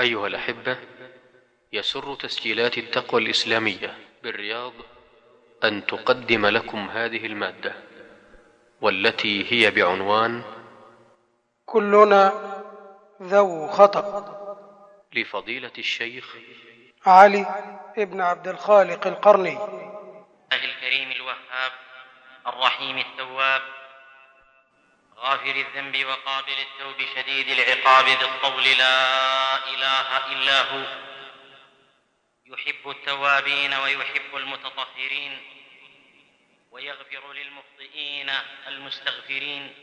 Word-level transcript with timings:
أيها 0.00 0.26
الأحبة 0.26 0.78
يسر 1.72 2.14
تسجيلات 2.14 2.78
التقوى 2.78 3.22
الإسلامية 3.22 3.98
بالرياض 4.22 4.72
أن 5.64 5.86
تقدم 5.86 6.46
لكم 6.46 6.88
هذه 6.88 7.26
المادة 7.26 7.74
والتي 8.80 9.52
هي 9.52 9.70
بعنوان 9.70 10.42
كلنا 11.66 12.32
ذو 13.22 13.66
خطأ. 13.66 14.34
لفضيلة 15.12 15.72
الشيخ 15.78 16.36
علي 17.06 17.46
ابن 17.98 18.20
عبد 18.20 18.48
الخالق 18.48 19.06
القرني. 19.06 19.58
الكريم 20.52 21.10
الوهاب 21.10 21.72
الرحيم 22.46 22.98
التواب. 22.98 23.62
غافر 25.16 25.56
الذنب 25.56 26.04
وقابل 26.04 26.52
التوب 26.52 27.06
شديد 27.14 27.48
العقاب 27.48 28.08
ذي 28.08 28.24
الطول 28.24 28.64
لا 28.64 29.68
إله 29.68 30.32
إلا 30.32 30.62
هو. 30.62 31.04
يحب 32.46 32.90
التوابين 32.90 33.74
ويحب 33.74 34.36
المتطهرين 34.36 35.42
ويغفر 36.70 37.32
للمخطئين 37.32 38.30
المستغفرين 38.66 39.74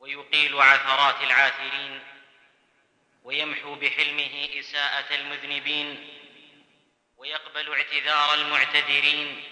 ويقيل 0.00 0.60
عثرات 0.60 1.22
العاثرين 1.22 2.00
ويمحو 3.24 3.74
بحلمه 3.74 4.48
إساءة 4.58 5.14
المذنبين 5.14 6.08
ويقبل 7.16 7.72
اعتذار 7.72 8.34
المعتذرين 8.34 9.51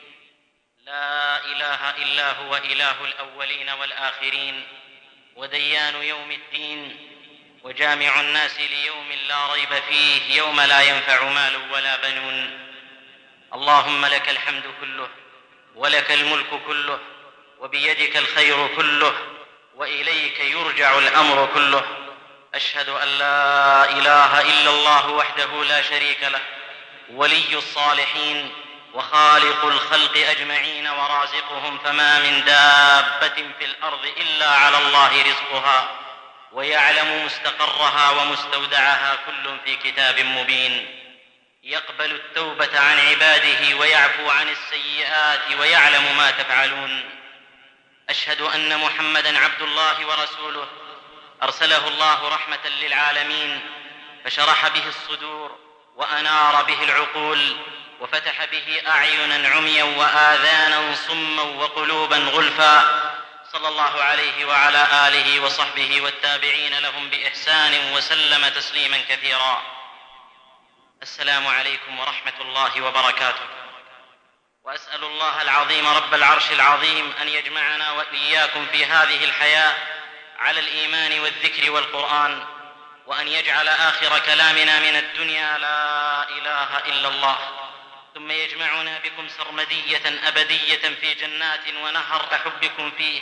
لا 0.91 1.45
إله 1.45 1.91
إلا 1.91 2.33
هو 2.33 2.57
إله 2.57 3.05
الأولين 3.05 3.71
والآخرين 3.71 4.67
وديان 5.37 6.03
يوم 6.03 6.31
الدين 6.31 6.97
وجامع 7.63 8.21
الناس 8.21 8.61
ليوم 8.61 9.13
لا 9.29 9.53
ريب 9.53 9.83
فيه 9.89 10.35
يوم 10.37 10.61
لا 10.61 10.81
ينفع 10.83 11.25
مال 11.25 11.73
ولا 11.73 11.97
بنون. 11.97 12.69
اللهم 13.55 14.07
لك 14.07 14.29
الحمد 14.29 14.63
كله 14.81 15.09
ولك 15.75 16.13
الملك 16.13 16.63
كله 16.67 16.99
وبيدك 17.59 18.17
الخير 18.17 18.67
كله 18.77 19.15
وإليك 19.75 20.41
يرجع 20.41 20.99
الأمر 20.99 21.49
كله. 21.55 21.85
أشهد 22.55 22.89
أن 22.89 23.09
لا 23.09 23.85
إله 23.91 24.41
إلا 24.41 24.71
الله 24.71 25.11
وحده 25.11 25.65
لا 25.65 25.83
شريك 25.83 26.23
له 26.23 26.41
ولي 27.11 27.55
الصالحين 27.55 28.53
وخالق 28.95 29.65
الخلق 29.65 30.17
أجمعين 30.17 30.89
ورازقهم 30.89 31.79
فما 31.79 32.19
من 32.19 32.45
دابة 32.45 33.45
في 33.59 33.65
الأرض 33.65 34.05
إلا 34.17 34.51
على 34.51 34.79
الله 34.79 35.23
رزقها 35.23 35.91
ويعلم 36.53 37.25
مستقرها 37.25 38.11
ومستودعها 38.11 39.19
كل 39.27 39.59
في 39.65 39.77
كتاب 39.77 40.21
مبين. 40.21 40.97
يقبل 41.63 42.11
التوبة 42.11 42.81
عن 42.81 42.99
عباده 42.99 43.77
ويعفو 43.77 44.31
عن 44.31 44.49
السيئات 44.49 45.41
ويعلم 45.59 46.17
ما 46.17 46.31
تفعلون. 46.31 47.11
أشهد 48.09 48.41
أن 48.41 48.79
محمدا 48.79 49.39
عبد 49.39 49.63
الله 49.63 50.07
ورسوله. 50.07 50.69
أرسله 51.43 51.89
الله 51.89 52.29
رحمة 52.29 52.69
للعالمين. 52.83 53.61
فشرح 54.25 54.69
به 54.69 54.89
الصدور 54.89 55.59
وأنار 55.97 56.63
به 56.63 56.83
العقول. 56.85 57.57
وفتح 58.01 58.45
به 58.45 58.83
أعينا 58.89 59.49
عميا 59.49 59.85
وآذانا 59.85 60.95
صما 60.95 61.43
وقلوبا 61.43 62.17
غلفا. 62.17 63.01
صلى 63.53 63.69
الله 63.69 64.03
عليه 64.03 64.45
وعلى 64.45 64.87
آله 65.09 65.41
وصحبه 65.41 66.01
والتابعين 66.01 66.79
لهم 66.79 67.11
بإحسان 67.11 67.95
وسلم 67.95 68.49
تسليما 68.49 69.01
كثيرا. 69.09 69.63
السلام 71.03 71.47
عليكم 71.47 72.01
ورحمة 72.01 72.41
الله 72.41 72.81
وبركاته. 72.81 73.47
وأسأل 74.65 75.05
الله 75.05 75.43
العظيم 75.43 75.87
رب 75.87 76.15
العرش 76.15 76.51
العظيم 76.53 77.13
أن 77.23 77.29
يجمعنا 77.29 77.93
وإياكم 77.93 78.67
في 78.67 78.87
هذه 78.87 79.25
الحياة 79.25 79.75
على 80.39 80.61
الإيمان 80.61 81.21
والذكر 81.21 81.71
والقرآن 81.71 82.45
وأن 83.07 83.29
يجعل 83.29 83.69
آخر 83.69 84.19
كلامنا 84.19 84.79
من 84.79 84.97
الدنيا 84.97 85.59
لا 85.59 86.29
إله 86.29 86.79
إلا 86.79 87.09
الله. 87.09 87.39
ثم 88.15 88.31
يجمعنا 88.31 88.99
بكم 88.99 89.29
سرمدية 89.29 90.29
أبدية 90.29 90.95
في 91.01 91.15
جنات 91.15 91.69
ونهر 91.83 92.39
حبكم 92.45 92.91
فيه 92.91 93.21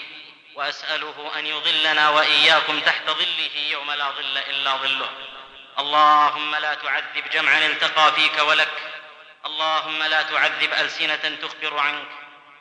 وأسأله 0.54 1.32
أن 1.38 1.46
يظلنا 1.46 2.08
وإياكم 2.08 2.80
تحت 2.80 3.10
ظله 3.10 3.56
يوم 3.70 3.90
لا 3.90 4.10
ظل 4.10 4.38
إلا 4.38 4.76
ظله. 4.76 5.10
اللهم 5.78 6.54
لا 6.54 6.74
تعذب 6.74 7.30
جمعا 7.32 7.66
التقى 7.66 8.12
فيك 8.12 8.38
ولك. 8.38 8.68
اللهم 9.46 10.02
لا 10.02 10.22
تعذب 10.22 10.72
ألسنة 10.72 11.38
تخبر 11.42 11.78
عنك. 11.78 12.08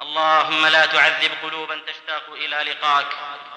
اللهم 0.01 0.67
لا 0.67 0.85
تعذب 0.85 1.31
قلوبا 1.43 1.81
تشتاق 1.87 2.23
إلى 2.31 2.71
لقاك. 2.71 3.07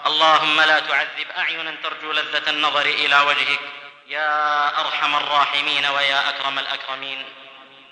اللهم 0.06 0.60
لا 0.60 0.78
تعذب 0.78 1.26
اعينا 1.38 1.76
ترجو 1.82 2.12
لذة 2.12 2.50
النظر 2.50 2.86
إلى 2.86 3.20
وجهك. 3.20 3.60
يا 4.06 4.80
أرحم 4.80 5.16
الراحمين 5.16 5.86
ويا 5.86 6.28
أكرم 6.28 6.58
الأكرمين. 6.58 7.39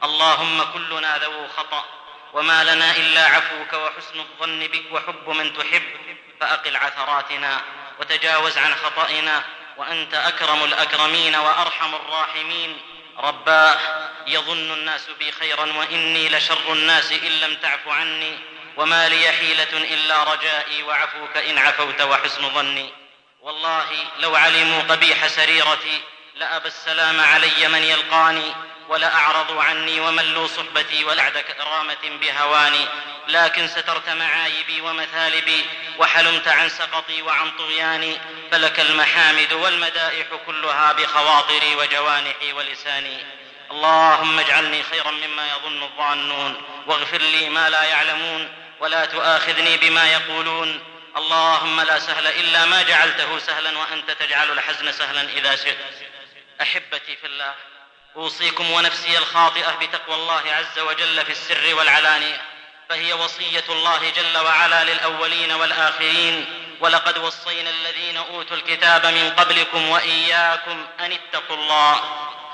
اللهم 0.05 0.63
كلنا 0.73 1.19
ذو 1.19 1.49
خطأ 1.49 1.85
وما 2.33 2.65
لنا 2.65 2.97
إلا 2.97 3.27
عفوك 3.27 3.73
وحسن 3.73 4.21
الظن 4.21 4.67
بك 4.67 4.85
وحب 4.93 5.29
من 5.29 5.57
تحب. 5.59 5.83
فأقل 6.41 6.77
عثراتنا 6.77 7.61
وتجاوز 8.01 8.59
عن 8.59 8.75
خطئنا 8.75 9.43
وأنت 9.77 10.15
أكرم 10.15 10.65
الأكرمين 10.65 11.37
وأرحم 11.37 11.95
الراحمين. 11.95 12.81
رباه 13.19 13.77
يظن 14.27 14.73
الناس 14.73 15.11
بي 15.19 15.33
خيرا 15.33 15.73
وإني 15.73 16.29
لشر 16.29 16.73
الناس 16.73 17.13
إن 17.13 17.41
لم 17.41 17.55
تعف 17.55 17.89
عني. 17.89 18.39
وما 18.77 19.09
لي 19.09 19.33
حيلة 19.33 19.95
إلا 19.95 20.25
رجائي 20.25 20.83
وعفوك 20.83 21.37
إن 21.37 21.59
عفوت 21.59 22.01
وحسن 22.01 22.51
ظني. 22.51 22.91
والله 23.41 23.87
لو 24.19 24.37
علموا 24.37 24.83
قبيح 24.83 25.27
سريرتي 25.27 26.01
لأبى 26.35 26.69
السلام 26.69 27.21
علي 27.21 27.69
من 27.69 27.83
يلقاني. 27.83 28.68
ولأعرضوا 28.89 29.63
عني 29.63 30.01
وملوا 30.01 30.47
صحبتي 30.47 31.05
ولعد 31.05 31.39
كرامة 31.39 32.19
بهواني 32.21 32.87
لكن 33.29 33.69
سترت 33.69 34.09
معايبي 34.09 34.81
ومثالبي 34.81 35.67
وحلمت 35.99 36.49
عن 36.49 36.69
سقطي 36.69 37.23
وعن 37.23 37.51
طغياني 37.51 38.19
فلك 38.51 38.81
المحامد 38.81 39.53
والمدائح 39.53 40.27
كلها 40.47 40.93
بخواطري 40.93 41.77
وجوانحي 41.77 42.53
ولساني. 42.53 43.19
اللهم 43.71 44.39
اجعلني 44.39 44.83
خيرا 44.83 45.11
مما 45.11 45.49
يظن 45.49 45.83
الظانون 45.83 46.63
واغفر 46.87 47.19
لي 47.19 47.49
ما 47.49 47.71
لا 47.71 47.83
يعلمون 47.83 48.53
ولا 48.81 49.05
تؤاخذني 49.05 49.77
بما 49.77 50.13
يقولون. 50.13 50.85
اللهم 51.17 51.81
لا 51.81 51.99
سهل 51.99 52.27
إلا 52.27 52.65
ما 52.65 52.83
جعلته 52.83 53.39
سهلا 53.39 53.79
وأنت 53.79 54.11
تجعل 54.11 54.51
الحزن 54.51 54.93
سهلا 54.93 55.21
إذا 55.21 55.57
شئت. 55.57 55.79
أحبتي 56.63 57.17
في 57.17 57.27
الله 57.27 57.55
أوصيكم 58.17 58.71
ونفسي 58.71 59.19
الخاطئة 59.19 59.75
بتقوى 59.81 60.15
الله 60.15 60.43
عز 60.47 60.79
وجل 60.79 61.25
في 61.25 61.33
السر 61.33 61.75
والعلانيه 61.75 62.41
فهي 62.89 63.13
وصية 63.13 63.65
الله 63.69 64.11
جل 64.11 64.39
وعلا 64.39 64.85
للأولين 64.85 65.53
والآخرين. 65.53 66.47
ولقد 66.81 67.19
وصينا 67.19 67.71
الذين 67.71 68.17
أوتوا 68.17 68.57
الكتاب 68.57 69.07
من 69.07 69.31
قبلكم 69.31 69.89
وإياكم 69.89 70.87
أن 71.01 71.13
اتقوا 71.13 71.57
الله. 71.57 72.01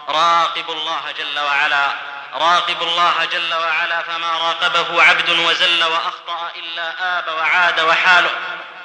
راقبوا 0.08 0.74
الله 0.74 1.12
جل 1.18 1.38
وعلا. 1.38 1.92
راقبوا 2.34 2.86
الله 2.86 3.24
جل 3.24 3.54
وعلا 3.54 4.02
فما 4.02 4.38
راقبه 4.38 5.02
عبد 5.02 5.30
وزل 5.30 5.84
وأخطأ 5.84 6.52
إلا 6.56 7.18
آب 7.18 7.28
وعاد 7.28 7.80
وحاله 7.80 8.30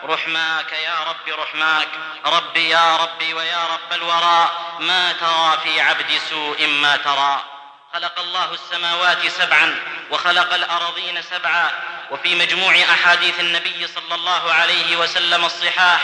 رحماك 0.03 0.71
يا 0.71 1.03
رب 1.03 1.39
رحماك. 1.39 1.87
ربي 2.25 2.69
يا 2.69 2.97
ربي 2.97 3.33
ويا 3.33 3.67
رب 3.67 3.93
الورى. 3.93 4.51
ما 4.79 5.11
ترى 5.11 5.57
في 5.63 5.81
عبد 5.81 6.21
سوء 6.29 6.67
ما 6.67 6.97
ترى. 6.97 7.43
خلق 7.93 8.19
الله 8.19 8.53
السماوات 8.53 9.27
سبعا 9.27 9.79
وخلق 10.11 10.53
الارضين 10.53 11.21
سبعا. 11.21 11.71
وفي 12.11 12.35
مجموع 12.35 12.75
أحاديث 12.75 13.39
النبي 13.39 13.87
صلى 13.87 14.15
الله 14.15 14.53
عليه 14.53 14.97
وسلم 14.97 15.45
الصحاح 15.45 16.01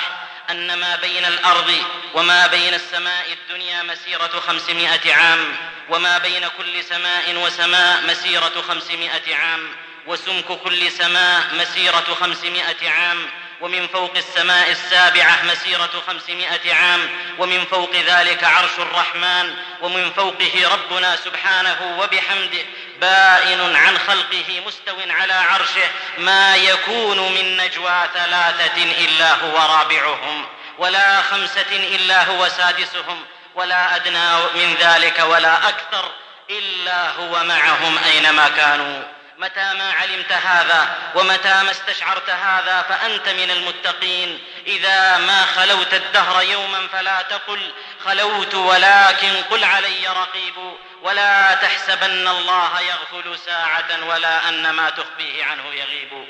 أن 0.49 0.79
ما 0.79 0.95
بين 0.95 1.25
الأرض 1.25 1.83
وما 2.13 2.47
بين 2.47 2.73
السماء 2.73 3.33
الدنيا 3.33 3.83
مسيرة 3.83 4.39
خمسمائة 4.47 5.13
عام. 5.13 5.57
وما 5.89 6.17
بين 6.17 6.47
كل 6.57 6.83
سماء 6.83 7.35
وسماء 7.35 8.01
مسيرة 8.01 8.63
خمسمائة 8.67 9.35
عام. 9.35 9.75
وسمك 10.07 10.45
كل 10.45 10.91
سماء 10.91 11.55
مسيرة 11.55 12.17
خمسمائة 12.19 12.89
عام. 12.89 13.29
ومن 13.61 13.87
فوق 13.87 14.11
السماء 14.17 14.71
السابعة 14.71 15.43
مسيرة 15.43 16.03
خمسمائة 16.07 16.73
عام 16.73 17.09
ومن 17.39 17.65
فوق 17.65 17.95
ذلك 17.95 18.43
عرش 18.43 18.79
الرحمن 18.79 19.55
ومن 19.81 20.11
فوقه 20.11 20.73
ربنا 20.73 21.15
سبحانه 21.15 21.97
وبحمده 21.99 22.65
بائن 23.01 23.75
عن 23.75 23.97
خلقه 23.97 24.61
مستو 24.67 24.95
على 25.09 25.33
عرشه 25.33 25.89
ما 26.17 26.55
يكون 26.55 27.17
من 27.17 27.57
نجوى 27.57 28.09
ثلاثة 28.13 28.83
إلا 28.83 29.33
هو 29.33 29.77
رابعهم 29.77 30.45
ولا 30.77 31.21
خمسة 31.21 31.71
إلا 31.71 32.23
هو 32.23 32.49
سادسهم 32.49 33.25
ولا 33.55 33.95
أدنى 33.95 34.35
من 34.55 34.75
ذلك 34.79 35.19
ولا 35.19 35.69
أكثر 35.69 36.11
إلا 36.49 37.11
هو 37.11 37.43
معهم 37.43 37.97
أينما 37.97 38.49
كانوا. 38.49 39.14
متى 39.37 39.73
ما 39.73 39.93
علمت 39.93 40.31
هذا 40.31 40.97
ومتى 41.15 41.63
ما 41.63 41.71
استشعرت 41.71 42.29
هذا 42.29 42.81
فأنت 42.81 43.29
من 43.29 43.51
المتقين. 43.51 44.43
إذا 44.67 45.17
ما 45.17 45.45
خلوت 45.45 45.93
الدهر 45.93 46.43
يوما 46.43 46.87
فلا 46.93 47.21
تقل 47.21 47.71
خلوت 48.05 48.55
ولكن 48.55 49.43
قل 49.51 49.63
علي 49.63 50.07
رقيب. 50.07 50.75
ولا 51.01 51.53
تحسبن 51.53 52.27
الله 52.27 52.81
يغفل 52.81 53.39
ساعة 53.45 54.05
ولا 54.07 54.49
أن 54.49 54.69
ما 54.69 54.89
تخفيه 54.89 55.45
عنه 55.45 55.63
يغيب. 55.73 56.27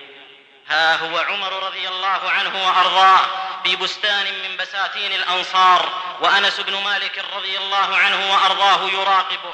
ها 0.69 0.95
هو 0.95 1.17
عمر 1.17 1.63
رضي 1.63 1.87
الله 1.87 2.31
عنه 2.31 2.67
وأرضاه 2.67 3.19
في 3.63 3.75
بستان 3.75 4.25
من 4.25 4.57
بساتين 4.57 5.13
الأنصار 5.13 5.89
وأنس 6.21 6.59
بن 6.59 6.83
مالك 6.83 7.25
رضي 7.37 7.57
الله 7.57 7.97
عنه 7.97 8.31
وأرضاه 8.33 8.89
يراقبه 8.89 9.53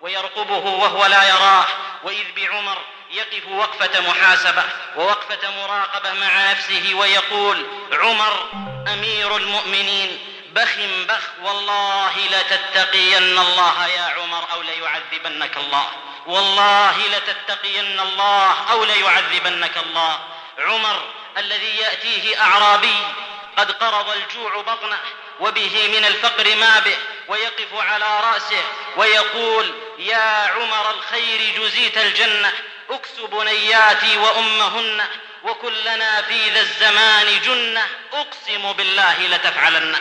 ويرقبه 0.00 0.64
وهو 0.70 1.06
لا 1.06 1.28
يراه. 1.28 1.66
وإذ 2.02 2.24
بعمر 2.36 2.78
يقف 3.10 3.48
وقفة 3.48 4.00
محاسبة 4.00 4.64
ووقفة 4.96 5.50
مراقبة 5.50 6.12
مع 6.12 6.50
نفسه 6.50 6.94
ويقول 6.94 7.66
عمر 7.92 8.48
أمير 8.92 9.36
المؤمنين 9.36 10.18
بخ 10.52 10.76
بخ 11.08 11.22
والله 11.42 12.12
لتتقين 12.16 13.38
الله. 13.38 13.86
يا 13.86 14.02
عمر 14.02 14.44
أو 14.52 14.62
ليعذبنك 14.62 15.56
الله. 15.56 15.86
والله 16.26 16.98
لتتقين 16.98 18.00
الله 18.00 18.70
أو 18.70 18.84
ليعذبنك 18.84 19.76
الله. 19.76 20.18
عمر 20.58 21.02
الذي 21.38 21.76
يأتيه 21.76 22.40
أعرابي 22.40 22.98
قد 23.56 23.72
قرض 23.72 24.08
الجوع 24.08 24.60
بطنه. 24.60 25.00
وبه 25.42 25.88
من 25.88 26.04
الفقر 26.04 26.56
ما 26.56 26.78
به 26.78 26.96
ويقف 27.28 27.74
على 27.74 28.20
رأسه 28.20 28.64
ويقول 28.96 29.74
يا 29.98 30.52
عمر 30.54 30.90
الخير 30.90 31.60
جزيت 31.60 31.98
الجنة 31.98 32.52
إكس 32.90 33.20
بنياتي 33.32 34.16
وأمهن 34.16 35.04
وكلنا 35.42 36.22
في 36.22 36.50
ذا 36.50 36.60
الزمان 36.60 37.40
جنة 37.40 37.86
أقسم 38.12 38.72
بالله 38.72 39.26
لتفعلن. 39.26 39.96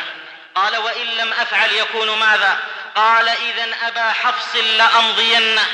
قال 0.56 0.78
وإن 0.78 1.08
لم 1.08 1.34
أفعل 1.34 1.72
يكون 1.74 2.20
ماذا؟ 2.20 2.60
قال 2.96 3.30
إذا 3.30 3.88
أبا 3.88 4.12
حفص 4.12 4.56
لأمضينه 4.56 5.66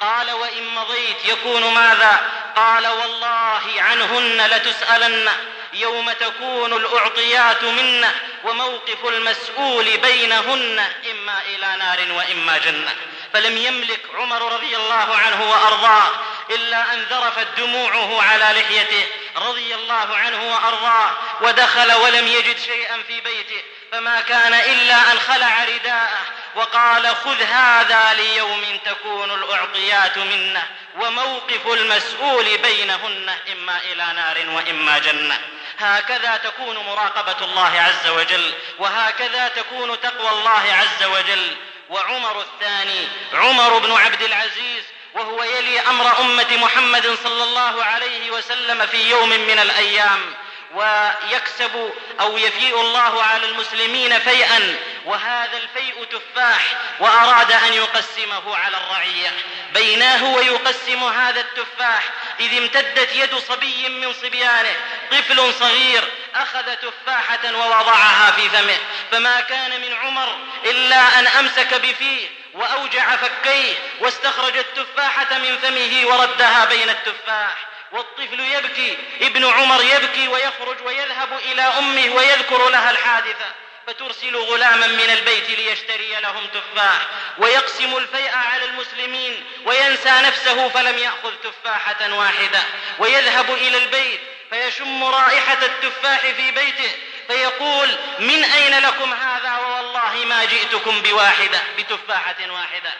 قال 0.00 0.32
وإن 0.32 0.66
مضيت 0.74 1.24
يكون 1.24 1.74
ماذا؟ 1.74 2.20
قال 2.56 2.86
والله 2.86 3.62
عنهن 3.78 4.46
لتسألن. 4.46 5.28
يوم 5.72 6.12
تكون 6.12 6.72
الأعطيات 6.72 7.64
منا 7.64 8.14
وموقف 8.44 9.06
المسؤول 9.06 9.96
بينهن 9.96 10.78
إما 11.10 11.42
إلى 11.42 11.76
نار 11.78 12.12
وإما 12.12 12.58
جنة. 12.58 12.94
فلم 13.32 13.56
يملك 13.56 14.00
عمر 14.14 14.52
رضي 14.52 14.76
الله 14.76 15.16
عنه 15.16 15.50
وأرضاه 15.50 16.10
إلا 16.50 16.92
أن 16.92 17.02
ذرفت 17.02 17.46
دموعه 17.56 18.22
على 18.22 18.60
لحيته 18.60 19.06
رضي 19.36 19.74
الله 19.74 20.16
عنه 20.16 20.52
وأرضاه 20.54 21.12
ودخل 21.40 21.92
ولم 21.92 22.26
يجد 22.26 22.58
شيئا 22.58 23.02
في 23.08 23.20
بيته. 23.20 23.62
فما 23.92 24.20
كان 24.20 24.54
إلا 24.54 25.12
أن 25.12 25.18
خلع 25.20 25.64
رداءه 25.64 26.18
وقال 26.54 27.06
خذ 27.06 27.42
هذا 27.42 28.14
ليوم 28.14 28.80
تكون 28.84 29.30
الأعطيات 29.30 30.18
منه 30.18 30.62
وموقف 31.00 31.66
المسؤول 31.66 32.58
بينهن 32.58 33.36
إما 33.52 33.80
إلى 33.92 34.12
نار 34.14 34.44
وإما 34.48 34.98
جنة. 34.98 35.40
هكذا 35.78 36.36
تكون 36.36 36.76
مراقبة 36.76 37.44
الله 37.44 37.80
عز 37.80 38.08
وجل 38.08 38.54
وهكذا 38.78 39.48
تكون 39.48 40.00
تقوى 40.00 40.30
الله 40.30 40.74
عز 40.74 41.04
وجل. 41.04 41.56
وعمر 41.90 42.40
الثاني 42.40 43.08
عمر 43.34 43.78
بن 43.78 43.92
عبد 43.92 44.22
العزيز 44.22 44.84
وهو 45.14 45.42
يلي 45.42 45.80
أمر 45.80 46.20
أمة 46.20 46.56
محمد 46.56 47.18
صلى 47.24 47.42
الله 47.42 47.84
عليه 47.84 48.30
وسلم 48.30 48.86
في 48.86 49.10
يوم 49.10 49.28
من 49.28 49.58
الأيام. 49.58 50.34
ويكسب 50.74 51.92
أو 52.20 52.38
يفيء 52.38 52.80
الله 52.80 53.22
على 53.22 53.46
المسلمين 53.46 54.18
فيئا. 54.18 54.76
وهذا 55.04 55.56
الفيء 55.56 56.04
تفاح 56.04 56.62
وأراد 57.00 57.52
أن 57.52 57.72
يقسمه 57.72 58.56
على 58.56 58.76
الرعية. 58.76 59.32
بيناه 59.74 60.24
ويقسم 60.24 61.04
هذا 61.04 61.40
التفاح. 61.40 62.02
إذ 62.40 62.56
امتدت 62.58 63.14
يد 63.14 63.38
صبي 63.38 63.88
من 63.88 64.12
صبيانه. 64.12 64.76
طفل 65.10 65.54
صغير 65.54 66.04
أخذ 66.34 66.74
تفاحة 66.74 67.54
ووضعها 67.54 68.30
في 68.30 68.48
فمه. 68.48 68.78
فما 69.12 69.40
كان 69.40 69.80
من 69.80 69.94
عمر 69.94 70.38
إلا 70.64 71.18
أن 71.18 71.26
أمسك 71.26 71.74
بفيه 71.74 72.28
وأوجع 72.54 73.16
فكيه 73.16 73.74
واستخرج 74.00 74.56
التفاحة 74.56 75.38
من 75.38 75.58
فمه 75.58 76.06
وردها 76.06 76.64
بين 76.64 76.90
التفاح. 76.90 77.56
والطفل 77.92 78.40
يبكي 78.40 78.98
ابن 79.20 79.44
عمر 79.44 79.82
يبكي 79.82 80.28
ويخرج 80.28 80.76
ويذهب 80.84 81.38
إلى 81.38 81.62
أمه 81.62 82.14
ويذكر 82.14 82.68
لها 82.68 82.90
الحادثة. 82.90 83.46
فترسل 83.86 84.36
غلاما 84.36 84.86
من 84.86 85.10
البيت 85.10 85.50
ليشتري 85.50 86.20
لهم 86.20 86.46
تفاح 86.46 87.06
ويقسم 87.38 87.96
الفيء 87.96 88.30
على 88.34 88.64
المسلمين 88.64 89.44
وينسى 89.64 90.10
نفسه 90.10 90.68
فلم 90.68 90.98
يأخذ 90.98 91.32
تفاحة 91.44 92.14
واحدة. 92.14 92.62
ويذهب 92.98 93.50
إلى 93.50 93.78
البيت 93.78 94.20
فيشم 94.50 95.04
رائحة 95.04 95.66
التفاح 95.66 96.20
في 96.20 96.50
بيته 96.50 96.90
فيقول 97.28 97.96
من 98.18 98.44
أين 98.44 98.78
لكم 98.78 99.12
هذا؟ 99.12 99.58
ووالله 99.58 100.24
ما 100.24 100.44
جئتكم 100.44 101.02
بواحدة 101.02 101.62
بتفاحة 101.78 102.50
واحدة. 102.50 102.92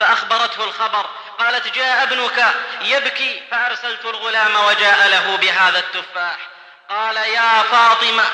فأخبرته 0.00 0.64
الخبر. 0.64 1.06
قالت 1.38 1.74
جاء 1.74 2.02
ابنك 2.02 2.54
يبكي. 2.82 3.42
فأرسلت 3.50 4.04
الغلام 4.04 4.56
وجاء 4.56 5.08
له 5.08 5.36
بهذا 5.36 5.78
التفاح. 5.78 6.36
قال 6.88 7.16
يا 7.16 7.62
فاطمة 7.62 8.24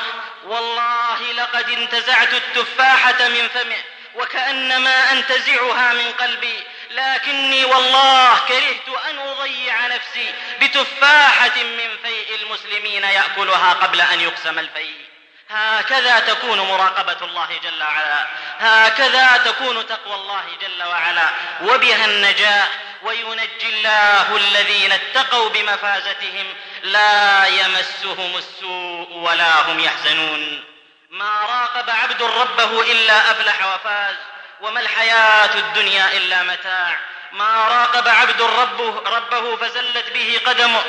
والله 0.45 1.33
لقد 1.33 1.71
انتزعت 1.71 2.33
التفاحة 2.35 3.29
من 3.29 3.49
فمه 3.49 3.83
وكأنما 4.15 5.13
أنتزعها 5.13 5.93
من 5.93 6.13
قلبي. 6.13 6.65
لكني 6.91 7.65
والله 7.65 8.39
كرهت 8.39 9.05
أن 9.11 9.19
أضيع 9.19 9.87
نفسي 9.87 10.35
بتفاحة 10.61 11.63
من 11.63 11.97
فيء 12.03 12.35
المسلمين 12.43 13.05
يأكلها 13.05 13.73
قبل 13.73 14.01
أن 14.01 14.21
يقسم 14.21 14.59
الفيء. 14.59 15.07
هكذا 15.51 16.19
تكون 16.19 16.59
مراقبة 16.59 17.27
الله 17.27 17.49
جل 17.63 17.83
وعلا. 17.83 18.27
هكذا 18.59 19.37
تكون 19.37 19.87
تقوى 19.87 20.15
الله 20.15 20.45
جل 20.61 20.83
وعلا. 20.83 21.31
وبها 21.63 22.05
النجاة 22.05 22.69
وينجي 23.03 23.69
الله 23.69 24.37
الذين 24.37 24.93
اتقوا 24.93 25.49
بمفازتهم. 25.49 26.55
لا 26.83 27.47
يمسهم 27.47 28.37
السوء 28.37 29.13
ولا 29.13 29.61
هم 29.61 29.81
يحزنون. 29.81 30.65
ما 31.11 31.41
راقب 31.41 31.91
عبد 31.91 32.23
ربه 32.23 32.93
إلا 32.93 33.31
أفلح 33.31 33.75
وفاز. 33.75 34.17
وما 34.61 34.81
الحياة 34.81 35.55
الدنيا 35.55 36.13
إلا 36.13 36.43
متاع. 36.43 36.99
ما 37.33 37.69
راقب 37.69 38.09
عبد 38.09 38.43
ربه, 38.43 39.03
ربه 39.07 39.57
فزلت 39.57 40.11
به 40.15 40.41
قدمه. 40.47 40.85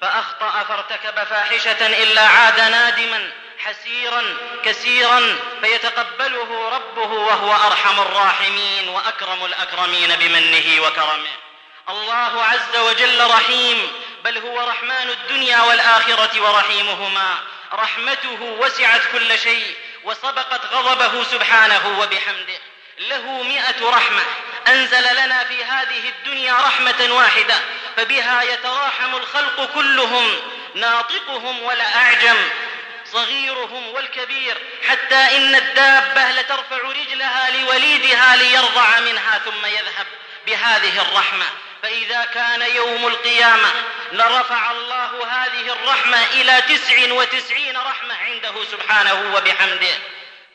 فأخطأ 0.00 0.64
فارتكب 0.68 1.24
فاحشة 1.24 1.86
إلا 1.86 2.22
عاد 2.22 2.60
نادما. 2.60 3.30
حسيرا 3.58 4.36
كثيرا 4.64 5.36
فيتقبله 5.62 6.68
ربه 6.68 7.12
وهو 7.12 7.66
أرحم 7.66 8.00
الراحمين 8.00 8.88
وأكرم 8.88 9.44
الأكرمين 9.44 10.16
بمنه 10.16 10.82
وكرمه. 10.82 11.30
الله 11.88 12.44
عز 12.44 12.76
وجل 12.76 13.30
رحيم 13.30 13.92
بل 14.24 14.38
هو 14.38 14.60
رحمن 14.60 15.10
الدنيا 15.10 15.60
والآخرة 15.60 16.40
ورحيمهما. 16.40 17.38
رحمته 17.72 18.42
وسعت 18.42 19.02
كل 19.12 19.38
شيء 19.38 19.76
وسبقت 20.04 20.60
غضبه 20.72 21.24
سبحانه 21.24 21.98
وبحمده. 22.00 22.60
له 22.98 23.42
مئة 23.42 23.90
رحمة. 23.90 24.22
أنزل 24.68 25.24
لنا 25.24 25.44
في 25.44 25.64
هذه 25.64 26.08
الدنيا 26.08 26.54
رحمة 26.54 27.06
واحدة 27.10 27.54
فبها 27.96 28.42
يتراحم 28.42 29.16
الخلق 29.16 29.74
كلهم 29.74 30.40
ناطقهم 30.74 31.62
ولا 31.62 31.96
أعجم. 31.96 32.36
صغيرهم 33.12 33.88
والكبير 33.88 34.58
حتى 34.88 35.36
إن 35.36 35.54
الدابة 35.54 36.30
لترفع 36.30 36.76
رجلها 36.76 37.50
لوليدها 37.50 38.36
ليرضع 38.36 39.00
منها 39.00 39.38
ثم 39.38 39.66
يذهب 39.66 40.06
بهذه 40.46 41.02
الرحمة. 41.02 41.46
فإذا 41.82 42.24
كان 42.24 42.62
يوم 42.62 43.06
القيامة 43.06 43.72
لرفع 44.12 44.70
الله 44.70 45.26
هذه 45.26 45.72
الرحمة 45.72 46.24
إلى 46.24 46.62
تسع 46.68 47.12
وتسعين 47.12 47.76
رحمة 47.76 48.14
عنده 48.14 48.64
سبحانه 48.64 49.34
وبحمده. 49.34 49.98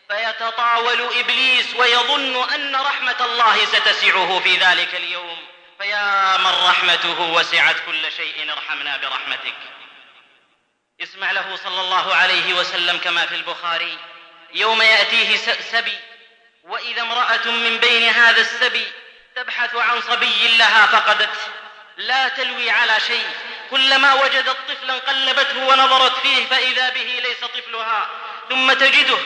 فيتطاول 0.10 1.02
إبليس 1.20 1.76
ويظن 1.76 2.50
أن 2.54 2.76
رحمة 2.76 3.26
الله 3.26 3.66
ستسعه 3.66 4.40
في 4.40 4.58
ذلك 4.58 4.96
اليوم. 4.96 5.38
فيا 5.80 6.38
من 6.38 6.52
رحمته 6.70 7.22
وسعت 7.22 7.76
كل 7.86 8.12
شيء 8.18 8.52
ارحمنا 8.52 8.98
برحمتك. 8.98 9.73
اسمع 11.04 11.32
له 11.32 11.60
صلى 11.64 11.82
الله 11.82 12.16
عليه 12.16 12.54
وسلم 12.54 12.98
كما 12.98 13.26
في 13.26 13.36
البخاري. 13.36 13.98
يوم 14.54 14.82
يأتيه 14.82 15.38
سبي 15.72 15.98
وإذا 16.64 17.02
امرأة 17.02 17.46
من 17.46 17.78
بين 17.78 18.10
هذا 18.10 18.42
السبي 18.42 18.88
تبحث 19.36 19.76
عن 19.76 20.02
صبي 20.02 20.58
لها 20.58 20.86
فقدته 20.86 21.42
لا 21.98 22.28
تلوي 22.28 22.70
على 22.70 23.00
شيء. 23.08 23.28
كلما 23.72 24.14
وجدت 24.14 24.58
طفلا 24.70 24.94
قلبته 24.94 25.66
ونظرت 25.68 26.18
فيه 26.18 26.46
فإذا 26.46 26.90
به 26.90 27.22
ليس 27.24 27.40
طفلها. 27.40 28.10
ثم 28.50 28.74
تجده 28.74 29.18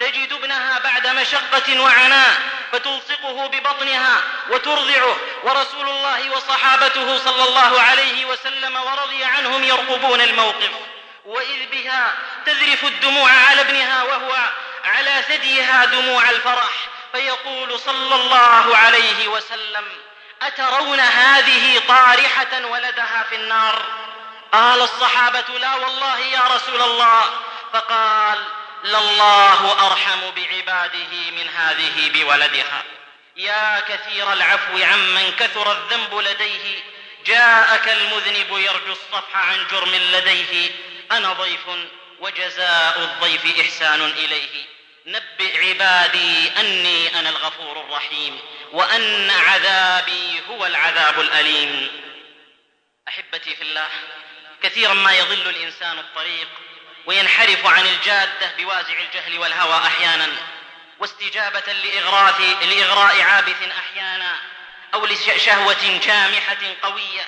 تجد 0.00 0.32
ابنها 0.32 0.78
بعد 0.78 1.06
مشقة 1.06 1.80
وعناء 1.80 2.42
فتلصقه 2.72 3.46
ببطنها 3.46 4.22
وترضعه. 4.50 5.16
ورسول 5.42 5.88
الله 5.88 6.30
وصحابته 6.30 7.18
صلى 7.18 7.44
الله 7.44 7.80
عليه 7.80 8.24
وسلم 8.24 8.76
ورضي 8.76 9.24
عنهم 9.24 9.64
يرقبون 9.64 10.20
الموقف. 10.20 10.70
وإذ 11.26 11.66
بها 11.70 12.14
تذرف 12.46 12.84
الدموع 12.84 13.30
على 13.30 13.60
ابنها 13.60 14.02
وهو 14.02 14.36
على 14.84 15.22
ثديها 15.28 15.84
دموع 15.84 16.30
الفرح 16.30 16.72
فيقول 17.12 17.80
صلى 17.80 18.14
الله 18.14 18.76
عليه 18.76 19.28
وسلم 19.28 19.84
أترون 20.42 21.00
هذه 21.00 21.82
طارحة 21.88 22.66
ولدها 22.66 23.24
في 23.30 23.36
النار؟ 23.36 23.82
قال 24.52 24.82
الصحابة 24.82 25.58
لا 25.58 25.74
والله 25.74 26.18
يا 26.18 26.40
رسول 26.40 26.82
الله. 26.82 27.24
فقال 27.72 28.44
لله 28.84 29.86
أرحم 29.86 30.20
بعباده 30.36 31.30
من 31.30 31.48
هذه 31.56 32.10
بولدها. 32.14 32.82
يا 33.36 33.80
كثير 33.88 34.32
العفو 34.32 34.82
عمن 34.82 35.32
كثر 35.38 35.72
الذنب 35.72 36.14
لديه 36.14 36.82
جاءك 37.26 37.88
المذنب 37.88 38.58
يرجو 38.58 38.92
الصفح 38.92 39.36
عن 39.36 39.66
جرم 39.70 39.94
لديه. 39.94 40.70
أنا 41.12 41.32
ضيف 41.32 41.68
وجزاء 42.20 42.98
الضيف 42.98 43.60
إحسان 43.60 44.02
إليه. 44.04 44.66
نبئ 45.06 45.68
عبادي 45.68 46.48
أني 46.60 47.20
أنا 47.20 47.28
الغفور 47.28 47.80
الرحيم 47.80 48.40
وأن 48.72 49.30
عذابي 49.30 50.42
هو 50.50 50.66
العذاب 50.66 51.20
الأليم. 51.20 51.88
أحبتي 53.08 53.56
في 53.56 53.62
الله 53.62 53.88
كثيرا 54.62 54.94
ما 54.94 55.12
يضل 55.12 55.48
الإنسان 55.48 55.98
الطريق 55.98 56.48
وينحرف 57.06 57.66
عن 57.66 57.86
الجادة 57.86 58.52
بوازع 58.58 59.00
الجهل 59.00 59.38
والهوى 59.38 59.86
أحيانا. 59.86 60.28
واستجابة 60.98 61.72
لإغراث 61.72 62.40
لإغراء 62.40 63.22
عابث 63.22 63.62
أحيانا 63.78 64.36
أو 64.94 65.06
لشهوة 65.06 66.00
جامحة 66.06 66.74
قوية. 66.82 67.26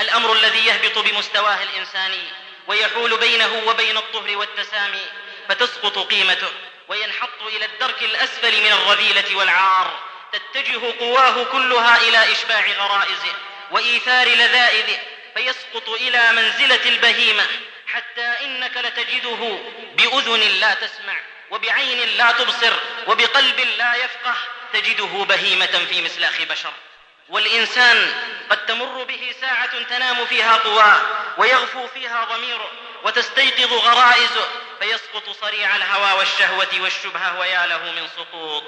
الأمر 0.00 0.32
الذي 0.32 0.66
يهبط 0.66 0.98
بمستواه 0.98 1.62
الإنساني 1.62 2.22
ويحول 2.68 3.18
بينه 3.18 3.62
وبين 3.66 3.96
الطهر 3.96 4.36
والتسامي 4.36 5.06
فتسقط 5.48 5.98
قيمته 5.98 6.48
وينحط 6.88 7.42
إلى 7.42 7.64
الدرك 7.64 8.02
الأسفل 8.02 8.62
من 8.62 8.72
الرذيلة 8.72 9.36
والعار. 9.36 10.00
تتجه 10.32 10.98
قواه 11.00 11.44
كلها 11.44 11.96
إلى 11.96 12.32
إشباع 12.32 12.66
غرائزه 12.78 13.34
وإيثار 13.70 14.28
لذائذه 14.28 14.98
فيسقط 15.34 15.88
إلى 15.88 16.32
منزلة 16.32 16.88
البهيمة. 16.88 17.46
حتى 17.86 18.34
إنك 18.44 18.76
لتجده 18.76 19.58
بأذن 19.96 20.40
لا 20.40 20.74
تسمع 20.74 21.20
وبعين 21.50 22.08
لا 22.16 22.32
تبصر 22.32 22.72
وبقلب 23.06 23.60
لا 23.60 23.94
يفقه 23.94 24.34
تجده 24.72 25.24
بهيمة 25.24 25.86
في 25.90 26.02
مسلاخ 26.02 26.42
بشر. 26.42 26.72
والإنسان 27.28 28.12
قد 28.50 28.66
تمر 28.66 29.04
به 29.04 29.34
ساعة 29.40 29.82
تنام 29.82 30.26
فيها 30.26 30.56
قواه 30.56 31.00
ويغفو 31.38 31.86
فيها 31.86 32.24
ضميره 32.24 32.70
وتستيقظ 33.04 33.72
غرائزه 33.72 34.48
فيسقط 34.80 35.30
صريع 35.40 35.76
الهوى 35.76 36.18
والشهوة 36.18 36.68
والشبهة 36.80 37.38
ويا 37.38 37.66
له 37.66 37.78
من 37.78 38.08
سقوط. 38.16 38.64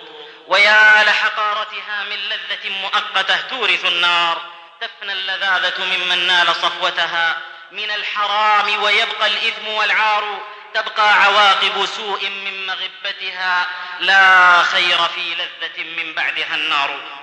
ويا 0.46 1.04
لحقارتها 1.04 2.04
من 2.04 2.16
لذة 2.16 2.70
مؤقتة 2.70 3.40
تورث 3.40 3.84
النار. 3.84 4.42
تفنى 4.80 5.12
اللذاذة 5.12 5.84
ممن 5.84 6.26
نال 6.26 6.56
صفوتها. 6.56 7.38
من 7.72 7.90
الحرام 7.90 8.82
ويبقى 8.82 9.26
الإثم 9.26 9.68
والعار. 9.68 10.42
تبقى 10.74 11.22
عواقب 11.22 11.86
سوء 11.86 12.28
من 12.28 12.66
مغبتها. 12.66 13.66
لا 14.00 14.62
خير 14.62 14.98
في 14.98 15.34
لذة 15.34 15.84
من 15.84 16.14
بعدها 16.14 16.54
النار. 16.54 17.19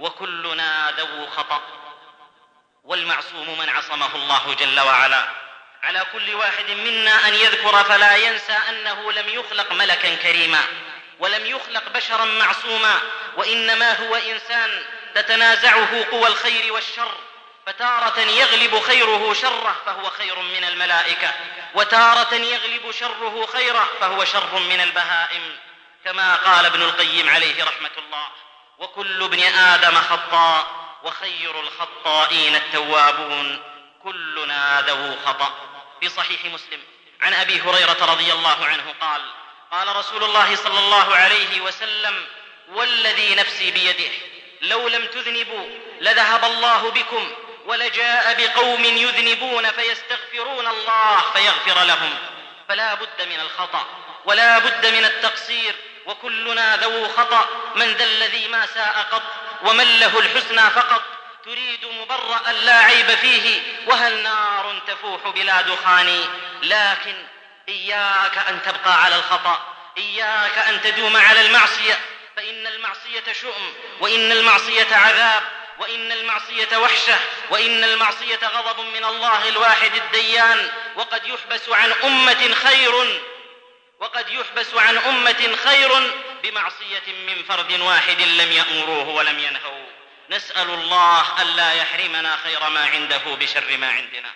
وكلنا 0.00 0.94
ذو 0.98 1.26
خطأ. 1.26 1.60
والمعصوم 2.84 3.58
من 3.58 3.68
عصمه 3.68 4.14
الله 4.14 4.54
جل 4.54 4.80
وعلا. 4.80 5.28
على 5.82 6.06
كل 6.12 6.34
واحد 6.34 6.70
منا 6.70 7.28
أن 7.28 7.34
يذكر 7.34 7.84
فلا 7.84 8.16
ينسى 8.16 8.52
أنه 8.68 9.12
لم 9.12 9.28
يخلق 9.28 9.72
ملكا 9.72 10.14
كريما 10.14 10.62
ولم 11.18 11.46
يخلق 11.46 11.88
بشرا 11.88 12.24
معصوما 12.24 13.00
وإنما 13.36 13.92
هو 13.92 14.16
إنسان 14.16 14.84
تتنازعه 15.14 16.04
قوى 16.10 16.26
الخير 16.26 16.72
والشر. 16.72 17.14
فتارة 17.66 18.20
يغلب 18.20 18.80
خيره 18.80 19.34
شره 19.34 19.76
فهو 19.86 20.10
خير 20.10 20.38
من 20.38 20.64
الملائكة. 20.64 21.34
وتارة 21.74 22.34
يغلب 22.34 22.90
شره 22.90 23.48
خيره 23.52 23.88
فهو 24.00 24.24
شر 24.24 24.58
من 24.58 24.80
البهائم. 24.80 25.56
كما 26.04 26.36
قال 26.36 26.66
ابن 26.66 26.82
القيم 26.82 27.28
عليه 27.28 27.64
رحمة 27.64 27.90
الله 27.98 28.26
وكل 28.80 29.22
ابن 29.22 29.40
آدم 29.42 29.94
خطاء 29.94 30.66
وخير 31.02 31.60
الخطائين 31.60 32.56
التوابون 32.56 33.62
كلنا 34.02 34.84
ذو 34.88 35.16
خطأ. 35.26 35.54
في 36.00 36.08
صحيح 36.08 36.44
مسلم 36.44 36.80
عن 37.20 37.34
أبي 37.34 37.60
هريرة 37.60 37.96
رضي 38.00 38.32
الله 38.32 38.66
عنه 38.66 38.94
قال 39.00 39.22
قال 39.70 39.96
رسول 39.96 40.24
الله 40.24 40.56
صلى 40.56 40.78
الله 40.78 41.16
عليه 41.16 41.60
وسلم 41.60 42.26
والذي 42.68 43.34
نفسي 43.34 43.70
بيده 43.70 44.10
لو 44.60 44.88
لم 44.88 45.06
تذنبوا 45.06 45.66
لذهب 46.00 46.44
الله 46.44 46.90
بكم 46.90 47.30
ولجاء 47.66 48.34
بقوم 48.34 48.84
يذنبون 48.84 49.70
فيستغفرون 49.70 50.66
الله 50.66 51.20
فيغفر 51.32 51.84
لهم. 51.84 52.18
فلا 52.68 52.94
بد 52.94 53.22
من 53.22 53.40
الخطأ 53.40 53.86
ولا 54.24 54.58
بد 54.58 54.86
من 54.86 55.04
التقصير 55.04 55.74
وكلنا 56.06 56.76
ذو 56.76 57.08
خطأ. 57.08 57.48
من 57.74 57.92
ذا 57.92 58.04
الذي 58.04 58.48
ما 58.48 58.66
ساء 58.66 59.06
قط 59.12 59.22
ومن 59.62 60.00
له 60.00 60.18
الحسنى 60.18 60.70
فقط. 60.70 61.02
تريد 61.44 61.84
مبرأ 61.84 62.52
لا 62.52 62.78
عيب 62.78 63.10
فيه 63.14 63.62
وهل 63.86 64.22
نار 64.22 64.82
تفوح 64.86 65.28
بلا 65.28 65.60
دخان؟ 65.60 66.24
لكن 66.62 67.14
إياك 67.68 68.38
أن 68.48 68.62
تبقى 68.62 69.02
على 69.04 69.16
الخطأ. 69.16 69.74
إياك 69.98 70.58
أن 70.58 70.82
تدوم 70.82 71.16
على 71.16 71.40
المعصية. 71.40 72.00
فإن 72.36 72.66
المعصية 72.66 73.32
شؤم 73.32 73.74
وإن 74.00 74.32
المعصية 74.32 74.96
عذاب 74.96 75.42
وإن 75.78 76.12
المعصية 76.12 76.76
وحشة 76.76 77.18
وإن 77.50 77.84
المعصية 77.84 78.40
غضب 78.42 78.80
من 78.80 79.04
الله 79.04 79.48
الواحد 79.48 79.94
الديان. 79.94 80.70
وقد 80.96 81.26
يحبس 81.26 81.68
عن 81.68 81.92
أمة 81.92 82.54
خير 82.54 83.20
وقد 84.00 84.30
يحبس 84.30 84.74
عن 84.74 84.98
أمة 84.98 85.56
خير 85.64 86.12
بمعصية 86.42 87.12
من 87.26 87.42
فرد 87.48 87.80
واحد 87.80 88.20
لم 88.20 88.52
يأمروه 88.52 89.08
ولم 89.08 89.38
ينهوا 89.38 89.86
نسأل 90.30 90.70
الله 90.70 91.42
ألا 91.42 91.72
يحرمنا 91.72 92.36
خير 92.36 92.68
ما 92.68 92.84
عنده 92.84 93.18
بشر 93.40 93.76
ما 93.76 93.90
عندنا. 93.90 94.30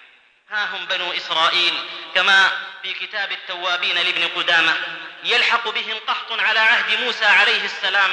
ها 0.50 0.64
هم 0.64 0.86
بنو 0.86 1.12
إسرائيل 1.12 1.74
كما 2.14 2.50
في 2.82 2.94
كتاب 2.94 3.32
التوابين 3.32 3.98
لابن 3.98 4.28
قدامة 4.36 4.76
يلحق 5.24 5.68
بهم 5.68 5.98
قحط 6.06 6.32
على 6.32 6.60
عهد 6.60 7.00
موسى 7.00 7.24
عليه 7.24 7.64
السلام 7.64 8.10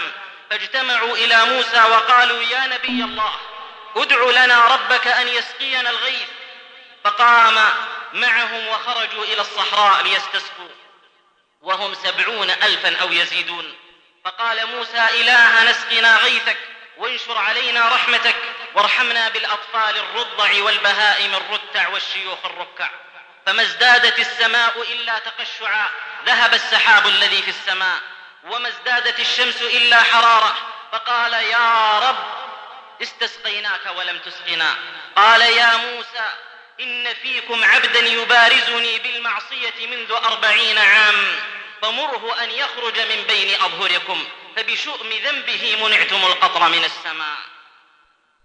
فاجتمعوا 0.49 1.15
إلى 1.15 1.45
موسى 1.45 1.83
وقالوا 1.83 2.41
يا 2.43 2.67
نبي 2.67 3.03
الله 3.03 3.35
ادع 3.95 4.43
لنا 4.43 4.67
ربك 4.67 5.07
أن 5.07 5.27
يسقينا 5.27 5.89
الغيث. 5.89 6.27
فقام 7.03 7.69
معهم 8.13 8.67
وخرجوا 8.67 9.23
إلى 9.23 9.41
الصحراء 9.41 10.03
ليستسقوا. 10.03 10.80
وهم 11.61 11.93
سبعون 11.93 12.49
ألفا 12.49 12.97
أو 13.01 13.11
يزيدون. 13.11 13.75
فقال 14.25 14.67
موسى 14.67 15.07
إله 15.21 15.71
نسقنا 15.71 16.17
غيثك 16.17 16.57
وانشر 16.97 17.37
علينا 17.37 17.89
رحمتك 17.89 18.35
وارحمنا 18.75 19.29
بالأطفال 19.29 19.97
الرضع 19.97 20.63
والبهائم 20.63 21.35
الرتع 21.35 21.87
والشيوخ 21.87 22.45
الركع. 22.45 22.89
فما 23.45 23.61
ازدادت 23.61 24.19
السماء 24.19 24.81
إلا 24.81 25.19
تقشعا 25.19 25.89
ذهب 26.25 26.53
السحاب 26.53 27.07
الذي 27.07 27.41
في 27.41 27.49
السماء. 27.49 27.99
وما 28.43 28.67
ازدادت 28.67 29.19
الشمس 29.19 29.61
إلا 29.61 30.03
حرارة 30.03 30.57
فقال 30.91 31.33
يا 31.33 31.99
رب 31.99 32.25
استسقيناك 33.01 33.93
ولم 33.95 34.19
تسقنا. 34.19 34.75
قال 35.15 35.41
يا 35.41 35.77
موسى 35.77 36.33
إن 36.79 37.13
فيكم 37.13 37.63
عبدا 37.63 37.99
يبارزني 37.99 38.99
بالمعصية 38.99 39.87
منذ 39.87 40.11
أربعين 40.11 40.77
عام. 40.77 41.41
فمره 41.81 42.43
أن 42.43 42.51
يخرج 42.51 42.99
من 42.99 43.23
بين 43.27 43.61
أظهركم 43.61 44.27
فبشؤم 44.55 45.09
ذنبه 45.09 45.77
منعتم 45.83 46.25
القطر 46.25 46.69
من 46.69 46.83
السماء. 46.83 47.37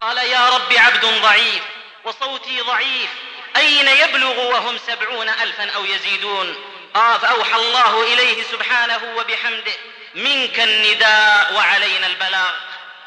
قال 0.01 0.19
يا 0.19 0.49
رب 0.49 0.73
عبد 0.73 1.05
ضعيف 1.05 1.63
وصوتي 2.05 2.61
ضعيف 2.61 3.11
أين 3.57 3.89
يبلغ 3.89 4.41
وهم 4.41 4.79
سبعون 4.79 5.29
ألفا 5.29 5.71
أو 5.71 5.85
يزيدون؟ 5.85 6.65
آه 6.97 7.19
فأوحى 7.19 7.55
الله 7.55 8.13
إليه 8.13 8.43
سبحانه 8.43 9.15
وبحمده 9.17 9.73
منك 10.15 10.61
النداء 10.61 11.53
وعلينا 11.55 12.07
البلاغ. 12.07 12.55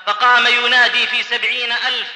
فقام 0.06 0.48
ينادي 0.48 1.08
في 1.08 1.24
سبعين 1.24 1.72
ألف 1.72 2.08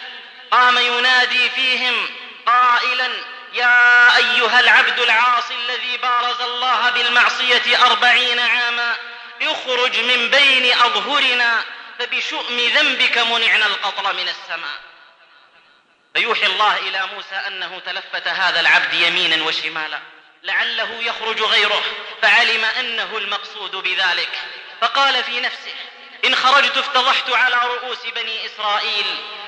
قام 0.51 0.77
ينادي 0.77 1.50
فيهم 1.50 2.10
قائلا 2.46 3.10
يا 3.54 4.18
أيها 4.18 4.60
العبد 4.60 5.00
العاصي 5.00 5.56
الذي 5.56 5.98
بارز 5.98 6.42
الله 6.42 6.90
بالمعصية 6.90 7.86
أربعين 7.86 8.40
عاما 8.40 8.96
اخرج 9.42 10.00
من 10.00 10.30
بين 10.30 10.74
أظهرنا 10.74 11.64
فبشؤم 12.00 12.60
ذنبك 12.60 13.18
منعنا 13.18 13.66
القطر 13.66 14.14
من 14.14 14.28
السماء. 14.30 14.80
فيوحي 16.14 16.46
الله 16.46 16.78
إلى 16.78 17.08
موسى 17.16 17.36
أنه 17.48 17.82
تلفت 17.86 18.28
هذا 18.28 18.60
العبد 18.60 18.94
يمينا 18.94 19.44
وشمالا 19.44 20.00
لعله 20.44 20.92
يخرج 21.02 21.42
غيره 21.42 21.84
فعلم 22.22 22.66
أنه 22.66 23.18
المقصود 23.18 23.72
بذلك. 23.76 24.40
فقال 24.82 25.24
في 25.24 25.40
نفسه 25.40 25.74
إن 26.26 26.36
خرجت 26.36 26.78
افتضحت 26.78 27.30
على 27.30 27.56
رؤوس 27.56 28.06
بني 28.16 28.46
إسرائيل 28.46 29.06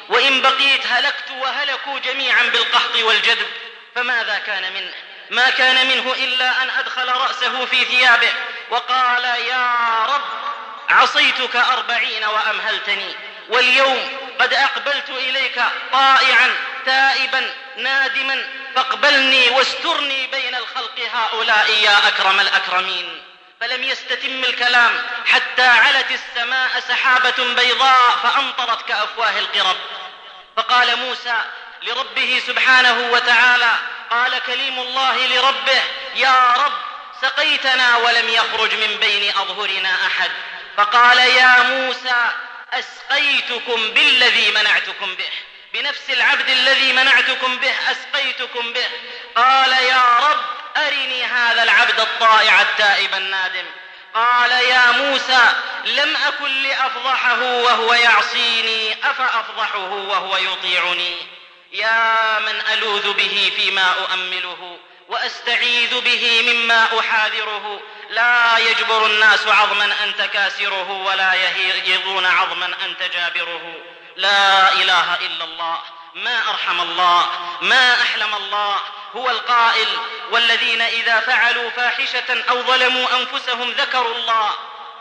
وإن 0.09 0.41
بقيت 0.41 0.87
هلكت 0.87 1.31
وهلكوا 1.31 1.99
جميعا 1.99 2.43
بالقحط 2.43 2.95
والجدب. 2.95 3.47
فماذا 3.95 4.37
كان 4.37 4.73
منه؟ 4.73 4.93
ما 5.29 5.49
كان 5.49 5.87
منه 5.87 6.13
إلا 6.13 6.63
أن 6.63 6.69
أدخل 6.69 7.07
رأسه 7.07 7.65
في 7.65 7.85
ثيابه 7.85 8.31
وقال 8.69 9.23
يا 9.23 10.05
رب 10.05 10.21
عصيتك 10.89 11.55
أربعين 11.55 12.25
وأمهلتني 12.25 13.15
واليوم 13.49 14.17
قد 14.39 14.53
أقبلت 14.53 15.09
إليك 15.09 15.61
طائعا 15.91 16.55
تائبا 16.85 17.53
نادما 17.77 18.45
فاقبلني 18.75 19.49
واسترني 19.49 20.27
بين 20.27 20.55
الخلق 20.55 20.99
هؤلاء 21.13 21.71
يا 21.71 22.07
أكرم 22.07 22.39
الأكرمين. 22.39 23.21
فلم 23.61 23.83
يستتم 23.83 24.43
الكلام 24.43 25.03
حتى 25.25 25.67
علت 25.67 26.11
السماء 26.11 26.79
سحابة 26.79 27.53
بيضاء 27.53 28.11
فأمطرت 28.23 28.87
كأفواه 28.87 29.39
القرب. 29.39 29.77
فقال 30.57 30.95
موسى 30.95 31.41
لربه 31.85 32.41
سبحانه 32.47 33.11
وتعالى. 33.11 33.75
قال 34.11 34.39
كليم 34.39 34.79
الله 34.79 35.27
لربه 35.27 35.83
يا 36.15 36.53
رب 36.53 36.73
سقيتنا 37.21 37.97
ولم 37.97 38.29
يخرج 38.29 38.73
من 38.73 38.97
بين 38.99 39.29
أظهرنا 39.37 40.07
أحد. 40.07 40.31
فقال 40.77 41.17
يا 41.17 41.63
موسى 41.63 42.31
أسقيتكم 42.73 43.89
بالذي 43.89 44.51
منعتكم 44.51 45.15
به. 45.15 45.29
بنفس 45.73 46.09
العبد 46.09 46.49
الذي 46.49 46.93
منعتكم 46.93 47.57
به 47.57 47.73
أسقيتكم 47.91 48.73
به. 48.73 48.89
قال 49.35 49.71
يا 49.71 50.19
رب 50.19 50.41
أرني 50.77 51.23
هذا 51.23 51.63
العبد 51.63 51.99
الطائع 51.99 52.61
التائب 52.61 53.15
النادم. 53.15 53.65
قال 54.13 54.51
يا 54.51 54.91
موسى 54.91 55.53
لم 55.85 56.15
أكن 56.27 56.63
لأفضحه 56.63 57.41
وهو 57.41 57.93
يعصيني 57.93 58.97
أفأفضحه 59.03 59.89
وهو 59.89 60.37
يطيعني. 60.37 61.34
يا 61.75 62.39
من 62.39 62.61
ألوذ 62.73 63.13
به 63.13 63.51
فيما 63.55 63.93
أؤمله 64.01 64.77
وأستعيذ 65.07 66.01
به 66.01 66.53
مما 66.53 66.99
أحاذره. 66.99 67.81
لا 68.09 68.57
يجبر 68.57 69.05
الناس 69.05 69.47
عظما 69.47 70.03
أنت 70.03 70.21
كاسره 70.21 70.91
ولا 70.91 71.33
يهيضون 71.33 72.25
عظما 72.25 72.65
أنت 72.85 73.03
جابره 73.13 73.75
لا 74.15 74.73
إله 74.73 75.15
إلا 75.15 75.43
الله. 75.43 75.79
ما 76.15 76.49
أرحم 76.49 76.81
الله. 76.81 77.29
ما 77.61 78.01
أحلم 78.01 78.35
الله. 78.35 78.77
هو 79.15 79.29
القائل. 79.29 79.87
والذين 80.31 80.81
إذا 80.81 81.19
فعلوا 81.19 81.69
فاحشة 81.69 82.43
أو 82.49 82.63
ظلموا 82.63 83.07
أنفسهم 83.17 83.71
ذكروا 83.71 84.15
الله. 84.15 84.51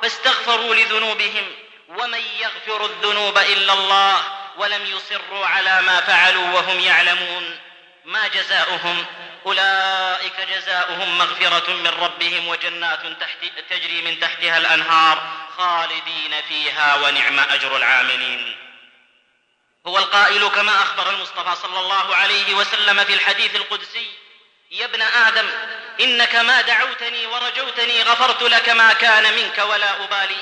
فاستغفروا 0.02 0.74
لذنوبهم. 0.74 1.52
ومن 1.88 2.22
يغفر 2.38 2.84
الذنوب 2.84 3.38
إلا 3.38 3.72
الله. 3.72 4.43
ولم 4.56 4.86
يصروا 4.86 5.46
على 5.46 5.82
ما 5.82 6.00
فعلوا 6.00 6.48
وهم 6.48 6.80
يعلمون. 6.80 7.58
ما 8.04 8.28
جزاؤهم؟ 8.28 9.06
أولئك 9.46 10.40
جزاؤهم 10.40 11.18
مغفرة 11.18 11.72
من 11.72 11.86
ربهم 11.86 12.48
وجنات 12.48 13.00
تحت 13.20 13.38
تجري 13.70 14.02
من 14.02 14.20
تحتها 14.20 14.58
الأنهار 14.58 15.22
خالدين 15.58 16.42
فيها 16.48 16.94
ونعم 16.94 17.38
أجر 17.38 17.76
العاملين. 17.76 18.56
هو 19.86 19.98
القائل 19.98 20.48
كما 20.48 20.82
أخبر 20.82 21.10
المصطفى 21.10 21.56
صلى 21.56 21.80
الله 21.80 22.16
عليه 22.16 22.54
وسلم 22.54 23.04
في 23.04 23.14
الحديث 23.14 23.56
القدسي 23.56 24.06
يا 24.70 24.84
ابن 24.84 25.02
آدم 25.02 25.50
إنك 26.00 26.34
ما 26.34 26.60
دعوتني 26.60 27.26
ورجوتني 27.26 28.02
غفرت 28.02 28.42
لك 28.42 28.68
ما 28.68 28.92
كان 28.92 29.34
منك 29.34 29.58
ولا 29.58 30.04
أبالي. 30.04 30.36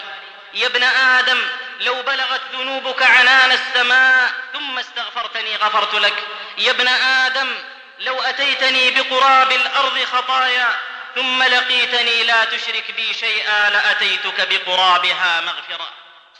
يا 0.54 0.66
ابن 0.66 0.82
آدم 0.82 1.38
لو 1.82 2.02
بلغت 2.02 2.40
ذنوبك 2.52 3.02
عنان 3.02 3.52
السماء 3.52 4.30
ثم 4.52 4.78
استغفرتني 4.78 5.56
غفرت 5.56 5.94
لك. 5.94 6.14
يا 6.58 6.70
ابن 6.70 6.88
آدم 6.88 7.54
لو 7.98 8.22
أتيتني 8.22 8.90
بقراب 8.90 9.52
الأرض 9.52 10.04
خطايا 10.04 10.76
ثم 11.14 11.42
لقيتني 11.42 12.22
لا 12.22 12.44
تشرك 12.44 12.90
بي 12.96 13.14
شيئا 13.14 13.70
لأتيتك 13.70 14.48
بقرابها 14.48 15.40
مغفرة. 15.40 15.88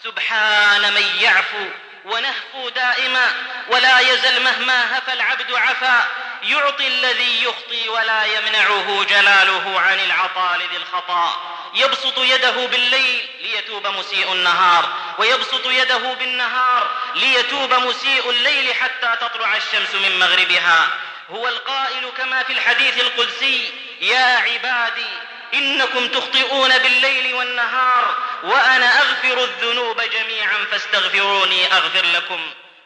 سبحان 0.04 0.92
من 0.92 1.16
يعفو 1.20 1.66
ونهفو 2.04 2.68
دائما 2.68 3.32
ولا 3.68 4.00
يزل 4.00 4.42
مهما 4.42 4.98
هفى 4.98 5.12
العبد 5.12 5.52
عفا. 5.52 6.08
يعطي 6.42 6.86
الذي 6.86 7.44
يخطي 7.44 7.88
ولا 7.88 8.24
يمنعه 8.24 9.04
جلاله 9.04 9.80
عن 9.80 10.00
العطاء 10.00 10.56
لذي 10.56 10.76
الخطا. 10.76 11.42
يبسط 11.74 12.18
يده 12.18 12.66
بالليل 12.66 13.28
ليتوب 13.40 13.86
مسيء 13.86 14.32
النهار. 14.32 14.88
ويبسط 15.18 15.66
يده 15.66 16.14
بالنهار 16.14 16.90
ليتوب 17.14 17.74
مسيء 17.74 18.30
الليل 18.30 18.74
حتى 18.74 19.16
تطلع 19.20 19.56
الشمس 19.56 19.94
من 19.94 20.18
مغربها. 20.18 20.88
هو 21.30 21.48
القائل 21.48 22.10
كما 22.18 22.42
في 22.42 22.52
الحديث 22.52 22.98
القدسي 22.98 23.72
يا 24.00 24.36
عبادي 24.36 25.31
إنكم 25.54 26.08
تخطئون 26.08 26.78
بالليل 26.78 27.34
والنهار 27.34 28.16
وأنا 28.42 29.00
أغفر 29.00 29.44
الذنوب 29.44 30.00
جميعا 30.00 30.66
فاستغفروني 30.70 31.72
أغفر 31.72 32.06
لكم. 32.06 32.40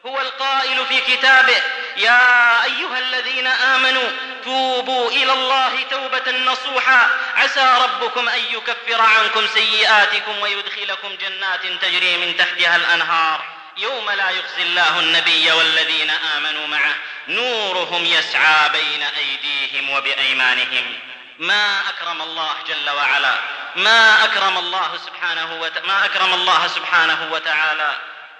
هو 0.06 0.20
القائل 0.20 0.86
في 0.86 1.00
كتابه 1.00 1.62
يا 1.96 2.64
أيها 2.64 2.98
الذين 2.98 3.46
آمنوا 3.46 4.10
توبوا 4.44 5.10
إلى 5.10 5.32
الله 5.32 5.82
توبة 5.90 6.30
نصوحا. 6.30 7.10
عسى 7.36 7.78
ربكم 7.82 8.28
أن 8.28 8.40
يكفر 8.50 9.00
عنكم 9.00 9.46
سيئاتكم 9.46 10.38
ويدخلكم 10.38 11.16
جنات 11.16 11.82
تجري 11.82 12.16
من 12.16 12.36
تحتها 12.36 12.76
الأنهار. 12.76 13.44
يوم 13.76 14.10
لا 14.10 14.30
يخزي 14.30 14.62
الله 14.62 15.00
النبي 15.00 15.52
والذين 15.52 16.10
آمنوا 16.10 16.66
معه 16.66 16.94
نورهم 17.28 18.04
يسعى 18.04 18.68
بين 18.68 19.02
أيديهم 19.02 19.90
وبأيمانهم. 19.90 21.05
ما 21.38 21.80
أكرم 21.88 22.22
الله 22.22 22.52
جل 22.66 22.90
وعلا. 22.90 23.38
ما 23.76 24.24
أكرم 24.24 24.58
الله 24.58 24.98
سبحانه 25.06 25.60
وت... 25.60 25.78
ما 25.78 26.04
أكرم 26.04 26.34
الله 26.34 26.66
سبحانه 26.66 27.28
وتعالى. 27.32 27.96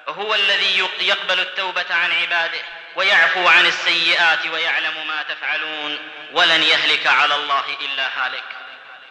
هو 0.09 0.35
الذي 0.35 0.89
يقبل 1.01 1.41
التوبة 1.41 1.85
عن 1.91 2.13
عباده 2.13 2.61
ويعفو 2.97 3.49
عن 3.49 3.67
السيئات 3.67 4.47
ويعلم 4.47 5.07
ما 5.07 5.23
تفعلون. 5.23 5.99
ولن 6.33 6.63
يهلك 6.63 7.07
على 7.07 7.35
الله 7.35 7.65
إلا 7.81 8.09
هالك. 8.17 8.45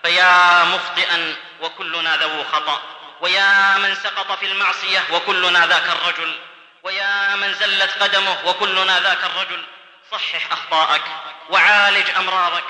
فيا 0.04 0.64
مخطئا 0.64 1.36
وكلنا 1.62 2.18
ذو 2.18 2.44
خطأ. 2.44 2.82
ويا 3.22 3.78
من 3.78 3.96
سقط 3.96 4.32
في 4.40 4.46
المعصية 4.46 5.04
وكلنا 5.12 5.68
ذاك 5.68 5.90
الرجل. 5.90 6.40
ويا 6.84 7.36
من 7.36 7.54
زلت 7.54 8.04
قدمه 8.04 8.38
وكلنا 8.46 9.00
ذاك 9.00 9.24
الرجل. 9.24 9.66
صحح 10.12 10.52
أخطاءك 10.52 11.02
وعالج 11.50 12.10
أمراضك 12.18 12.64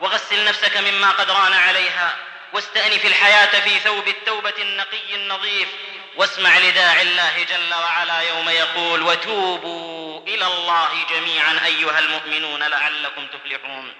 وغسل 0.00 0.44
نفسك 0.44 0.76
مما 0.76 1.10
قد 1.10 1.30
ران 1.30 1.52
عليها 1.52 2.16
واستأنف 2.52 3.06
الحياة 3.06 3.60
في 3.60 3.78
ثوب 3.78 4.08
التوبة 4.08 4.54
النقي 4.58 5.14
النظيف 5.14 5.68
واسمع 6.16 6.58
لداعي 6.58 7.02
الله 7.02 7.42
جل 7.42 7.74
وعلا 7.74 8.20
يوم 8.20 8.48
يقول 8.48 9.02
وتوبوا 9.02 10.20
إلى 10.26 10.46
الله 10.46 10.88
جميعا 11.10 11.60
أيها 11.64 11.98
المؤمنون 11.98 12.62
لعلكم 12.62 13.26
تفلحون. 13.26 13.94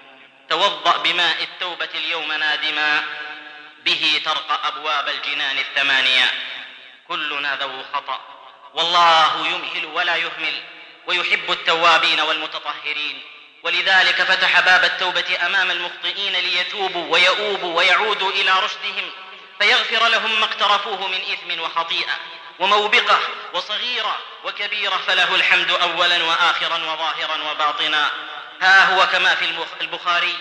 توضأ 0.49 0.97
بماء 0.97 1.43
التوبة 1.43 1.89
اليوم 1.95 2.31
نادما 2.31 3.03
به 3.85 4.21
ترقى 4.25 4.67
أبواب 4.67 5.09
الجنان 5.09 5.57
الثمانية. 5.57 6.33
كلنا 7.07 7.55
ذو 7.55 7.83
خطأ 7.93 8.21
والله 8.73 9.47
يمهل 9.47 9.85
ولا 9.85 10.15
يهمل 10.15 10.61
ويحب 11.07 11.51
التوابين 11.51 12.19
والمتطهرين. 12.19 13.21
ولذلك 13.63 14.23
فتح 14.23 14.59
باب 14.59 14.83
التوبة 14.83 15.45
أمام 15.45 15.71
المخطئين 15.71 16.33
ليتوبوا 16.33 17.13
ويؤوبوا 17.13 17.77
ويعودوا 17.77 18.31
إلى 18.31 18.51
رشدهم 18.51 19.11
فيغفر 19.59 20.07
لهم 20.07 20.39
ما 20.39 20.45
اقترفوه 20.45 21.07
من 21.07 21.21
إثم 21.21 21.61
وخطيئة 21.61 22.17
وموبقة 22.59 23.19
وصغيرة 23.53 24.17
وكبيرة 24.43 24.97
فله 25.07 25.35
الحمد 25.35 25.71
أولا 25.71 26.23
وآخرا 26.23 26.77
وظاهرا 26.77 27.51
وباطنا. 27.51 28.11
ها 28.61 28.93
هو 28.93 29.07
كما 29.07 29.35
في 29.35 29.45
البخاري. 29.81 30.35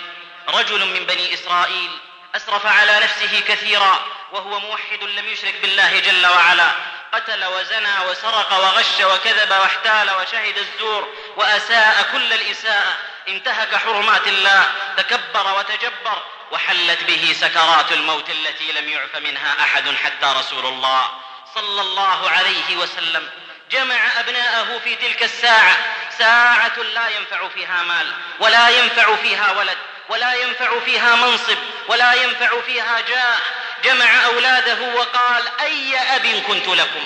رجل 0.48 0.87
من 0.87 1.07
بني 1.07 1.35
إسرائيل 1.35 1.90
أسرف 2.37 2.66
على 2.66 3.00
نفسه 3.00 3.40
كثيرا 3.40 4.04
وهو 4.33 4.61
موحد 4.61 5.02
لم 5.02 5.28
يشرك 5.28 5.54
بالله 5.62 5.98
جل 5.98 6.26
وعلا. 6.26 6.72
قتل 7.12 7.44
وزنى 7.44 7.99
وسرق 8.11 8.53
وغش 8.53 9.01
وكذب 9.01 9.51
واحتال 9.51 10.11
وشهد 10.11 10.59
الزور 10.59 11.14
وأساء 11.37 12.09
كل 12.12 12.33
الإساءة 12.33 12.97
انتهك 13.29 13.77
حرمات 13.77 14.27
الله. 14.27 14.73
تكبر 14.97 15.59
وتجبر. 15.59 16.23
وحلت 16.51 17.05
به 17.05 17.37
سكرات 17.40 17.92
الموت 17.92 18.31
التي 18.31 18.73
لم 18.73 18.88
يعف 18.88 19.16
منها 19.16 19.55
أحد 19.61 19.94
حتى 20.05 20.35
رسول 20.38 20.66
الله 20.66 21.11
صلى 21.55 21.81
الله 21.81 22.31
عليه 22.31 22.77
وسلم. 22.77 23.31
جمع 23.71 24.21
أبناءه 24.21 24.81
في 24.85 24.94
تلك 24.94 25.23
الساعة. 25.23 25.77
ساعة 26.18 26.77
لا 26.77 27.09
ينفع 27.09 27.49
فيها 27.49 27.83
مال 27.83 28.12
ولا 28.40 28.68
ينفع 28.68 29.16
فيها 29.16 29.53
ولد 29.53 29.79
ولا 30.09 30.35
ينفع 30.35 30.81
فيها 30.81 31.16
منصب 31.16 31.59
ولا 31.88 32.14
ينفع 32.14 32.61
فيها 32.61 33.01
جاه. 33.01 33.38
جمع 33.85 34.25
أولاده 34.25 34.95
وقال 34.95 35.43
أي 35.61 35.99
أب 35.99 36.43
كنت 36.49 36.69
لكم؟ 36.69 37.05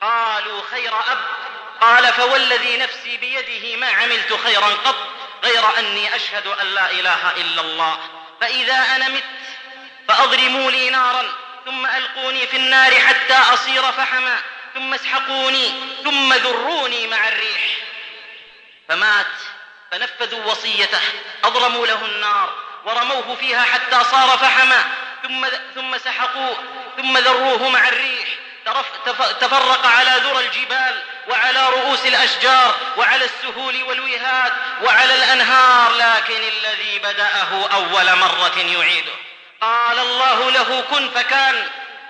قالوا 0.00 0.62
خير 0.70 0.94
أب. 0.94 1.18
قال 1.80 2.12
فوالذي 2.12 2.76
نفسي 2.76 3.16
بيده 3.16 3.76
ما 3.76 3.86
عملت 3.86 4.32
خيرا 4.44 4.66
قط 4.66 4.96
غير 5.44 5.78
أني 5.78 6.16
أشهد 6.16 6.46
أن 6.46 6.66
لا 6.66 6.90
إله 6.90 7.30
إلا 7.36 7.60
الله. 7.60 7.98
فإذا 8.40 8.74
أنا 8.96 9.08
مت 9.08 9.24
فأضرموا 10.08 10.70
لي 10.70 10.90
نارا 10.90 11.32
ثم 11.64 11.86
ألقوني 11.86 12.46
في 12.46 12.56
النار 12.56 13.00
حتى 13.00 13.34
أصير 13.34 13.82
فحما 13.82 14.40
ثم 14.74 14.94
اسحقوني 14.94 15.72
ثم 16.04 16.34
ذروني 16.34 17.06
مع 17.06 17.28
الريح. 17.28 17.62
فمات 18.88 19.26
فنفذوا 19.90 20.44
وصيته 20.44 21.00
أضرموا 21.44 21.86
له 21.86 22.04
النار 22.04 22.52
ورموه 22.84 23.36
فيها 23.40 23.62
حتى 23.62 24.04
صار 24.04 24.38
فحما. 24.38 24.84
ثم 25.22 25.46
ثم 25.74 25.98
سحقوه 25.98 26.56
ثم 26.96 27.18
ذروه 27.18 27.68
مع 27.68 27.88
الريح. 27.88 28.28
تفرق 29.40 29.86
على 29.86 30.10
ذرى 30.10 30.46
الجبال 30.46 31.02
وعلى 31.28 31.68
رؤوس 31.68 32.06
الأشجار 32.06 32.74
وعلى 32.96 33.24
السهول 33.24 33.82
والوهاد 33.82 34.52
وعلى 34.82 35.14
الأنهار 35.14 35.92
لكن 35.92 36.40
الذي 36.42 36.98
بدأه 36.98 37.68
أول 37.74 38.18
مرة 38.18 38.58
يعيده. 38.58 39.12
قال 39.60 39.98
الله 39.98 40.50
له 40.50 40.84
كن 40.90 41.10
فكان. 41.10 41.66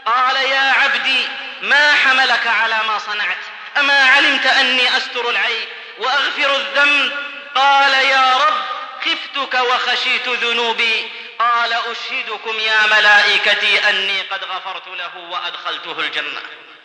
قال 0.06 0.36
يا 0.36 0.72
عبدي 0.72 1.28
ما 1.62 1.92
حملك 1.92 2.46
على 2.46 2.78
ما 2.88 2.98
صنعت؟ 2.98 3.38
أما 3.78 4.04
علمت 4.04 4.46
أني 4.46 4.96
أستر 4.96 5.30
العيب 5.30 5.68
وأغفر 5.98 6.56
الذنب؟ 6.56 7.12
قال 7.54 7.92
يا 7.92 8.36
رب 8.36 8.62
خفتك 9.04 9.54
وخشيت 9.54 10.28
ذنوبي 10.28 11.10
قال 11.38 11.72
أشهدكم 11.72 12.60
يا 12.60 12.86
ملائكتي 12.86 13.88
أني 13.88 14.22
قد 14.22 14.44
غفرت 14.44 14.88
له 14.88 15.16
وأدخلته 15.16 16.00
الجنة. 16.00 16.42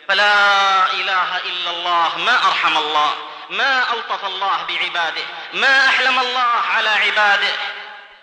فلا 0.08 0.92
إله 0.92 1.36
إلا 1.38 1.70
الله 1.70 2.18
ما 2.18 2.46
أرحم 2.48 2.76
الله 2.76 3.16
ما 3.50 3.92
ألطف 3.92 4.24
الله 4.24 4.62
بعباده 4.62 5.24
ما 5.52 5.88
أحلم 5.88 6.18
الله 6.18 6.40
على 6.40 6.88
عباده. 6.88 7.54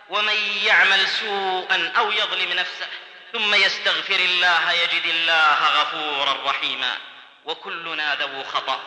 ومن 0.10 0.36
يعمل 0.64 1.08
سوءا 1.08 1.94
أو 1.98 2.12
يظلم 2.12 2.54
نفسه 2.54 2.88
ثم 3.34 3.54
يستغفر 3.54 4.16
الله 4.16 4.72
يجد 4.72 5.06
الله 5.06 5.58
غفورا 5.82 6.52
رحيما. 6.52 6.98
وكلنا 7.46 8.16
ذو 8.16 8.44
خطأ. 8.44 8.80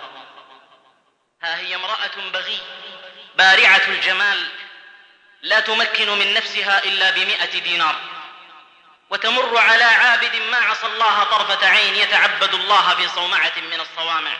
ها 1.42 1.58
هي 1.58 1.74
امرأة 1.74 2.30
بغي 2.32 2.58
بارعة 3.36 3.82
الجمال 3.88 4.50
لا 5.44 5.60
تمكن 5.60 6.08
من 6.08 6.34
نفسها 6.34 6.84
إلا 6.84 7.10
بمئة 7.10 7.58
دينار. 7.58 7.94
وتمر 9.10 9.58
على 9.58 9.84
عابد 9.84 10.36
ما 10.50 10.56
عصى 10.56 10.86
الله 10.86 11.24
طرفة 11.24 11.68
عين 11.68 11.94
يتعبد 11.94 12.54
الله 12.54 12.94
في 12.94 13.08
صومعة 13.08 13.52
من 13.56 13.80
الصوامع. 13.80 14.30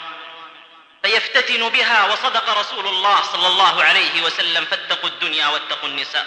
فيفتتن 1.02 1.68
بها 1.68 2.04
وصدق 2.04 2.58
رسول 2.58 2.86
الله 2.86 3.22
صلى 3.22 3.46
الله 3.46 3.84
عليه 3.84 4.22
وسلم 4.22 4.64
فاتقوا 4.64 5.08
الدنيا 5.08 5.46
واتقوا 5.46 5.88
النساء. 5.88 6.26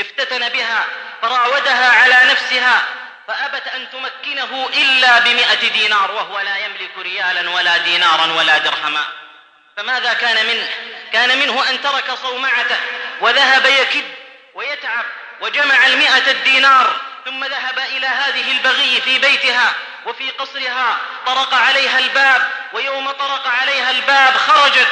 افتتن 0.00 0.48
بها 0.48 0.86
فراودها 1.22 1.90
على 1.90 2.30
نفسها 2.30 2.84
فأبت 3.28 3.66
أن 3.66 3.90
تمكنه 3.90 4.68
إلا 4.74 5.18
بمئة 5.18 5.68
دينار 5.68 6.10
وهو 6.10 6.40
لا 6.40 6.56
يملك 6.56 6.90
ريالا 6.98 7.50
ولا 7.50 7.76
دينارا 7.76 8.32
ولا 8.32 8.58
درهما. 8.58 9.04
فماذا 9.76 10.12
كان 10.12 10.46
منه؟ 10.46 10.68
كان 11.12 11.38
منه 11.38 11.70
أن 11.70 11.82
ترك 11.82 12.14
صومعته 12.22 12.78
وذهب 13.20 13.66
يكد 13.66 14.04
ويتعب 14.54 15.04
وجمع 15.40 15.86
المئة 15.86 16.30
الدينار 16.30 17.00
ثم 17.24 17.44
ذهب 17.44 17.78
إلى 17.78 18.06
هذه 18.06 18.52
البغي 18.52 19.00
في 19.00 19.18
بيتها 19.18 19.74
وفي 20.06 20.30
قصرها 20.30 20.98
طرق 21.26 21.54
عليها 21.54 21.98
الباب 21.98 22.50
ويوم 22.72 23.10
طرق 23.10 23.46
عليها 23.46 23.90
الباب 23.90 24.36
خرجت 24.36 24.88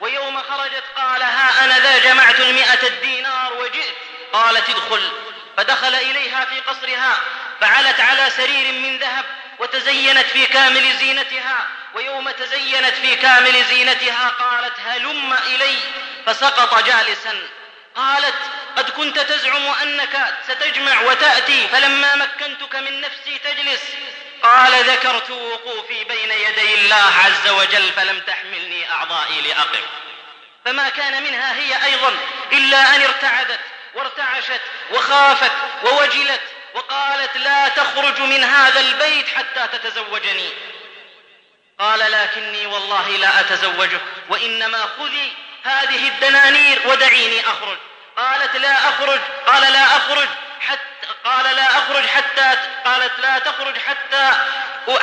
ويوم 0.00 0.42
خرجت 0.42 0.84
قال 0.96 1.22
ها 1.22 1.64
أنا 1.64 1.78
ذا 1.78 1.98
جمعت 1.98 2.40
المئة 2.40 2.86
الدينار 2.86 3.52
وجئت. 3.52 3.94
قالت 4.32 4.70
ادخل. 4.70 5.10
فدخل 5.56 5.94
إليها 5.94 6.44
في 6.44 6.60
قصرها 6.60 7.18
فعلت 7.60 8.00
على 8.00 8.30
سرير 8.30 8.72
من 8.72 8.98
ذهب 8.98 9.24
وتزينت 9.58 10.26
في 10.26 10.46
كامل 10.46 10.96
زينتها 10.96 11.66
ويوم 11.94 12.30
تزينت 12.30 12.94
في 12.94 13.16
كامل 13.16 13.64
زينتها 13.64 14.28
قالت 14.28 14.74
هلم 14.86 15.32
إلي. 15.32 15.76
فسقط 16.26 16.84
جالسا. 16.84 17.48
قالت 17.96 18.34
قد 18.76 18.90
كنت 18.90 19.18
تزعم 19.18 19.66
أنك 19.66 20.34
ستجمع 20.48 21.00
وتأتي 21.00 21.68
فلما 21.68 22.14
مكنتك 22.14 22.76
من 22.76 23.00
نفسي 23.00 23.38
تجلس. 23.38 23.82
قال 24.42 24.84
ذكرت 24.90 25.30
وقوفي 25.30 26.04
بين 26.04 26.30
يدي 26.30 26.74
الله 26.74 27.12
عز 27.24 27.48
وجل 27.48 27.92
فلم 27.92 28.20
تحملني 28.20 28.90
أعضائي 28.92 29.40
لأقف 29.40 29.82
فما 30.64 30.88
كان 30.88 31.22
منها 31.22 31.54
هي 31.54 31.84
أيضا 31.84 32.16
إلا 32.52 32.96
أن 32.96 33.02
ارتعدت 33.02 33.60
وارتعشت 33.94 34.60
وخافت 34.92 35.52
ووجلت 35.84 36.40
وقالت 36.74 37.36
لا 37.36 37.68
تخرج 37.68 38.20
من 38.20 38.44
هذا 38.44 38.80
البيت 38.80 39.28
حتى 39.28 39.78
تتزوجني. 39.78 40.50
قال 41.78 42.12
لكني 42.12 42.66
والله 42.66 43.08
لا 43.08 43.40
أتزوجك 43.40 44.00
وإنما 44.28 44.88
خذي 44.98 45.32
هذه 45.66 46.08
الدنانير 46.08 46.88
ودعيني 46.88 47.40
أخرج. 47.40 47.78
قالت 48.16 48.56
لا 48.56 48.88
أخرج. 48.88 49.20
قال 49.46 49.72
لا 49.72 49.96
أخرج 49.96 50.28
حتى 50.60 51.06
قال 51.24 51.56
لا 51.56 51.78
أخرج 51.78 52.06
حتى 52.06 52.58
قالت 52.84 53.18
لا 53.18 53.38
تخرج 53.38 53.78
حتى 53.78 54.32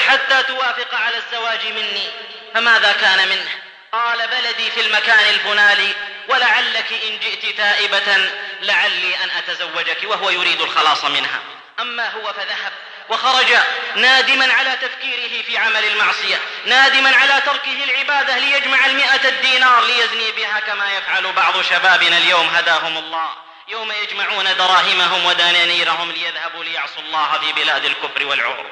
حتى 0.08 0.44
توافق 0.44 0.96
على 0.96 1.18
الزواج 1.18 1.66
مني. 1.66 2.08
فماذا 2.54 2.94
كان 2.94 3.28
منه؟ 3.30 3.50
قال 3.92 4.28
بلدي 4.28 4.72
في 4.72 4.82
المكان 4.82 5.30
الفلاني 5.30 5.94
ولعلك 6.28 6.94
إن 7.08 7.20
جئت 7.20 7.58
تائبة 7.58 8.30
لعلي 8.62 9.24
أن 9.24 9.30
أتزوجك 9.30 9.98
وهو 10.04 10.30
يريد 10.30 10.62
الخلاص 10.62 11.06
منها. 11.06 11.40
أما 11.80 12.10
هو 12.10 12.34
فذهب 12.34 12.72
وخرج 13.10 13.54
نادما 13.96 14.54
على 14.54 14.78
تفكيره 14.82 15.44
في 15.44 15.58
عمل 15.58 15.86
المعصية 15.86 16.40
نادما 16.66 17.16
على 17.16 17.42
تركه 17.42 17.84
العبادة 17.84 18.38
ليجمع 18.38 18.86
المئة 18.86 19.30
الدينار 19.30 19.86
ليزني 19.86 20.32
بها 20.32 20.60
كما 20.60 20.98
يفعل 20.98 21.32
بعض 21.32 21.62
شبابنا 21.62 22.18
اليوم 22.18 22.48
هداهم 22.48 22.98
الله. 22.98 23.30
يوم 23.68 23.92
يجمعون 23.92 24.58
دراهمهم 24.58 25.26
ودنانيرهم 25.26 26.12
ليذهبوا 26.12 26.64
ليعصوا 26.64 27.02
الله 27.02 27.40
في 27.40 27.54
بلاد 27.54 27.86
الكفر 27.86 28.26
والعور. 28.26 28.72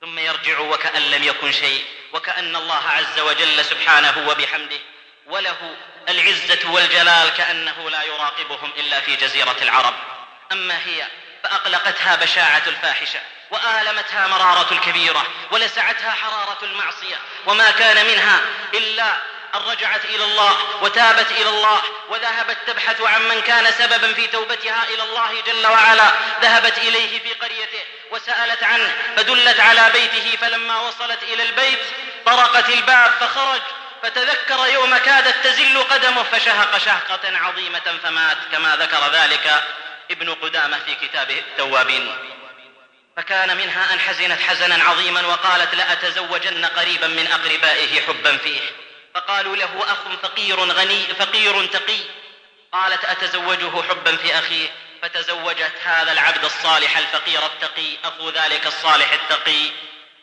ثم 0.00 0.18
يرجعوا 0.18 0.74
وكأن 0.74 1.02
لم 1.02 1.24
يكن 1.24 1.52
شيء 1.52 1.84
وكأن 2.12 2.56
الله 2.56 2.82
عز 2.88 3.20
وجل 3.20 3.64
سبحانه 3.64 4.28
وبحمده 4.28 4.80
وله 5.26 5.76
العزة 6.08 6.70
والجلال 6.70 7.28
كأنه 7.28 7.90
لا 7.90 8.02
يراقبهم 8.02 8.72
إلا 8.76 9.00
في 9.00 9.16
جزيرة 9.16 9.56
العرب. 9.62 9.94
أما 10.52 10.78
هي 10.86 11.06
فأقلقتها 11.42 12.16
بشاعة 12.16 12.62
الفاحشة. 12.66 13.20
وآلمتها 13.54 14.26
مرارة 14.26 14.72
الكبيرة 14.72 15.26
ولسعتها 15.50 16.10
حرارة 16.10 16.58
المعصية 16.62 17.16
وما 17.46 17.70
كان 17.70 18.06
منها 18.06 18.40
إلا 18.74 19.12
أن 19.54 19.60
رجعت 19.60 20.04
إلى 20.04 20.24
الله 20.24 20.56
وتابت 20.80 21.30
إلى 21.30 21.48
الله 21.48 21.82
وذهبت 22.08 22.56
تبحث 22.66 23.00
عن 23.00 23.28
من 23.28 23.40
كان 23.40 23.72
سببا 23.72 24.14
في 24.14 24.26
توبتها 24.26 24.84
إلى 24.84 25.02
الله 25.02 25.42
جل 25.46 25.66
وعلا. 25.66 26.10
ذهبت 26.42 26.78
إليه 26.78 27.22
في 27.22 27.32
قريته 27.32 27.84
وسألت 28.10 28.62
عنه 28.62 28.96
فدلت 29.16 29.60
على 29.60 29.90
بيته 29.92 30.36
فلما 30.40 30.80
وصلت 30.80 31.22
إلى 31.22 31.42
البيت 31.42 31.80
طرقت 32.26 32.68
الباب 32.70 33.10
فخرج 33.20 33.60
فتذكر 34.02 34.66
يوم 34.66 34.96
كادت 34.96 35.44
تزل 35.44 35.82
قدمه 35.82 36.22
فشهق 36.22 36.78
شهقة 36.78 37.38
عظيمة 37.38 37.98
فمات. 38.02 38.36
كما 38.52 38.76
ذكر 38.76 39.10
ذلك 39.12 39.64
ابن 40.10 40.34
قدامة 40.34 40.78
في 40.78 40.94
كتابه 40.94 41.38
التوابين. 41.38 42.33
فكان 43.16 43.56
منها 43.56 43.94
أن 43.94 44.00
حزنت 44.00 44.40
حزنا 44.40 44.84
عظيما 44.84 45.26
وقالت 45.26 45.74
لأتزوجن 45.74 46.64
قريبا 46.64 47.06
من 47.06 47.26
أقربائه 47.26 48.00
حبا 48.00 48.36
فيه. 48.36 48.60
فقالوا 49.14 49.56
له 49.56 49.82
أخ 49.86 49.98
فقير 50.22 50.60
غني 50.60 51.04
فقير 51.04 51.66
تقي. 51.66 51.98
قالت 52.72 53.04
أتزوجه 53.04 53.82
حبا 53.82 54.16
في 54.16 54.38
أخيه. 54.38 54.68
فتزوجت 55.02 55.72
هذا 55.84 56.12
العبد 56.12 56.44
الصالح 56.44 56.96
الفقير 56.96 57.46
التقي 57.46 57.96
أخو 58.04 58.30
ذلك 58.30 58.66
الصالح 58.66 59.12
التقي. 59.12 59.70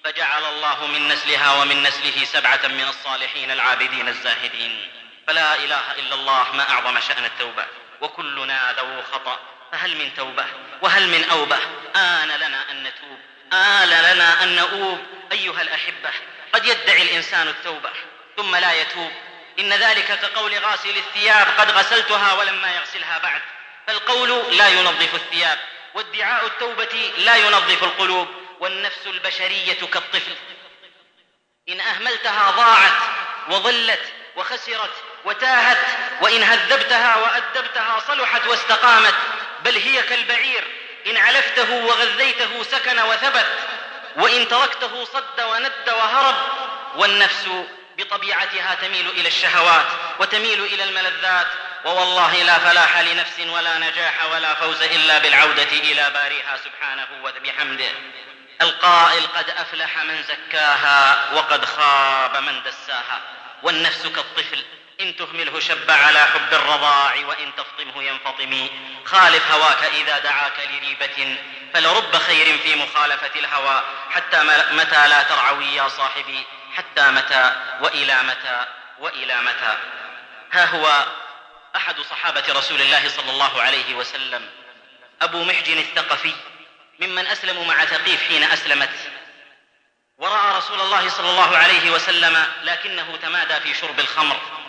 فجعل 0.04 0.46
الله 0.46 0.88
من 0.88 1.08
نسلها 1.08 1.62
ومن 1.62 1.84
نسله 1.84 2.26
سبعة 2.26 2.68
من 2.68 2.88
الصالحين 2.88 3.52
العابدين 3.52 4.08
الزاهدين. 4.08 4.92
فلا 5.28 5.56
إله 5.56 5.92
إلا 5.92 6.16
الله 6.16 6.52
ما 6.54 6.70
أعظم 6.70 7.00
شأن 7.00 7.26
التوبة. 7.26 7.66
وكلنا 8.02 8.76
ذو 8.80 9.02
خطأ. 9.12 9.40
فهل 9.72 9.98
من 9.98 10.16
توبة؟ 10.16 10.46
وهل 10.82 11.08
من 11.08 11.30
أوبة؟ 11.30 11.58
آن 11.96 12.28
لنا 12.28 12.72
أن 12.72 12.84
نتوب. 12.84 13.20
آن 13.54 13.90
لنا 13.90 14.44
أن 14.44 14.56
نؤوب. 14.56 15.00
أيها 15.32 15.62
الأحبة 15.62 16.10
قد 16.54 16.66
يدعي 16.66 17.02
الإنسان 17.02 17.48
التوبة 17.48 17.90
ثم 18.38 18.56
لا 18.56 18.74
يتوب. 18.74 19.12
إن 19.60 19.74
ذلك 19.74 20.20
كقول 20.20 20.60
غاسل 20.60 20.98
الثياب 20.98 21.48
قد 21.58 21.72
غسلتها 21.72 22.34
ولما 22.34 22.76
يغسلها 22.76 23.18
بعد. 23.18 23.42
فالقول 23.88 24.58
لا 24.58 24.68
ينظف 24.68 25.16
الثياب 25.16 25.60
وادعاء 25.94 26.46
التوبة 26.46 27.12
لا 27.18 27.36
ينظف 27.36 27.84
القلوب 27.84 28.28
والنفس 28.60 29.08
البشرية 29.08 29.88
كالطفل. 29.94 30.36
إن 31.70 31.80
أهملتها 31.80 32.52
ضاعت 32.52 33.02
وضلت 33.50 34.02
وخسرت 34.36 34.94
وتاهت 35.26 35.78
وإن 36.22 36.44
هذبتها 36.44 37.16
وأدبتها 37.16 38.00
صلحت 38.08 38.48
واستقامت 38.48 39.14
بل 39.64 39.78
هي 39.78 40.04
كالبعير 40.04 40.64
إن 41.08 41.18
علفته 41.18 41.74
وغذيته 41.74 42.64
سكن 42.64 43.00
وثبت 43.00 43.46
وإن 44.16 44.48
تركته 44.48 45.06
صد 45.06 45.42
وند 45.42 45.90
وهرب 45.90 46.36
والنفس 46.96 47.48
بطبيعتها 47.98 48.76
تميل 48.76 49.10
إلى 49.10 49.28
الشهوات 49.28 49.86
وتميل 50.20 50.64
إلى 50.64 50.84
الملذات 50.84 51.48
ووالله 51.86 52.44
لا 52.44 52.60
فلاح 52.60 53.00
لنفس 53.00 53.40
ولا 53.40 53.78
نجاح 53.78 54.26
ولا 54.32 54.54
فوز 54.54 54.82
إلا 54.82 55.18
بالعودة 55.18 55.64
إلى 55.64 56.10
باريها 56.10 56.58
سبحانه 56.66 57.08
وبحمده. 57.24 57.92
القائل 58.62 59.28
قد 59.28 59.50
أفلح 59.50 59.98
من 59.98 60.24
زكاها 60.24 61.30
وقد 61.34 61.66
خاب 61.66 62.38
من 62.38 62.64
دساها 62.64 63.22
والنفس 63.64 64.02
كالطفل 64.02 64.64
إن 65.02 65.16
تهمله 65.16 65.60
شب 65.60 65.92
على 65.92 66.20
حب 66.20 66.54
الرضاع 66.54 67.16
وإن 67.16 67.56
تفطمه 67.56 68.04
ينفطم. 68.04 68.70
خالف 69.06 69.52
هواك 69.52 69.84
إذا 69.84 70.20
دعاك 70.20 70.60
لريبة 70.60 71.38
فلرب 71.74 72.16
خير 72.18 72.58
في 72.58 72.76
مخالفة 72.76 73.40
الهوى. 73.40 73.84
حتى 74.12 74.44
متى 74.72 75.08
لا 75.08 75.24
ترعوي 75.24 75.76
يا 75.76 75.88
صاحبي؟ 75.88 76.46
حتى 76.76 77.12
متى 77.12 77.56
وإلى 77.82 78.24
متى 78.24 78.66
وإلى 79.00 79.42
متى. 79.42 79.78
ها 80.52 80.66
هو 80.66 81.06
أحد 81.76 82.02
صحابة 82.02 82.44
رسول 82.50 82.82
الله 82.82 83.10
صلى 83.10 83.32
الله 83.32 83.62
عليه 83.62 83.96
وسلم. 83.96 84.50
أبو 85.22 85.44
محجن 85.44 85.78
الثقفي 85.78 86.34
ممن 87.00 87.28
أسلموا 87.28 87.66
مع 87.66 87.86
ثقيف 87.86 88.28
حين 88.28 88.44
أسلمت. 88.44 88.96
ورأى 90.18 90.58
رسول 90.58 90.82
الله 90.82 91.10
صلى 91.10 91.30
الله 91.30 91.58
عليه 91.58 91.92
وسلم 91.92 92.46
لكنه 92.64 93.18
تمادى 93.22 93.60
في 93.60 93.74
شرب 93.74 94.00
الخمر. 94.00 94.61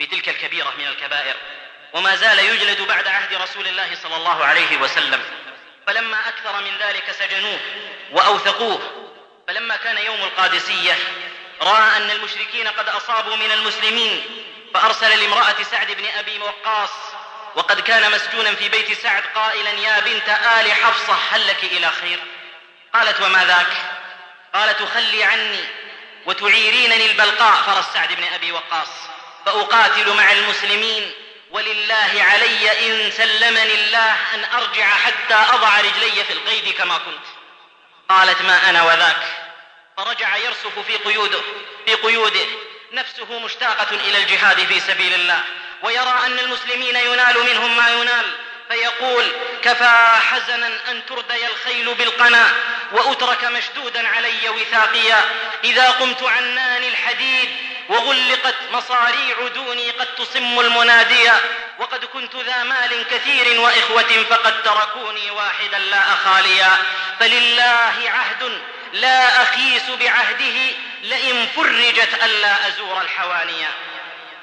بتلك 0.00 0.28
الكبيرة 0.28 0.74
من 0.78 0.86
الكبائر 0.86 1.36
وما 1.92 2.16
زال 2.16 2.38
يجلد 2.38 2.80
بعد 2.80 3.08
عهد 3.08 3.34
رسول 3.34 3.68
الله 3.68 3.94
صلى 4.02 4.16
الله 4.16 4.44
عليه 4.44 4.76
وسلم. 4.76 5.24
فلما 5.86 6.28
أكثر 6.28 6.60
من 6.60 6.78
ذلك 6.80 7.10
سجنوه 7.10 7.60
وأوثقوه. 8.12 9.08
فلما 9.48 9.76
كان 9.76 9.98
يوم 9.98 10.22
القادسية 10.22 10.98
رأى 11.62 11.96
أن 11.96 12.10
المشركين 12.10 12.68
قد 12.68 12.88
أصابوا 12.88 13.36
من 13.36 13.52
المسلمين 13.52 14.44
فأرسل 14.74 15.20
لامرأة 15.20 15.62
سعد 15.62 15.90
بن 15.90 16.04
أبي 16.18 16.38
وقاص 16.38 16.90
وقد 17.54 17.80
كان 17.80 18.10
مسجونا 18.10 18.54
في 18.54 18.68
بيت 18.68 18.92
سعد 18.92 19.22
قائلا 19.34 19.70
يا 19.70 20.00
بنت 20.00 20.28
آل 20.28 20.72
حفصة 20.72 21.14
هل 21.30 21.46
لك 21.46 21.64
إلى 21.64 21.90
خير؟ 21.90 22.18
قالت 22.94 23.20
وما 23.20 23.44
ذاك؟ 23.44 23.72
قال 24.54 24.76
تخلي 24.76 25.24
عني 25.24 25.64
وتعيرينني 26.26 27.06
البلقاء. 27.06 27.62
فرس 27.62 27.94
سعد 27.94 28.12
بن 28.12 28.24
أبي 28.24 28.52
وقاص 28.52 28.88
فأقاتل 29.46 30.12
مع 30.12 30.32
المسلمين. 30.32 31.12
ولله 31.50 32.10
علي 32.22 32.86
إن 32.86 33.10
سلمني 33.10 33.74
الله 33.74 34.16
أن 34.34 34.44
أرجع 34.44 34.90
حتى 34.90 35.34
أضع 35.34 35.80
رجلي 35.80 36.24
في 36.24 36.32
القيد 36.32 36.74
كما 36.74 36.98
كنت. 36.98 37.26
قالت 38.08 38.42
ما 38.42 38.70
أنا 38.70 38.82
وذاك. 38.82 39.22
فرجع 39.96 40.36
يرسف 40.36 40.78
في 40.86 40.96
قيوده 40.96 41.40
في 41.86 41.94
قيوده. 41.94 42.46
نفسه 42.92 43.38
مشتاقة 43.38 43.96
إلى 43.96 44.18
الجهاد 44.18 44.66
في 44.66 44.80
سبيل 44.80 45.14
الله. 45.14 45.44
ويرى 45.82 46.20
أن 46.26 46.38
المسلمين 46.38 46.96
ينال 46.96 47.44
منهم 47.44 47.76
ما 47.76 47.90
ينال. 47.90 48.36
فيقول 48.70 49.32
كفى 49.62 50.06
حزنا 50.30 50.90
أن 50.90 51.06
تردي 51.06 51.46
الخيل 51.46 51.94
بالقنا 51.94 52.54
وأترك 52.92 53.44
مشدودا 53.44 54.08
علي 54.08 54.48
وثاقيا. 54.48 55.24
إذا 55.64 55.90
قمت 55.90 56.22
عنان 56.22 56.84
الحديد 56.84 57.67
وغلقت 57.88 58.54
مصاريع 58.72 59.48
دوني 59.54 59.90
قد 59.90 60.06
تصم 60.14 60.60
المناديا 60.60 61.40
وقد 61.78 62.04
كنت 62.04 62.36
ذا 62.36 62.62
مال 62.62 63.06
كثير 63.10 63.60
وإخوة 63.60 64.24
فقد 64.30 64.62
تركوني 64.62 65.30
واحدا 65.30 65.78
لا 65.78 66.12
أخاليا 66.12 66.76
فلله 67.20 67.94
عهد 68.10 68.60
لا 68.92 69.42
أخيس 69.42 69.90
بعهده 69.90 70.74
لئن 71.02 71.46
فرجت 71.56 72.24
ألا 72.24 72.68
أزور 72.68 73.00
الحوانيا 73.00 73.70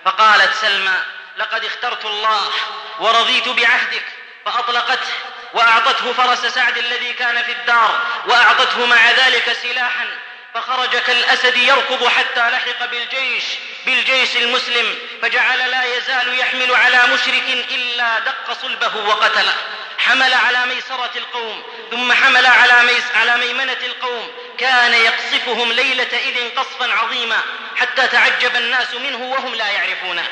فقالت 0.06 0.54
سلمى 0.54 0.98
لقد 1.38 1.66
اخترت 1.66 2.06
الله 2.06 2.52
ورضيت 3.00 3.50
بعهدك 3.50 4.06
فأطلقته 4.46 5.14
وأعطته 5.54 6.14
فرس 6.14 6.46
سعد 6.46 6.78
الذي 6.78 7.14
كان 7.14 7.44
في 7.44 7.52
الدار 7.52 8.02
وأعطته 8.28 8.86
مع 8.86 9.12
ذلك 9.12 9.54
سلاحا. 9.54 10.08
فخرج 10.56 10.98
كالأسد 10.98 11.58
يركض 11.58 12.08
حتى 12.08 12.50
لحق 12.50 12.86
بالجيش 12.86 13.44
بالجيش 13.86 14.38
المسلم 14.38 14.96
فجعل 15.22 15.72
لا 15.72 15.98
يزال 15.98 16.40
يحمل 16.40 16.76
على 16.76 17.14
مشرك 17.14 17.44
إلا 17.72 18.20
دق 18.20 18.54
صلبه 18.62 18.96
وقتله. 19.08 19.54
حمل 19.98 20.34
على 20.34 20.66
ميسرة 20.66 21.12
القوم 21.16 21.64
ثم 21.92 22.14
حمل 22.14 22.46
على, 22.46 22.84
ميس 22.84 23.04
على 23.16 23.38
ميمنة 23.38 23.78
القوم. 23.86 24.32
كان 24.58 24.94
يقصفهم 24.94 25.72
ليلة 25.72 26.20
إذ 26.26 26.56
قصفا 26.56 26.94
عظيما 26.94 27.40
حتى 27.76 28.08
تعجب 28.08 28.56
الناس 28.56 28.94
منه 28.94 29.18
وهم 29.18 29.56
لا 29.56 29.68
يعرفونه. 29.68 30.28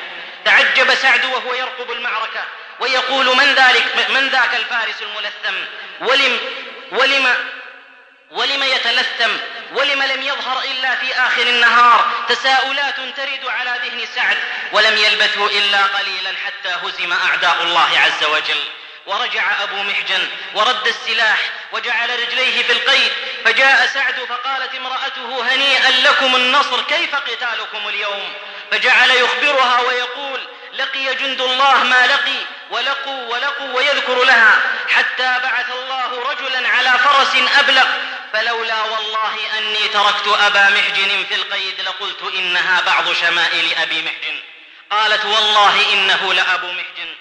تعجب 0.46 0.96
سعد 0.96 1.26
وهو 1.26 1.54
يرقب 1.54 1.92
المعركة 1.92 2.46
ويقول 2.80 3.26
من 3.26 3.56
ذلك؟ 3.56 4.10
من 4.10 4.30
ذاك 4.30 4.56
الفارس 4.56 5.02
الملثم؟ 5.02 5.66
ولم 6.02 6.40
ولم 6.92 7.36
ولم 8.34 8.64
يتلثم 8.64 9.32
ولم 9.74 10.04
لم 10.04 10.22
يظهر 10.22 10.64
إلا 10.64 10.96
في 10.96 11.14
آخر 11.14 11.42
النهار 11.42 12.26
تساؤلات 12.30 12.96
ترد 12.96 13.46
على 13.46 13.80
ذهن 13.84 14.06
سعد 14.16 14.38
ولم 14.72 14.98
يلبثوا 14.98 15.50
إلا 15.50 15.84
قليلا 15.84 16.34
حتى 16.46 16.70
هزم 16.84 17.14
أعداء 17.14 17.64
الله 17.64 18.00
عز 18.00 18.24
وجل. 18.24 18.64
ورجع 19.06 19.64
أبو 19.64 19.84
محجن 19.84 20.28
ورد 20.56 20.88
السلاح 20.88 21.40
وجعل 21.72 22.20
رجليه 22.20 22.64
في 22.64 22.72
القيد 22.72 23.12
فجاء 23.46 23.88
سعد 23.88 24.16
فقالت 24.30 24.76
امرأته 24.76 25.54
هنيئا 25.54 25.92
لكم 25.92 26.36
النصر 26.36 26.82
كيف 26.82 27.16
قتالكم 27.16 27.88
اليوم؟ 27.88 28.34
فجعل 28.72 29.12
يخبرها 29.12 29.82
ويقول 29.82 30.40
لقي 30.74 31.16
جند 31.16 31.42
الله 31.42 31.84
ما 31.84 32.08
لقي 32.08 32.46
ولقوا 32.72 33.28
ولقوا 33.28 33.74
ويذكر 33.74 34.24
لها 34.24 34.62
حتى 34.90 35.40
بعث 35.44 35.66
الله 35.72 36.30
رجلا 36.32 36.70
على 36.70 37.00
فرس 37.00 37.36
أبلغ 37.60 37.86
فلولا 38.34 38.82
والله 38.82 39.58
أني 39.58 39.88
تركت 39.88 40.28
أبا 40.28 40.70
محجن 40.70 41.26
في 41.30 41.36
القيد 41.36 41.82
لقلت 41.82 42.34
إنها 42.36 42.82
بعض 42.82 43.14
شمائل 43.14 43.74
أبي 43.74 44.02
محجن. 44.02 44.40
قالت 44.92 45.26
والله 45.26 45.94
إنه 45.94 46.34
لأبو 46.34 46.72
محجن. 46.72 47.16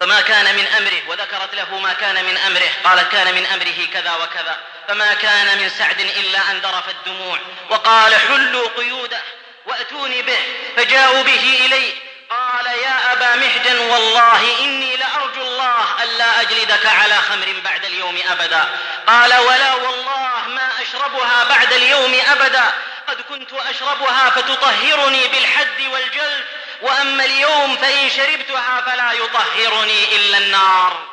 فما 0.00 0.20
كان 0.20 0.56
من 0.56 0.66
أمره 0.66 1.02
وذكرت 1.08 1.54
له 1.54 1.78
ما 1.78 1.92
كان 1.92 2.24
من 2.24 2.36
أمره. 2.36 2.70
قالت 2.84 3.12
كان 3.12 3.34
من 3.34 3.46
أمره 3.46 3.86
كذا 3.92 4.14
وكذا. 4.14 4.60
فما 4.88 5.14
كان 5.14 5.58
من 5.58 5.68
سعد 5.68 6.00
إلا 6.00 6.50
أن 6.50 6.58
ذرفت 6.58 6.94
الدموع. 6.94 7.38
وقال 7.70 8.14
حلوا 8.14 8.68
قيوده 8.68 9.22
وأتوني 9.66 10.22
به 10.22 10.40
فجاءوا 10.76 11.22
به 11.22 11.66
إليه. 11.66 12.09
قال 12.30 12.66
يا 12.66 13.12
أبا 13.12 13.36
محجن 13.36 13.78
والله 13.78 14.64
إني 14.64 14.96
لأرجو 14.96 15.42
الله 15.42 16.02
ألا 16.02 16.40
أجلدك 16.40 16.86
على 16.86 17.14
خمر 17.14 17.60
بعد 17.64 17.84
اليوم 17.84 18.18
أبدا. 18.30 18.68
قال 19.06 19.34
ولا 19.34 19.74
والله 19.74 20.48
ما 20.48 20.82
أشربها 20.82 21.44
بعد 21.44 21.72
اليوم 21.72 22.20
أبدا. 22.26 22.72
قد 23.08 23.20
كنت 23.20 23.52
أشربها 23.52 24.30
فتطهرني 24.30 25.28
بالحد 25.28 25.80
والجلد 25.80 26.46
وأما 26.82 27.24
اليوم 27.24 27.76
فإن 27.76 28.10
شربتها 28.10 28.80
فلا 28.80 29.12
يطهرني 29.12 30.16
إلا 30.16 30.38
النار. 30.38 31.06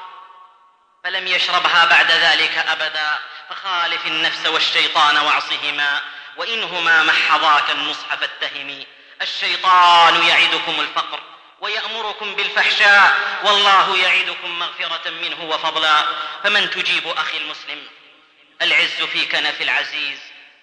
فلم 1.03 1.27
يشربها 1.27 1.85
بعد 1.85 2.11
ذلك 2.11 2.57
أبدا. 2.57 3.17
فخالف 3.49 4.05
النفس 4.05 4.45
والشيطان 4.45 5.17
واعصهما 5.17 6.01
وإنهما 6.37 7.03
محضاك 7.03 7.69
النصح 7.69 8.15
فاتهمي 8.15 8.96
الشيطان 9.21 10.23
يعدكم 10.27 10.79
الفقر 10.79 11.19
ويأمركم 11.61 12.35
بالفحشاء 12.35 13.17
والله 13.43 13.97
يعدكم 13.97 14.59
مغفرة 14.59 15.09
منه 15.09 15.43
وفضلا. 15.43 16.03
فمن 16.43 16.69
تجيب 16.69 17.07
أخي 17.07 17.37
المسلم 17.37 17.87
العز 18.61 19.01
في 19.01 19.25
كنف 19.25 19.61
العزيز 19.61 20.19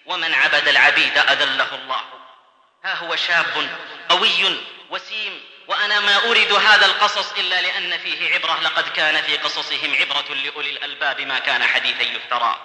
ومن 0.07 0.35
عبد 0.35 0.69
العبيد 0.69 1.19
أذله 1.19 1.75
الله. 1.75 2.03
ها 2.85 2.95
هو 2.95 3.17
شاب 3.17 3.71
قوي 4.09 4.59
وسيم 4.91 5.41
وأنا 5.69 6.01
ما 6.01 6.31
أريد 6.31 6.53
هذا 6.53 6.87
القصص 6.87 7.33
إلا 7.33 7.63
لأن 7.63 7.99
فيه 7.99 8.35
عبرة 8.35 8.61
لقد 8.61 8.89
كان 8.89 9.23
في 9.23 9.37
قصصهم 9.37 9.95
عبرة 10.01 10.35
لأولي 10.35 10.71
الألباب 10.71 11.21
ما 11.21 11.39
كان 11.39 11.65
حديثا 11.65 12.03
يفترى. 12.03 12.59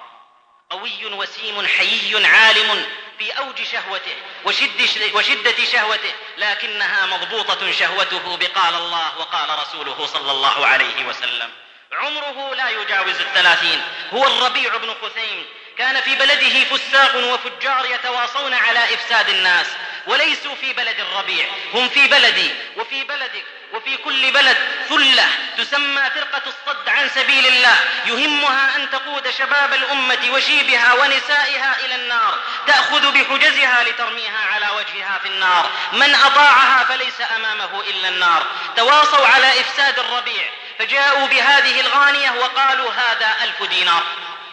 قوي 0.70 1.06
وسيم 1.06 1.68
حيي 1.68 2.28
عالم 2.28 2.86
في 3.20 3.32
أوج 3.32 3.64
شهوته 3.64 4.16
وشد 4.46 4.90
وشدة 5.14 5.66
شهوته 5.72 6.14
لكنها 6.38 7.06
مضبوطة 7.06 7.72
شهوته 7.72 8.38
بقال 8.38 8.76
الله 8.76 9.18
وقال 9.20 9.60
رسوله 9.60 10.06
صلى 10.06 10.32
الله 10.32 10.68
عليه 10.68 11.06
وسلم. 11.06 11.50
عمره 11.92 12.56
لا 12.56 12.70
يجاوز 12.70 13.20
الثلاثين. 13.20 13.82
هو 14.14 14.28
الربيع 14.28 14.78
بن 14.78 14.96
خثيم 15.02 15.46
كان 15.78 16.02
في 16.02 16.16
بلده 16.16 16.64
فساق 16.66 17.16
وفجار 17.16 17.86
يتواصون 17.86 18.54
على 18.54 18.94
إفساد 18.94 19.30
الناس 19.30 19.68
وليسوا 20.08 20.56
في 20.56 20.74
بلد 20.74 21.00
الربيع. 21.00 21.46
هم 21.74 21.90
في 21.90 22.08
بلدي 22.08 22.52
وفي 22.78 23.04
بلدك. 23.04 23.46
وفي 23.74 23.98
كل 23.98 24.32
بلد 24.32 24.58
ثلة 24.90 25.26
تسمى 25.58 26.10
فرقة 26.10 26.42
الصد 26.48 26.90
عن 26.90 27.10
سبيل 27.10 27.48
الله 27.48 27.78
يهمها 28.06 28.76
أن 28.76 28.90
تقود 28.90 29.30
شباب 29.30 29.74
الأمة 29.74 30.30
وشيبها 30.32 30.94
ونسائها 30.94 31.86
إلى 31.86 31.96
النار 31.96 32.40
تأخذ 32.68 33.12
بحجزها 33.12 33.84
لترميها 33.84 34.46
على 34.54 34.70
وجهها 34.70 35.20
في 35.24 35.28
النار 35.28 35.72
من 35.94 36.16
أطاعها 36.16 36.84
فليس 36.84 37.22
أمامه 37.36 37.82
إلا 37.82 38.10
النار. 38.10 38.46
تواصوا 38.76 39.28
على 39.28 39.62
إفساد 39.62 40.00
الربيع 40.00 40.50
فجاءوا 40.80 41.28
بهذه 41.28 41.82
الغانية 41.82 42.32
وقالوا 42.32 42.92
هذا 42.92 43.36
ألف 43.44 43.64
دينار. 43.64 44.04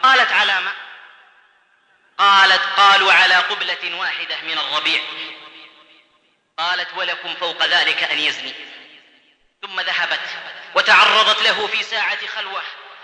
قالت 0.02 0.32
علامة 0.32 0.72
قالت 2.18 2.62
قالوا 2.76 3.12
على 3.12 3.34
قبلة 3.34 3.96
واحدة 3.98 4.36
من 4.42 4.58
الربيع. 4.58 5.00
قالت 6.58 6.88
ولكم 6.96 7.34
فوق 7.34 7.64
ذلك 7.64 8.02
أن 8.02 8.18
يزني. 8.18 8.54
ثم 9.66 9.80
ذهبت 9.80 10.20
وتعرضت 10.74 11.42
له 11.42 11.66
في 11.66 11.82
ساعة 11.82 12.26
خلوة 12.36 12.62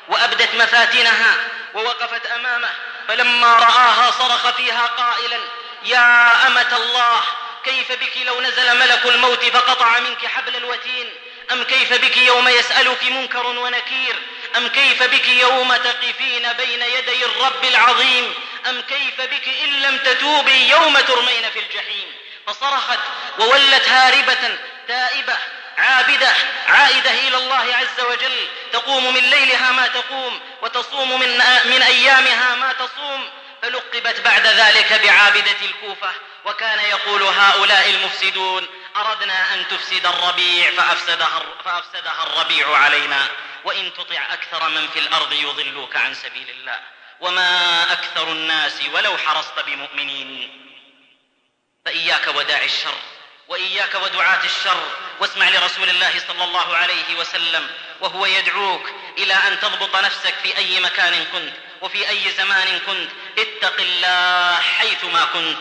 وأبدت 0.09 0.55
مفاتنها 0.55 1.37
ووقفت 1.75 2.27
أمامه 2.27 2.70
فلما 3.09 3.55
رآها 3.55 4.11
صرخ 4.11 4.51
فيها 4.51 4.87
قائلا 4.87 5.38
يا 5.85 6.46
أمة 6.46 6.77
الله 6.77 7.20
كيف 7.64 7.92
بك 7.92 8.16
لو 8.27 8.40
نزل 8.40 8.79
ملك 8.79 9.07
الموت 9.07 9.44
فقطع 9.44 9.98
منك 9.98 10.27
حبل 10.27 10.57
الوتين؟ 10.57 11.11
أم 11.53 11.62
كيف 11.62 11.92
بك 11.92 12.16
يوم 12.16 12.48
يسألك 12.48 13.05
منكر 13.05 13.46
ونكير؟ 13.46 14.16
أم 14.57 14.68
كيف 14.68 15.03
بك 15.03 15.29
يوم 15.29 15.77
تقفين 15.77 16.53
بين 16.53 16.83
يدي 16.83 17.25
الرب 17.25 17.64
العظيم؟ 17.64 18.35
أم 18.68 18.81
كيف 18.81 19.20
بك 19.20 19.48
إن 19.64 19.83
لم 19.83 19.98
تتوبي 19.98 20.68
يوم 20.68 21.01
ترمين 21.01 21.51
في 21.51 21.59
الجحيم؟ 21.59 22.12
فصرخت 22.46 22.98
وولت 23.38 23.88
هاربة 23.88 24.59
تائبة 24.88 25.37
عابدة 25.79 26.35
عائدة 26.67 27.11
إلى 27.11 27.37
الله 27.37 27.75
عز 27.77 28.01
وجل. 28.01 28.49
تقوم 28.73 29.15
من 29.15 29.21
ليلها 29.21 29.73
ما 29.73 29.87
تقوم 29.87 30.41
وتصوم 30.63 31.21
من, 31.21 31.39
من 31.65 31.83
أيامها 31.83 32.55
ما 32.55 32.73
تصوم. 32.73 33.31
فلقبت 33.63 34.21
بعد 34.21 34.47
ذلك 34.47 34.93
بعابدة 34.93 35.57
الكوفة. 35.63 36.13
وكان 36.45 36.79
يقول 36.79 37.23
هؤلاء 37.23 37.91
المفسدون 37.91 38.67
أردنا 38.97 39.55
أن 39.55 39.69
تفسد 39.69 40.07
الربيع 40.07 40.71
فأفسدها, 40.71 41.43
فأفسدها 41.65 42.23
الربيع 42.27 42.77
علينا. 42.77 43.29
وإن 43.65 43.93
تطع 43.95 44.23
أكثر 44.33 44.69
من 44.69 44.89
في 44.89 44.99
الأرض 44.99 45.33
يضلوك 45.33 45.97
عن 45.97 46.15
سبيل 46.15 46.51
الله. 46.51 46.81
وما 47.21 47.83
أكثر 47.93 48.33
الناس 48.33 48.81
ولو 48.93 49.19
حرصت 49.19 49.61
بمؤمنين. 49.67 50.59
فإياك 51.85 52.27
وداعي 52.35 52.67
الشر. 52.67 52.95
وإياك 53.53 53.95
ودعاة 53.95 54.45
الشر 54.45 54.83
واسمع 55.21 55.49
لرسول 55.49 55.88
الله 55.88 56.12
صلى 56.29 56.45
الله 56.45 56.77
عليه 56.77 57.15
وسلم 57.19 57.71
وهو 58.01 58.27
يدعوك 58.27 58.91
إلى 59.19 59.35
أن 59.35 59.61
تضبط 59.61 59.97
نفسك 59.97 60.35
في 60.43 60.57
أي 60.57 60.81
مكان 60.81 61.25
كنت 61.25 61.55
وفي 61.81 62.09
أي 62.09 62.31
زمان 62.31 62.79
كنت. 62.79 63.11
اتق 63.38 63.81
الله 63.81 64.61
حيثما 64.61 65.25
كنت 65.25 65.59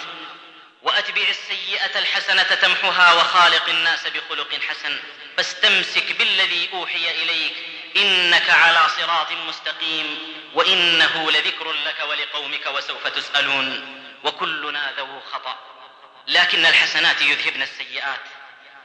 وأتبع 0.82 1.22
السيئة 1.30 2.00
الحسنة 2.00 2.44
تمحها 2.44 3.14
وخالق 3.14 3.70
الناس 3.70 4.08
بخلق 4.08 4.60
حسن. 4.70 5.00
فاستمسك 5.38 6.12
بالذي 6.12 6.70
أوحي 6.74 7.12
إليك 7.24 7.54
إنك 7.96 8.50
على 8.50 8.88
صراط 8.98 9.32
مستقيم 9.32 10.20
وإنه 10.54 11.32
لذكر 11.32 11.72
لك 11.72 12.00
ولقومك 12.10 12.66
وسوف 12.66 13.08
تسألون. 13.08 13.98
وكلنا 14.24 14.94
ذو 14.98 15.20
خطأ. 15.34 15.81
لكن 16.28 16.66
الحسنات 16.66 17.22
يذهبن 17.22 17.62
السيئات. 17.62 18.20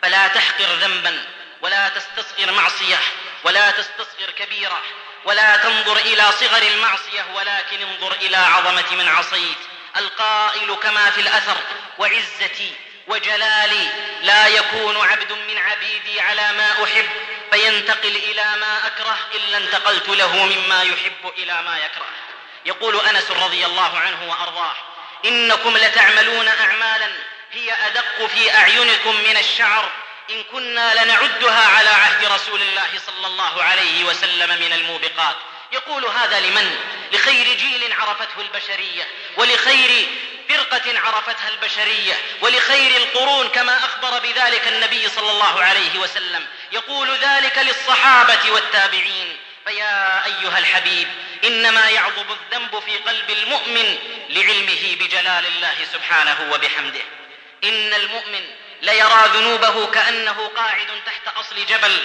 فلا 0.03 0.29
تحقر 0.29 0.65
ذنبا 0.65 1.25
ولا 1.63 1.89
تستصغر 1.89 2.53
معصية 2.53 2.99
ولا 3.45 3.71
تستصغر 3.71 4.31
كبيرة 4.39 4.83
ولا 5.25 5.57
تنظر 5.57 5.97
إلى 5.97 6.33
صغر 6.33 6.63
المعصية 6.63 7.27
ولكن 7.35 7.83
انظر 7.83 8.13
إلى 8.13 8.37
عظمة 8.37 8.95
من 8.95 9.09
عصيت. 9.09 9.59
القائل 9.97 10.75
كما 10.75 11.11
في 11.11 11.21
الأثر 11.21 11.57
وعزتي 11.99 12.75
وجلالي 13.07 13.89
لا 14.23 14.47
يكون 14.47 14.97
عبد 14.97 15.33
من 15.33 15.59
عبيدي 15.59 16.21
على 16.21 16.53
ما 16.53 16.85
أحب 16.85 17.07
فينتقل 17.53 18.17
إلى 18.17 18.57
ما 18.57 18.87
أكره 18.87 19.19
إلا 19.35 19.57
انتقلت 19.57 20.09
له 20.09 20.47
مما 20.47 20.83
يحب 20.83 21.33
إلى 21.39 21.63
ما 21.63 21.79
يكره. 21.79 22.07
يقول 22.67 23.01
أنس 23.01 23.31
رضي 23.31 23.67
الله 23.67 23.99
عنه 23.99 24.31
وأرضاه 24.31 24.77
إنكم 25.25 25.77
لتعملون 25.77 26.49
أعمالا 26.49 27.11
هي 27.53 27.73
أدق 27.87 28.27
في 28.27 28.55
أعينكم 28.55 29.17
من 29.17 29.37
الشعر. 29.37 29.91
إن 30.31 30.43
كنا 30.43 31.05
لنعدها 31.05 31.67
على 31.67 31.89
عهد 31.89 32.25
رسول 32.25 32.63
الله 32.63 32.89
صلى 33.07 33.27
الله 33.27 33.63
عليه 33.63 34.05
وسلم 34.05 34.49
من 34.49 34.73
الموبقات. 34.73 35.37
يقول 35.73 36.05
هذا 36.07 36.41
لمن؟ 36.41 36.79
لخير 37.13 37.57
جيل 37.57 37.93
عرفته 37.93 38.41
البشرية 38.41 39.09
ولخير 39.37 40.09
فرقة 40.49 41.01
عرفتها 41.01 41.49
البشرية 41.49 42.15
ولخير 42.41 42.97
القرون 42.97 43.49
كما 43.49 43.77
أخبر 43.85 44.19
بذلك 44.19 44.69
النبي 44.69 45.09
صلى 45.09 45.31
الله 45.31 45.63
عليه 45.63 45.99
وسلم. 45.99 46.47
يقول 46.73 47.17
ذلك 47.17 47.59
للصحابة 47.59 48.51
والتابعين. 48.51 49.37
فيا 49.67 50.25
أيها 50.25 50.59
الحبيب 50.59 51.09
إنما 51.45 51.91
يعظم 51.91 52.27
الذنب 52.31 52.79
في 52.79 52.97
قلب 52.97 53.31
المؤمن 53.31 53.99
لعلمه 54.29 54.97
بجلال 55.01 55.47
الله 55.47 55.75
سبحانه 55.93 56.53
وبحمده. 56.53 57.03
إن 57.65 57.95
المؤمن 57.95 58.45
ليرى 58.83 59.25
ذنوبه 59.35 59.87
كأنه 59.87 60.51
قاعد 60.57 60.87
تحت 61.07 61.37
أصل 61.37 61.67
جبل 61.67 62.03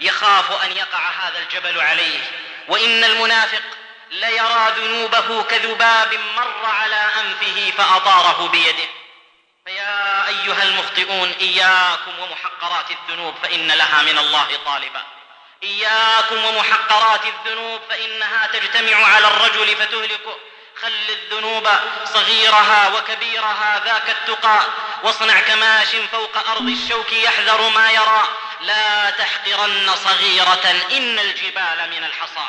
يخاف 0.00 0.64
أن 0.64 0.76
يقع 0.76 1.08
هذا 1.08 1.38
الجبل 1.38 1.80
عليه. 1.80 2.20
وإن 2.68 3.04
المنافق 3.04 3.62
ليرى 4.10 4.74
ذنوبه 4.76 5.42
كذباب 5.42 6.14
مر 6.36 6.66
على 6.66 7.08
أنفه 7.20 7.72
فأطاره 7.78 8.48
بيده. 8.48 8.88
فيا 9.66 10.28
أيها 10.28 10.62
المخطئون 10.62 11.34
إياكم 11.40 12.18
ومحقرات 12.18 12.86
الذنوب 12.90 13.34
فإن 13.42 13.72
لها 13.72 14.02
من 14.02 14.18
الله 14.18 14.58
طالبا. 14.64 15.19
إياكم 15.62 16.44
ومحقرات 16.44 17.20
الذنوب 17.24 17.80
فإنها 17.90 18.46
تجتمع 18.46 19.06
على 19.06 19.26
الرجل 19.26 19.76
فتهلكه. 19.76 20.36
خل 20.82 20.92
الذنوب 21.08 21.68
صغيرها 22.04 22.88
وكبيرها 22.88 23.82
ذاك 23.84 24.10
التقى 24.10 24.60
واصنع 25.02 25.40
كماش 25.40 25.96
فوق 26.12 26.48
أرض 26.48 26.68
الشوك 26.68 27.12
يحذر 27.12 27.68
ما 27.68 27.90
يرى. 27.90 28.28
لا 28.60 29.10
تحقرن 29.10 29.96
صغيرة 29.96 30.86
إن 30.92 31.18
الجبال 31.18 31.90
من 31.90 32.04
الحصى. 32.04 32.48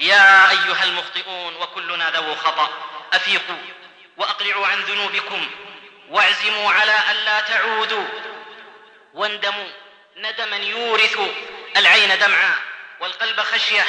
يا 0.00 0.50
أيها 0.50 0.84
المخطئون 0.84 1.56
وكلنا 1.56 2.10
ذو 2.10 2.34
خطأ. 2.34 2.70
أفيقوا 3.12 3.62
وأقلعوا 4.16 4.66
عن 4.66 4.80
ذنوبكم. 4.80 5.50
واعزموا 6.10 6.72
على 6.72 6.98
ألا 7.10 7.40
تعودوا. 7.40 8.08
واندموا. 9.14 9.68
ندما 10.16 10.56
يورث. 10.56 11.18
العين 11.76 12.18
دمعا 12.18 12.54
والقلب 13.00 13.40
خشية. 13.40 13.86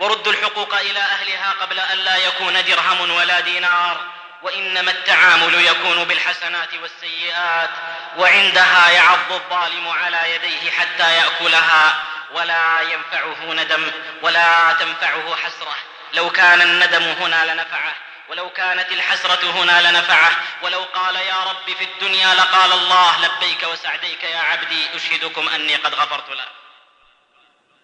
وردوا 0.00 0.32
الحقوق 0.32 0.74
إلى 0.74 1.00
أهلها 1.00 1.54
قبل 1.60 1.80
أن 1.80 1.98
لا 1.98 2.16
يكون 2.16 2.64
درهم 2.64 3.10
ولا 3.10 3.40
دينار. 3.40 4.00
وإنما 4.42 4.90
التعامل 4.90 5.54
يكون 5.54 6.04
بالحسنات 6.04 6.74
والسيئات. 6.74 7.70
وعندها 8.16 8.90
يعض 8.90 9.32
الظالم 9.32 9.88
على 9.88 10.34
يديه 10.34 10.70
حتى 10.70 11.16
يأكلها. 11.16 12.02
ولا 12.32 12.80
ينفعه 12.80 13.52
ندم 13.52 13.90
ولا 14.22 14.72
تنفعه 14.72 15.36
حسرة. 15.36 15.76
لو 16.12 16.30
كان 16.30 16.60
الندم 16.60 17.02
هنا 17.02 17.52
لنفعه. 17.52 17.94
ولو 18.28 18.50
كانت 18.50 18.92
الحسرة 18.92 19.50
هنا 19.50 19.90
لنفعه. 19.90 20.30
ولو 20.62 20.84
قال 20.94 21.16
يا 21.16 21.44
رب 21.44 21.76
في 21.78 21.84
الدنيا 21.84 22.34
لقال 22.34 22.72
الله 22.72 23.20
لبيك 23.20 23.62
وسعديك 23.62 24.24
يا 24.24 24.38
عبدي 24.38 24.96
أشهدكم 24.96 25.48
أني 25.48 25.76
قد 25.76 25.94
غفرت 25.94 26.30
له 26.30 26.44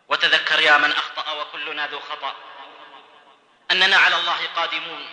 وتذكر 0.09 0.61
يا 0.61 0.79
من 0.79 0.93
أخطأ 0.93 1.33
وكلنا 1.33 1.87
ذو 1.87 2.01
خطأ. 2.01 2.37
أننا 3.71 3.97
على 3.97 4.17
الله 4.17 4.49
قادمون 4.57 5.07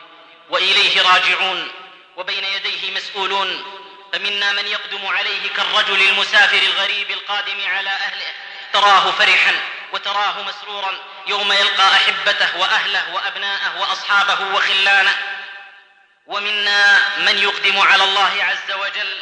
وإليه 0.50 1.02
راجعون 1.02 1.72
وبين 2.18 2.44
يديه 2.44 2.92
مسؤولون. 2.92 3.78
فمنا 4.14 4.52
من 4.54 4.68
يقدم 4.68 5.08
عليه 5.08 5.50
كالرجل 5.50 6.02
المسافر 6.02 6.58
الغريب 6.58 7.12
القادم 7.12 7.68
على 7.68 7.90
أهله. 7.90 8.34
تراه 8.74 9.12
فرحا 9.12 9.56
وتراه 9.94 10.42
مسرورا 10.44 11.00
يوم 11.28 11.52
يلقى 11.52 11.88
أحبته 11.88 12.58
وأهله 12.58 13.14
وأبناءه 13.14 13.82
وأصحابه 13.82 14.56
وخلانه. 14.56 15.18
ومنا 16.26 17.10
من 17.18 17.38
يقدم 17.38 17.80
على 17.80 18.04
الله 18.04 18.44
عز 18.44 18.72
وجل 18.72 19.18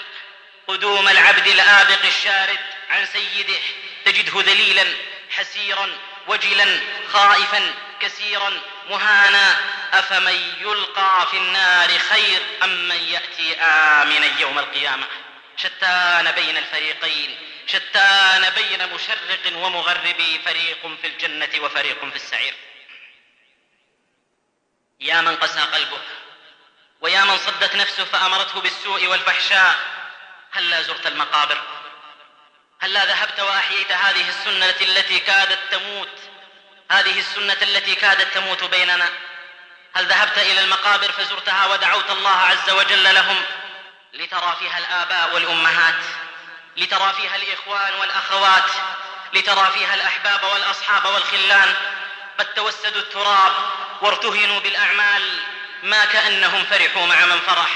قدوم 0.67 1.07
العبد 1.07 1.47
الآبق 1.47 2.05
الشارد 2.05 2.59
عن 2.89 3.05
سيده. 3.05 3.59
تجده 4.05 4.41
ذليلا 4.41 4.85
حسيرا 5.29 5.97
وجلا 6.27 6.79
خائفا 7.13 7.73
كسيرا 7.99 8.61
مهانا. 8.89 9.57
أفمن 9.93 10.53
يلقى 10.61 11.27
في 11.31 11.37
النار 11.37 11.89
خير 11.89 12.41
أم 12.63 12.87
من 12.87 12.95
يأتي 12.95 13.55
آمنا 13.61 14.39
يوم 14.39 14.59
القيامة؟ 14.59 15.07
شتان 15.57 16.31
بين 16.31 16.57
الفريقين 16.57 17.37
شتان 17.67 18.49
بين 18.49 18.93
مشرق 18.93 19.57
ومغرب 19.57 20.21
فريق 20.45 20.97
في 21.01 21.07
الجنة 21.07 21.49
وفريق 21.59 22.09
في 22.09 22.15
السعير. 22.15 22.53
يا 24.99 25.21
من 25.21 25.35
قسى 25.35 25.59
قلبه 25.59 26.01
ويا 27.01 27.23
من 27.23 27.37
صدت 27.37 27.75
نفسه 27.75 28.05
فأمرته 28.05 28.61
بالسوء 28.61 29.07
والفحشاء. 29.07 29.75
هلا 30.51 30.81
زرت 30.81 31.07
المقابر؟ 31.07 31.61
هلا 32.81 33.05
ذهبت 33.05 33.39
وأحييت 33.39 33.91
هذه 33.91 34.29
السنة 34.29 34.75
التي 34.81 35.19
كادت 35.19 35.59
تموت؟ 35.71 36.09
هذه 36.91 37.19
السنة 37.19 37.57
التي 37.61 37.95
كادت 37.95 38.33
تموت 38.33 38.63
بيننا. 38.63 39.09
هل 39.95 40.05
ذهبت 40.05 40.37
إلى 40.37 40.61
المقابر 40.61 41.11
فزرتها 41.11 41.65
ودعوت 41.65 42.11
الله 42.11 42.35
عز 42.35 42.69
وجل 42.69 43.13
لهم؟ 43.13 43.41
لترى 44.13 44.55
فيها 44.59 44.77
الآباء 44.77 45.33
والأمهات 45.33 45.95
لترى 46.77 47.13
فيها 47.13 47.35
الإخوان 47.35 47.93
والأخوات 47.93 48.71
لترى 49.33 49.71
فيها 49.73 49.93
الأحباب 49.93 50.43
والأصحاب 50.43 51.05
والخلان. 51.05 51.75
قد 52.39 52.53
توسدوا 52.53 53.01
التراب 53.01 53.51
وارتهنوا 54.01 54.59
بالأعمال 54.59 55.39
ما 55.83 56.05
كأنهم 56.05 56.65
فرحوا 56.65 57.05
مع 57.05 57.25
من 57.25 57.39
فرح 57.39 57.69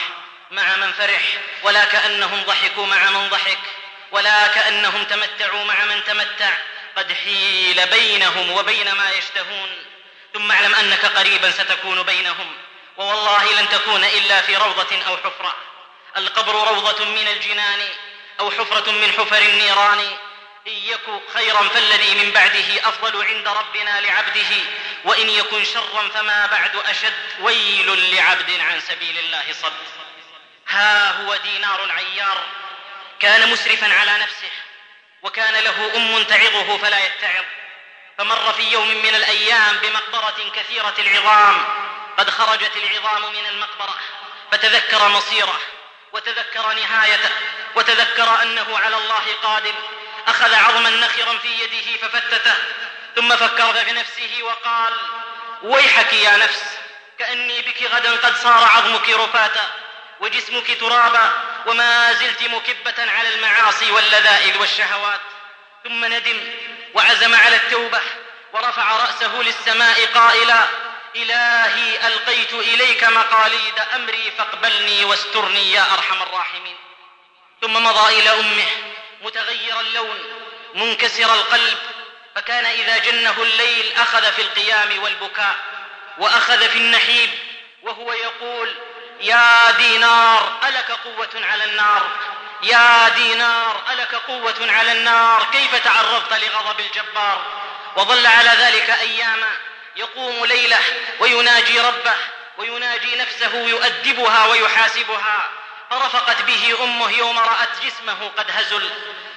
مع 0.51 0.75
من 0.75 0.93
فرح 0.93 1.21
ولا 1.63 1.85
كأنهم 1.85 2.43
ضحكوا 2.43 2.87
مع 2.87 3.09
من 3.09 3.29
ضحك. 3.29 3.82
ولا 4.13 4.47
كأنهم 4.47 5.03
تمتعوا 5.03 5.63
مع 5.63 5.85
من 5.85 6.03
تمتع. 6.03 6.53
قد 6.97 7.13
حيل 7.13 7.87
بينهم 7.87 8.51
وبين 8.51 8.91
ما 8.91 9.11
يشتهون. 9.11 9.85
ثم 10.33 10.51
اعلم 10.51 10.75
أنك 10.75 11.05
قريبا 11.05 11.51
ستكون 11.51 12.03
بينهم. 12.03 12.55
ووالله 12.97 13.61
لن 13.61 13.69
تكون 13.69 14.03
إلا 14.03 14.41
في 14.41 14.55
روضة 14.55 15.03
أو 15.07 15.17
حفرة. 15.17 15.55
القبر 16.17 16.53
روضة 16.53 17.05
من 17.05 17.27
الجنان 17.27 17.79
أو 18.39 18.51
حفرة 18.51 18.91
من 18.91 19.11
حفر 19.11 19.41
النيران. 19.41 19.99
إن 20.67 20.73
يك 20.73 21.21
خيرا 21.33 21.61
فالذي 21.67 22.15
من 22.15 22.31
بعده 22.31 22.89
أفضل 22.89 23.25
عند 23.25 23.47
ربنا 23.47 24.01
لعبده. 24.01 24.55
وإن 25.03 25.29
يكن 25.29 25.65
شرا 25.65 26.09
فما 26.13 26.45
بعد 26.45 26.75
أشد 26.75 27.13
ويل 27.39 28.15
لعبد 28.15 28.59
عن 28.59 28.79
سبيل 28.79 29.19
الله 29.19 29.43
صد. 29.61 29.73
ها 30.67 31.11
هو 31.11 31.35
دينار 31.35 31.91
عيار 31.91 32.43
كان 33.19 33.49
مسرفا 33.49 33.93
على 33.93 34.17
نفسه 34.17 34.51
وكان 35.21 35.63
له 35.63 35.95
أم 35.95 36.23
تعظه 36.23 36.77
فلا 36.77 37.05
يتعظ. 37.05 37.45
فمر 38.17 38.53
في 38.53 38.71
يوم 38.71 38.87
من 38.87 39.15
الأيام 39.15 39.77
بمقبرة 39.77 40.51
كثيرة 40.55 40.93
العظام 40.99 41.65
قد 42.17 42.29
خرجت 42.29 42.71
العظام 42.75 43.33
من 43.33 43.45
المقبرة 43.45 43.95
فتذكر 44.51 45.07
مصيره 45.07 45.59
وتذكر 46.13 46.73
نهايته 46.73 47.29
وتذكر 47.75 48.41
أنه 48.41 48.79
على 48.79 48.97
الله 48.97 49.33
قادم 49.43 49.73
أخذ 50.27 50.53
عظما 50.53 50.89
نخرا 50.89 51.37
في 51.37 51.47
يده 51.47 52.07
ففتته 52.07 52.55
ثم 53.15 53.35
فكر 53.35 53.73
في 53.73 53.91
نفسه 53.91 54.39
وقال 54.41 54.93
ويحك 55.63 56.13
يا 56.13 56.37
نفس 56.37 56.63
كأني 57.19 57.61
بك 57.61 57.83
غدا 57.83 58.15
قد 58.15 58.35
صار 58.37 58.63
عظمك 58.63 59.09
رفاتا. 59.09 59.82
وجسمك 60.19 60.79
ترابا 60.79 61.31
وما 61.65 62.13
زلت 62.13 62.43
مكبة 62.43 63.11
على 63.11 63.35
المعاصي 63.35 63.91
واللذائذ 63.91 64.57
والشهوات. 64.57 65.19
ثم 65.83 66.05
ندم 66.05 66.39
وعزم 66.93 67.35
على 67.35 67.55
التوبة 67.55 68.01
ورفع 68.53 68.97
رأسه 68.97 69.41
للسماء 69.41 70.05
قائلا 70.05 70.67
إلهي 71.15 72.07
ألقيت 72.07 72.53
إليك 72.53 73.03
مقاليد 73.03 73.79
أمري 73.95 74.31
فاقبلني 74.37 75.05
واسترني 75.05 75.71
يا 75.71 75.93
أرحم 75.93 76.21
الراحمين. 76.23 76.75
ثم 77.61 77.73
مضى 77.73 78.19
إلى 78.19 78.29
أمه 78.29 78.67
متغير 79.21 79.79
اللون 79.79 80.19
منكسر 80.75 81.33
القلب 81.33 81.77
فكان 82.35 82.65
إذا 82.65 82.97
جنه 82.97 83.43
الليل 83.43 83.93
أخذ 83.97 84.31
في 84.31 84.41
القيام 84.41 85.03
والبكاء 85.03 85.55
وأخذ 86.17 86.69
في 86.69 86.77
النحيب 86.77 87.29
وهو 87.81 88.13
يقول 88.13 88.75
يا 89.21 89.71
دينار 89.71 90.59
ألك 90.67 90.91
قوة 90.91 91.45
على 91.51 91.63
النار. 91.63 92.07
يا 92.63 93.09
دينار 93.09 93.81
ألك 93.91 94.15
قوة 94.15 94.71
على 94.71 94.91
النار. 94.91 95.47
كيف 95.51 95.75
تعرضت 95.75 96.33
لغضب 96.33 96.79
الجبار؟ 96.79 97.41
وظل 97.95 98.27
على 98.27 98.49
ذلك 98.49 98.89
أياما 98.89 99.49
يقوم 99.95 100.45
ليله 100.45 100.81
ويناجي 101.19 101.79
ربه 101.79 102.15
ويناجي 102.57 103.15
نفسه 103.15 103.55
يؤدبها 103.55 104.45
ويحاسبها. 104.45 105.49
فرفقت 105.89 106.41
به 106.41 106.77
أمه 106.83 107.11
يوم 107.11 107.39
رأت 107.39 107.69
جسمه 107.85 108.31
قد 108.37 108.51
هزل 108.51 108.89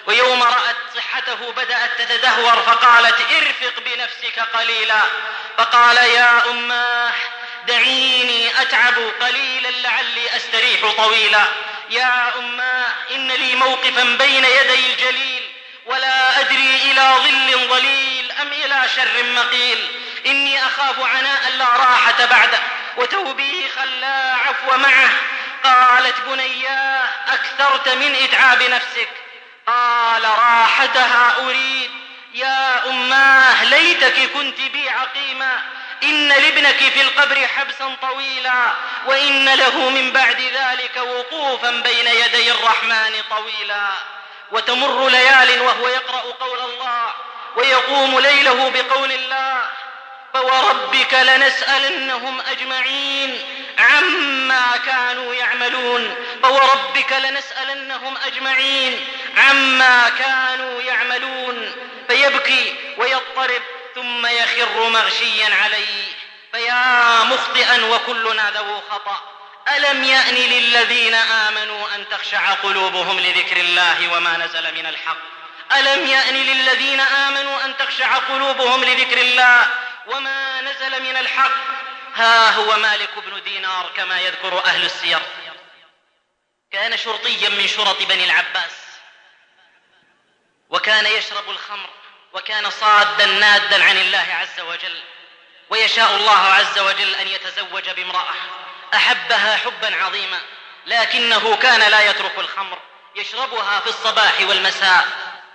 ويوم 0.06 0.42
رأت 0.42 0.76
صحته 0.96 1.52
بدأت 1.52 1.90
تتدهور. 1.98 2.62
فقالت 2.62 3.20
ارفق 3.20 3.80
بنفسك 3.84 4.38
قليلا. 4.54 5.02
فقال 5.58 5.96
يا 5.96 6.50
أماه 6.50 7.12
دعيني 7.66 8.62
أتعب 8.62 8.94
قليلا 9.20 9.68
لعلي 9.68 10.36
أستريح 10.36 10.90
طويلا. 10.96 11.44
يا 11.90 12.38
أماه 12.38 12.92
إن 13.10 13.32
لي 13.32 13.54
موقفا 13.54 14.02
بين 14.02 14.44
يدي 14.44 14.92
الجليل 14.92 15.42
ولا 15.86 16.40
أدري 16.40 16.76
إلى 16.90 17.14
ظل 17.16 17.68
ظليل 17.68 18.32
أم 18.32 18.52
إلى 18.52 18.82
شر 18.96 19.22
مقيل. 19.22 19.88
إني 20.26 20.66
أخاف 20.66 21.00
عناء 21.00 21.50
لا 21.58 21.64
راحة 21.64 22.24
بعده 22.24 22.58
وتوبيخا 22.96 23.86
لا 23.86 24.34
عفو 24.34 24.76
معه. 24.76 25.10
قالت 25.64 26.20
بنياه 26.20 27.08
أكثرت 27.28 27.88
من 27.88 28.14
إتعاب 28.14 28.62
نفسك. 28.62 29.08
قال 29.66 30.24
راحتها 30.24 31.36
أريد. 31.44 31.90
يا 32.34 32.90
أماه 32.90 33.64
ليتك 33.64 34.30
كنت 34.34 34.60
بي 34.60 34.90
عقيما. 34.90 35.62
إن 36.02 36.28
لابنك 36.28 36.76
في 36.76 37.00
القبر 37.00 37.46
حبسا 37.46 37.96
طويلا 38.02 38.72
وإن 39.06 39.54
له 39.54 39.90
من 39.90 40.12
بعد 40.12 40.40
ذلك 40.40 40.96
وقوفا 40.96 41.70
بين 41.70 42.06
يدي 42.06 42.50
الرحمن 42.50 43.14
طويلا. 43.30 43.88
وتمر 44.52 45.08
ليال 45.08 45.60
وهو 45.60 45.88
يقرأ 45.88 46.20
قول 46.20 46.58
الله 46.58 47.12
ويقوم 47.56 48.20
ليله 48.20 48.70
بقول 48.70 49.12
الله 49.12 49.62
فوربك 50.34 51.14
لنسألنهم 51.14 52.40
أجمعين 52.40 53.42
عما 53.78 54.76
كانوا 54.86 55.34
يعملون. 55.34 56.16
فوربك 56.42 57.12
لنسألنهم 57.12 58.16
أجمعين 58.26 59.08
عما 59.36 60.08
كانوا 60.18 60.82
يعملون. 60.82 61.72
فيبكي 62.08 62.74
ويضطرب 62.98 63.62
ثم 63.96 64.26
يخر 64.26 64.88
مغشيا 64.88 65.54
عليه 65.54 66.12
فيا 66.52 67.24
مخطئا 67.24 67.84
وكلنا 67.84 68.50
ذو 68.50 68.80
خطأ. 68.90 69.20
ألم 69.76 70.04
يأن 70.04 70.34
للذين 70.34 71.14
آمنوا 71.14 71.94
أن 71.94 72.08
تخشع 72.08 72.52
قلوبهم 72.52 73.20
لذكر 73.20 73.56
الله 73.56 74.12
وما 74.12 74.36
نزل 74.36 74.74
من 74.74 74.86
الحق؟ 74.86 75.16
ألم 75.72 76.06
يأن 76.06 76.34
للذين 76.34 77.00
آمنوا 77.00 77.64
أن 77.64 77.76
تخشع 77.76 78.18
قلوبهم 78.18 78.84
لذكر 78.84 79.18
الله 79.18 79.70
وما 80.06 80.60
نزل 80.60 81.02
من 81.02 81.16
الحق؟ 81.16 81.50
ها 82.14 82.50
هو 82.50 82.76
مالك 82.76 83.18
بن 83.18 83.42
دينار 83.42 83.90
كما 83.96 84.20
يذكر 84.20 84.64
أهل 84.64 84.84
السير. 84.84 85.22
كان 86.70 86.96
شرطيا 86.96 87.48
من 87.48 87.68
شرط 87.68 88.02
بني 88.02 88.24
العباس 88.24 88.72
وكان 90.70 91.06
يشرب 91.06 91.50
الخمر. 91.50 91.90
وكان 92.36 92.70
صادا 92.70 93.26
نادا 93.26 93.84
عن 93.84 93.96
الله 93.96 94.26
عز 94.30 94.60
وجل 94.60 95.02
ويشاء 95.70 96.16
الله 96.16 96.38
عز 96.38 96.78
وجل 96.78 97.14
أن 97.14 97.28
يتزوج 97.28 97.90
بامرأة 97.90 98.34
أحبها 98.94 99.56
حبا 99.56 99.96
عظيما 100.04 100.40
لكنه 100.86 101.56
كان 101.56 101.90
لا 101.90 102.10
يترك 102.10 102.38
الخمر 102.38 102.78
يشربها 103.16 103.80
في 103.80 103.86
الصباح 103.86 104.40
والمساء 104.40 105.06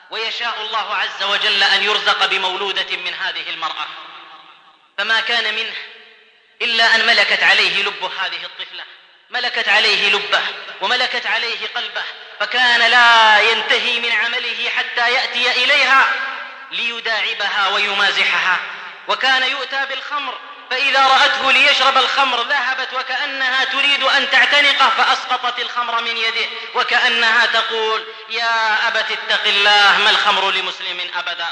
ويشاء 0.10 0.62
الله 0.62 0.96
عز 0.96 1.24
وجل 1.24 1.64
أن 1.64 1.84
يرزق 1.84 2.26
بمولودة 2.26 2.98
من 2.98 3.14
هذه 3.14 3.50
المرأة. 3.50 3.88
فما 4.98 5.22
كان 5.22 5.56
منه 5.56 5.76
إلا 6.62 6.96
أن 6.96 7.06
ملكت 7.06 7.44
عليه 7.44 7.84
لب 7.84 8.04
هذه 8.04 8.46
الطفلة 8.46 8.84
ملكت 9.30 9.70
عليه 9.70 10.10
لبه 10.16 10.42
وملكت 10.82 11.26
عليه 11.26 11.68
قلبه 11.76 12.04
فكان 12.40 12.92
لا 12.92 13.40
ينتهي 13.40 14.00
من 14.00 14.12
عمله 14.12 14.70
حتى 14.78 15.14
يأتي 15.14 15.64
إليها. 15.64 16.14
ليداعبها 16.72 17.68
ويمازحها. 17.68 18.60
وكان 19.08 19.44
يؤتى 19.44 19.86
بالخمر 19.90 20.38
فإذا 20.72 21.08
رأته 21.08 21.52
ليشرب 21.52 21.98
الخمر 21.98 22.42
ذهبت 22.44 22.94
وكأنها 22.94 23.64
تريد 23.64 24.04
أن 24.04 24.30
تعتنقه 24.30 24.90
فأسقطت 24.90 25.60
الخمر 25.60 26.02
من 26.02 26.18
يده 26.18 26.46
وكأنها 26.76 27.46
تقول 27.46 28.04
يا 28.30 28.88
أبت 28.88 29.06
اتق 29.12 29.48
الله 29.48 29.98
ما 30.04 30.10
الخمر 30.10 30.52
لمسلم 30.52 31.12
أبدا؟ 31.16 31.48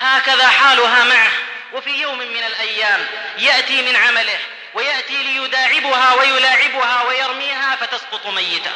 هكذا 0.00 0.48
حالها 0.48 1.04
معه. 1.04 1.32
وفي 1.72 1.90
يوم 1.90 2.18
من 2.18 2.44
الأيام 2.44 3.08
يأتي 3.38 3.82
من 3.82 3.96
عمله 3.96 4.38
ويأتي 4.74 5.22
ليداعبها 5.22 6.14
ويلاعبها 6.14 7.02
ويرميها 7.02 7.76
فتسقط 7.76 8.26
ميتة. 8.26 8.70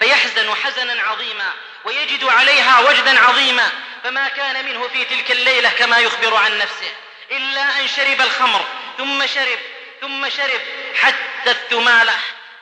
فيحزن 0.00 0.54
حزنا 0.54 1.02
عظيما 1.02 1.52
ويجد 1.84 2.24
عليها 2.24 2.80
وجدا 2.80 3.20
عظيما 3.20 3.68
فما 4.04 4.28
كان 4.28 4.64
منه 4.64 4.88
في 4.88 5.04
تلك 5.04 5.30
الليلة 5.30 5.68
كما 5.68 5.98
يخبر 5.98 6.36
عن 6.36 6.58
نفسه 6.58 6.94
إلا 7.30 7.80
أن 7.80 7.88
شرب 7.88 8.20
الخمر 8.20 8.64
ثم 8.98 9.26
شرب 9.26 9.58
ثم 10.00 10.28
شرب 10.28 10.60
حتى 10.94 11.50
الثمالة 11.50 12.14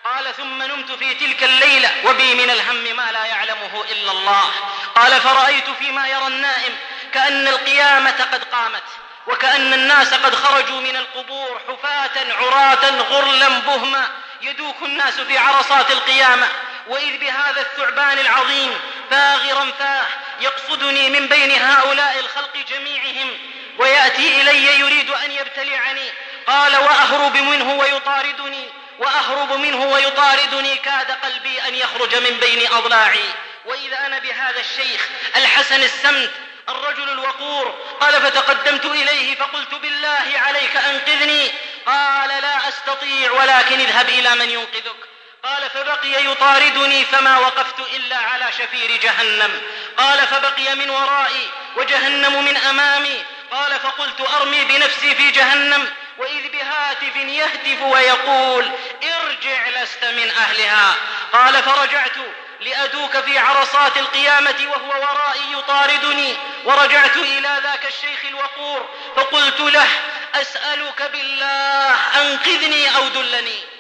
قال 0.05 0.37
ثم 0.37 0.63
نمت 0.63 0.91
في 0.91 1.15
تلك 1.15 1.45
الليلة 1.45 1.91
وبي 2.05 2.35
من 2.35 2.51
الهم 2.51 2.97
ما 2.97 3.13
لا 3.13 3.25
يعلمه 3.25 3.85
إلا 3.91 4.11
الله. 4.13 4.51
قال 4.95 5.21
فرأيت 5.21 5.71
فيما 5.79 6.09
يرى 6.09 6.27
النائم 6.27 6.77
كأن 7.15 7.49
القيامة 7.49 8.29
قد 8.33 8.45
قامت 8.45 8.83
وكأن 9.27 9.75
الناس 9.75 10.15
قد 10.15 10.35
خرجوا 10.35 10.81
من 10.81 10.97
القبور 10.97 11.61
حفاة 11.69 12.35
عراة 12.35 12.91
غرلا 12.91 13.49
بهما 13.49 14.09
يدوك 14.43 14.83
الناس 14.83 15.21
في 15.21 15.39
عرصات 15.39 15.91
القيامة 15.91 16.49
وإذ 16.87 17.19
بهذا 17.19 17.61
الثعبان 17.61 18.19
العظيم 18.19 18.81
فاغرا 19.11 19.73
فاه 19.79 20.07
يقصدني 20.41 21.11
من 21.11 21.29
بين 21.29 21.51
هؤلاء 21.51 22.19
الخلق 22.19 22.57
جميعهم 22.69 23.39
ويأتي 23.79 24.41
إلي 24.41 24.81
يريد 24.81 25.11
أن 25.11 25.31
يبتلعني. 25.31 26.11
قال 26.47 26.77
وأهرب 26.77 27.37
منه 27.37 27.75
ويطاردني 27.75 28.69
وأهرب 28.99 29.53
منه 29.53 29.85
ويطاردني. 29.85 30.77
كاد 30.77 31.11
قلبي 31.11 31.69
أن 31.69 31.75
يخرج 31.75 32.17
من 32.17 32.41
بين 32.41 32.73
أضلاعي. 32.73 33.25
وإذا 33.65 34.07
أنا 34.07 34.19
بهذا 34.19 34.61
الشيخ 34.61 35.09
الحسن 35.37 35.83
السمت 35.83 36.31
الرجل 36.69 37.11
الوقور 37.11 37.79
قال 38.01 38.15
فتقدمت 38.15 38.85
إليه 38.85 39.35
فقلت 39.37 39.75
بالله 39.75 40.33
عليك 40.37 40.77
أنقذني. 40.77 41.51
قال 41.87 42.29
لا 42.29 42.69
أستطيع 42.69 43.33
ولكن 43.33 43.81
اذهب 43.81 44.09
إلى 44.09 44.35
من 44.35 44.51
ينقذك. 44.51 45.14
قال 45.45 45.71
فبقي 45.71 46.25
يطاردني 46.25 47.05
فما 47.05 47.39
وقفت 47.39 47.81
إلا 47.81 48.17
على 48.17 48.53
شفير 48.53 48.97
جهنم. 48.97 49.63
قال 49.97 50.27
فبقي 50.27 50.77
من 50.77 50.91
ورائي 50.91 51.49
وجهنم 51.77 52.45
من 52.45 52.57
أمامي. 52.57 53.25
قال 53.51 53.81
فقلت 53.81 54.21
أرمي 54.21 54.65
بنفسي 54.65 55.15
في 55.15 55.31
جهنم 55.31 55.91
وإذ 56.19 56.49
بهاتف 56.49 57.17
يهتف 57.17 57.83
ويقول 57.83 58.71
ارجع 59.03 59.69
لست 59.69 60.05
من 60.05 60.31
أهلها. 60.31 60.95
قال 61.33 61.63
فرجعت 61.63 62.17
لأدوك 62.61 63.21
في 63.21 63.39
عرصات 63.39 63.97
القيامة 63.97 64.67
وهو 64.71 65.01
ورائي 65.01 65.53
يطاردني. 65.53 66.37
ورجعت 66.65 67.17
إلى 67.17 67.61
ذاك 67.63 67.87
الشيخ 67.87 68.25
الوقور 68.25 68.89
فقلت 69.17 69.61
له 69.61 69.89
أسألك 70.35 71.03
بالله 71.13 71.97
أنقذني 72.21 72.97
أو 72.97 73.09
دلني. 73.09 73.74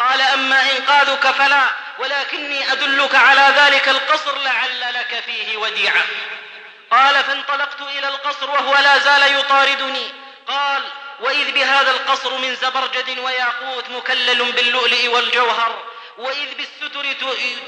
قال 0.00 0.20
أما 0.20 0.62
إنقاذك 0.72 1.30
فلا 1.30 1.70
ولكني 1.98 2.72
أدلك 2.72 3.14
على 3.14 3.54
ذلك 3.56 3.88
القصر 3.88 4.38
لعل 4.38 4.94
لك 4.94 5.22
فيه 5.26 5.56
وديعة. 5.56 6.02
قال 6.90 7.24
فانطلقت 7.24 7.80
إلى 7.80 8.08
القصر 8.08 8.50
وهو 8.50 8.74
لا 8.74 8.98
زال 8.98 9.36
يطاردني. 9.38 10.12
قال 10.48 10.82
وإذ 11.20 11.52
بهذا 11.52 11.90
القصر 11.90 12.38
من 12.38 12.56
زبرجد 12.56 13.18
وياقوت 13.18 13.90
مكلل 13.90 14.52
باللؤلؤ 14.52 15.08
والجوهر 15.08 15.84
وإذ 16.18 16.54
بالستر 16.54 17.04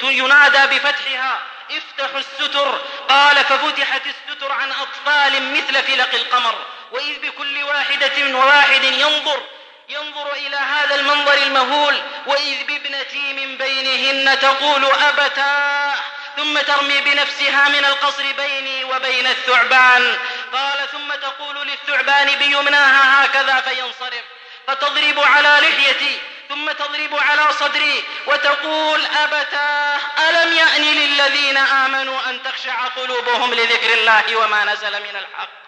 ينادى 0.02 0.78
بفتحها 0.78 1.40
افتحوا 1.70 2.20
الستر. 2.20 2.80
قال 3.08 3.36
ففتحت 3.36 4.02
الستر 4.06 4.52
عن 4.52 4.72
أطفال 4.72 5.52
مثل 5.52 5.82
فلق 5.82 6.14
القمر 6.14 6.54
وإذ 6.92 7.18
بكل 7.18 7.62
واحدة 7.62 8.38
وواحد 8.38 8.84
ينظر 8.84 9.42
ينظر 9.89 10.32
إلى 10.32 10.57
هذا 10.57 10.95
المنظر 10.95 11.34
المهول 11.34 12.03
وإذ 12.26 12.64
بابنتي 12.64 13.32
من 13.32 13.57
بينهن 13.57 14.39
تقول 14.39 14.84
أبتاه 14.84 15.95
ثم 16.36 16.59
ترمي 16.59 17.01
بنفسها 17.01 17.68
من 17.68 17.84
القصر 17.84 18.32
بيني 18.32 18.84
وبين 18.84 19.26
الثعبان. 19.26 20.18
قال 20.53 20.89
ثم 20.93 21.14
تقول 21.14 21.68
للثعبان 21.68 22.39
بيمناها 22.39 23.24
هكذا 23.24 23.61
فينصرف. 23.61 24.24
فتضرب 24.66 25.20
على 25.20 25.68
لحيتي 25.68 26.20
ثم 26.49 26.72
تضرب 26.72 27.16
على 27.16 27.53
صدري 27.53 28.05
وتقول 28.26 29.07
أبتاه 29.07 29.99
ألم 30.28 30.53
يأن 30.53 30.82
للذين 30.82 31.57
آمنوا 31.57 32.30
أن 32.30 32.43
تخشع 32.43 32.84
قلوبهم 32.86 33.55
لذكر 33.55 33.93
الله 33.93 34.36
وما 34.36 34.64
نزل 34.64 34.93
من 34.93 35.16
الحق؟ 35.16 35.67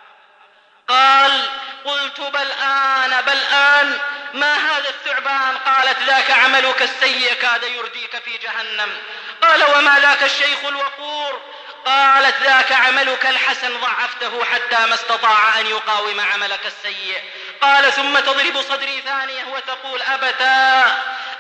قال 0.90 1.48
قلت 1.84 2.20
بل 2.20 2.50
آن 2.52 3.20
بل 3.20 3.38
آن. 3.54 3.98
ما 4.34 4.54
هذا 4.54 4.88
الثعبان؟ 4.88 5.56
قالت 5.56 6.02
ذاك 6.06 6.30
عملك 6.30 6.82
السيء 6.82 7.34
كاد 7.34 7.62
يرديك 7.62 8.22
في 8.24 8.38
جهنم. 8.38 8.98
قال 9.42 9.64
وما 9.76 9.98
ذاك 10.00 10.22
الشيخ 10.22 10.64
الوقور؟ 10.64 11.40
قالت 11.86 12.42
ذاك 12.42 12.72
عملك 12.72 13.26
الحسن 13.26 13.80
ضعفته 13.80 14.44
حتى 14.44 14.86
ما 14.86 14.94
استطاع 14.94 15.60
أن 15.60 15.66
يقاوم 15.66 16.20
عملك 16.20 16.66
السيء. 16.66 17.22
قال 17.62 17.92
ثم 17.92 18.18
تضرب 18.18 18.62
صدري 18.62 19.00
ثانية 19.00 19.44
وتقول 19.44 20.02
أبتا 20.02 20.86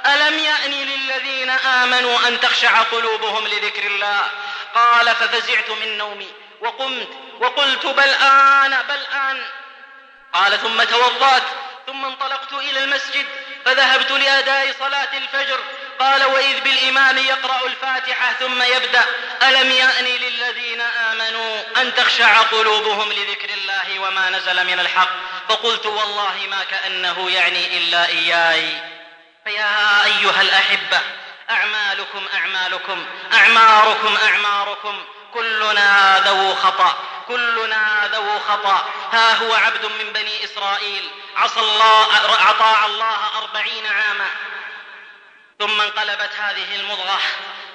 ألم 0.06 0.38
يأن 0.38 0.70
للذين 0.70 1.50
آمنوا 1.50 2.28
أن 2.28 2.40
تخشع 2.40 2.82
قلوبهم 2.82 3.46
لذكر 3.46 3.86
الله؟ 3.86 4.22
قال 4.74 5.16
ففزعت 5.16 5.70
من 5.70 5.98
نومي 5.98 6.32
وقمت 6.60 7.29
وقلت 7.40 7.86
بل 7.86 8.08
آن 8.08 8.82
بل 8.88 9.06
آن. 9.16 9.42
قال 10.32 10.60
ثم 10.60 10.82
توضأت 10.82 11.42
ثم 11.86 12.04
انطلقت 12.04 12.52
إلى 12.52 12.84
المسجد 12.84 13.26
فذهبت 13.64 14.10
لأداء 14.10 14.74
صلاة 14.78 15.08
الفجر. 15.16 15.60
قال 16.00 16.24
وإذ 16.24 16.60
بالإمام 16.60 17.18
يقرأ 17.18 17.66
الفاتحة 17.66 18.32
ثم 18.32 18.62
يبدأ 18.62 19.04
ألم 19.42 19.70
يأن 19.70 20.04
للذين 20.04 20.80
آمنوا 20.80 21.62
أن 21.76 21.94
تخشع 21.94 22.42
قلوبهم 22.42 23.12
لذكر 23.12 23.48
الله 23.48 23.98
وما 23.98 24.30
نزل 24.30 24.66
من 24.66 24.80
الحق؟ 24.80 25.08
فقلت 25.48 25.86
والله 25.86 26.46
ما 26.50 26.64
كأنه 26.64 27.30
يعني 27.30 27.78
إلا 27.78 28.06
إياي. 28.06 28.82
فيا 29.44 30.04
أيها 30.04 30.42
الأحبة 30.42 31.00
أعمالكم 31.50 32.26
أعمالكم 32.34 33.06
أعماركم 33.34 34.16
أعماركم 34.22 35.04
كلنا 35.34 36.18
ذو 36.26 36.54
خطأ. 36.54 37.09
كلنا 37.28 38.08
ذو 38.12 38.38
خطأ. 38.38 38.84
ها 39.12 39.34
هو 39.34 39.54
عبد 39.54 39.84
من 39.84 40.12
بني 40.12 40.44
إسرائيل. 40.44 41.10
عصى 41.36 41.60
الله 41.60 42.06
أطاع 42.50 42.86
الله 42.86 43.18
أربعين 43.38 43.86
عاما. 43.86 44.30
ثم 45.58 45.80
انقلبت 45.80 46.30
هذه 46.38 46.76
المضغة 46.76 47.18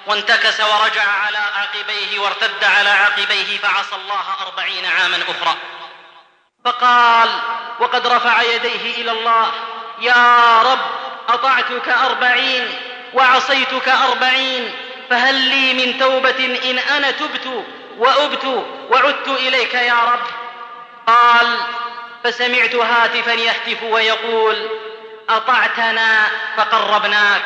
وانتكس 0.06 0.60
ورجع 0.60 1.08
على 1.08 1.38
عقبيه 1.38 2.18
وارتد 2.18 2.64
على 2.64 2.90
عقبيه 2.90 3.58
فعصى 3.58 3.94
الله 3.94 4.24
أربعين 4.46 4.86
عاما 4.86 5.22
أخرى. 5.28 5.56
فقال 6.64 7.40
وقد 7.80 8.06
رفع 8.06 8.42
يديه 8.42 8.94
إلى 9.02 9.10
الله. 9.10 9.52
يا 10.00 10.62
رب 10.62 11.06
أطعتك 11.28 11.88
أربعين 11.88 12.80
وعصيتك 13.14 13.88
أربعين 13.88 14.76
فهل 15.10 15.34
لي 15.34 15.74
من 15.74 15.98
توبة 15.98 16.60
إن 16.70 16.78
أنا 16.78 17.10
تبت 17.10 17.64
وأبت 17.98 18.64
وعدت 18.90 19.28
إليك 19.28 19.74
يا 19.74 19.94
رب. 19.94 20.26
قال 21.06 21.46
فسمعت 22.24 22.74
هاتفا 22.74 23.30
يهتف 23.30 23.82
ويقول 23.82 24.68
أطعتنا 25.28 26.26
فقربناك 26.56 27.42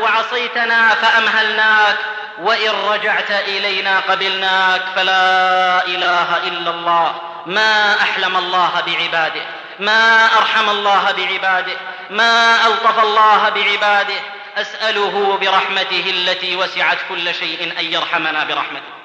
وعصيتنا 0.00 0.94
فأمهلناك 0.94 1.96
وإن 2.42 2.70
رجعت 2.88 3.30
إلينا 3.30 4.00
قبلناك 4.00 4.82
فلا 4.96 5.86
إله 5.86 6.36
إلا 6.36 6.70
الله. 6.70 7.20
ما 7.46 8.02
أحلم 8.02 8.36
الله 8.36 8.82
بعباده 8.86 9.42
ما 9.78 10.24
أرحم 10.38 10.70
الله 10.70 11.12
بعباده 11.12 11.76
ما 12.10 12.66
ألطف 12.66 12.98
الله 13.04 13.48
بعباده. 13.48 14.20
أسأله 14.56 15.38
برحمته 15.40 16.04
التي 16.10 16.56
وسعت 16.56 16.98
كل 17.08 17.34
شيء 17.34 17.74
أن 17.78 17.84
يرحمنا 17.84 18.44
برحمته. 18.44 18.95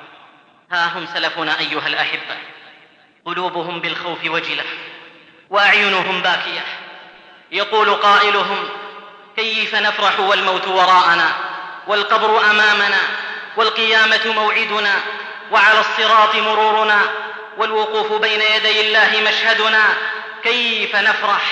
ها 0.71 0.97
هم 0.97 1.07
سلفنا 1.13 1.59
أيها 1.59 1.87
الأحبة. 1.87 2.37
قلوبهم 3.25 3.81
بالخوف 3.81 4.25
وجلة 4.25 4.63
وأعينهم 5.49 6.21
باكية. 6.21 6.65
يقول 7.51 7.93
قائلهم 7.93 8.69
كيف 9.35 9.75
نفرح 9.75 10.19
والموت 10.19 10.67
وراءنا 10.67 11.33
والقبر 11.87 12.51
أمامنا 12.51 12.99
والقيامة 13.57 14.19
موعدنا 14.25 14.93
وعلى 15.51 15.79
الصراط 15.79 16.35
مرورنا 16.35 17.01
والوقوف 17.57 18.21
بين 18.21 18.41
يدي 18.41 18.81
الله 18.81 19.29
مشهدنا. 19.29 19.83
كيف 20.43 20.95
نفرح؟ 20.95 21.43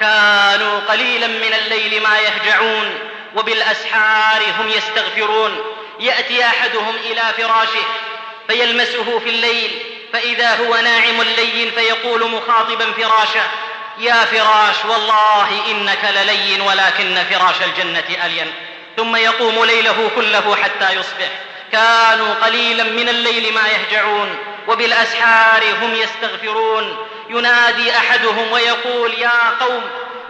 كانوا 0.00 0.80
قليلا 0.80 1.26
من 1.26 1.54
الليل 1.54 2.02
ما 2.02 2.18
يهجعون 2.18 2.98
وبالأسحار 3.34 4.42
هم 4.60 4.68
يستغفرون. 4.68 5.58
يأتي 6.00 6.46
أحدهم 6.46 6.94
إلى 6.96 7.22
فراشه 7.36 7.84
فيلمسه 8.50 9.18
في 9.18 9.30
الليل 9.30 9.70
فإذا 10.12 10.54
هو 10.54 10.76
ناعم 10.76 11.20
اللين 11.20 11.70
فيقول 11.70 12.30
مخاطبا 12.30 12.92
فراشه 12.92 13.42
يا 13.98 14.24
فراش 14.24 14.84
والله 14.88 15.48
إنك 15.70 16.04
للين 16.04 16.60
ولكن 16.60 17.24
فراش 17.30 17.54
الجنة 17.62 18.26
ألين. 18.26 18.52
ثم 18.96 19.16
يقوم 19.16 19.64
ليله 19.64 20.10
كله 20.16 20.56
حتى 20.62 20.94
يصبح. 20.94 21.30
كانوا 21.72 22.34
قليلا 22.34 22.84
من 22.84 23.08
الليل 23.08 23.54
ما 23.54 23.60
يهجعون 23.68 24.38
وبالأسحار 24.68 25.62
هم 25.82 25.94
يستغفرون. 25.94 27.06
ينادي 27.28 27.96
أحدهم 27.96 28.52
ويقول 28.52 29.14
يا 29.14 29.56
قوم 29.60 29.82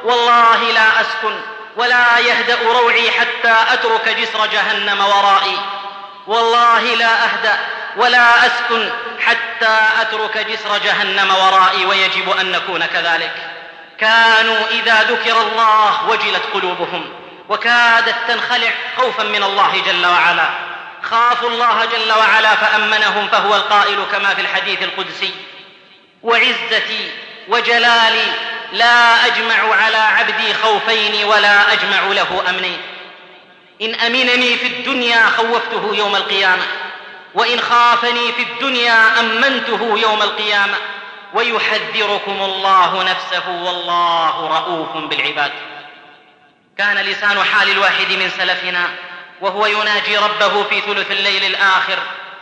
والله 0.05 0.73
لا 0.73 1.01
أسكن 1.01 1.41
ولا 1.77 2.19
يهدأ 2.19 2.59
روعي 2.63 3.11
حتى 3.11 3.55
أترك 3.73 4.09
جسر 4.09 4.47
جهنم 4.47 5.01
ورائي. 5.01 5.59
والله 6.31 6.95
لا 6.95 7.25
أهدأ 7.25 7.59
ولا 7.97 8.47
أسكن 8.47 8.91
حتى 9.21 9.79
أترك 10.01 10.39
جسر 10.39 10.79
جهنم 10.79 11.35
ورائي 11.35 11.87
ويجب 11.87 12.31
أن 12.31 12.53
نكون 12.53 12.87
كذلك. 12.87 13.35
كانوا 13.99 14.67
إذا 14.71 15.03
ذكر 15.03 15.41
الله 15.41 16.09
وجلت 16.09 16.43
قلوبهم 16.55 17.13
وكادت 17.49 18.15
تنخلع 18.29 18.71
خوفا 18.97 19.23
من 19.23 19.43
الله 19.43 19.83
جل 19.87 20.07
وعلا. 20.07 20.49
خافوا 21.03 21.49
الله 21.49 21.85
جل 21.85 22.13
وعلا 22.13 22.55
فأمنهم 22.55 23.29
فهو 23.29 23.57
القائل 23.57 24.05
كما 24.13 24.35
في 24.35 24.41
الحديث 24.41 24.83
القدسي. 24.83 25.35
وعزتي 26.23 27.11
وجلالي 27.49 28.27
لا 28.73 29.27
أجمع 29.27 29.75
على 29.85 29.97
عبدي 29.97 30.55
خوفين 30.55 31.25
ولا 31.25 31.73
أجمع 31.73 32.01
له 32.01 32.45
امنين 32.49 32.79
إن 33.83 33.95
أمنني 33.95 34.57
في 34.57 34.67
الدنيا 34.67 35.27
خوفته 35.27 35.95
يوم 35.95 36.17
القيامة 36.17 36.63
وإن 37.35 37.61
خافني 37.61 38.33
في 38.33 38.43
الدنيا 38.43 39.21
أمنته 39.21 39.99
يوم 39.99 40.23
القيامة. 40.23 40.77
ويحذركم 41.35 42.43
الله 42.43 43.03
نفسه 43.03 43.49
والله 43.49 44.59
رؤوف 44.59 44.97
بالعباد. 44.97 45.53
كان 46.79 46.99
لسان 46.99 47.45
حال 47.45 47.71
الواحد 47.71 48.13
من 48.13 48.31
سلفنا 48.39 48.89
وهو 49.41 49.67
يناجي 49.67 50.17
ربه 50.17 50.63
في 50.63 50.81
ثلث 50.81 51.11
الليل 51.11 51.45
الآخر 51.45 51.99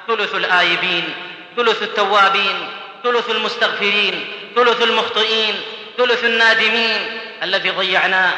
ثلث 0.08 0.34
الآيبين 0.34 1.14
ثلث 1.56 1.82
التوابين 1.82 2.68
ثلث 3.04 3.30
المستغفرين 3.30 4.32
ثلث 4.56 4.82
المخطئين 4.82 5.54
ثلث 5.98 6.24
النادمين 6.24 7.20
الذي 7.42 7.70
ضيعناه 7.70 8.32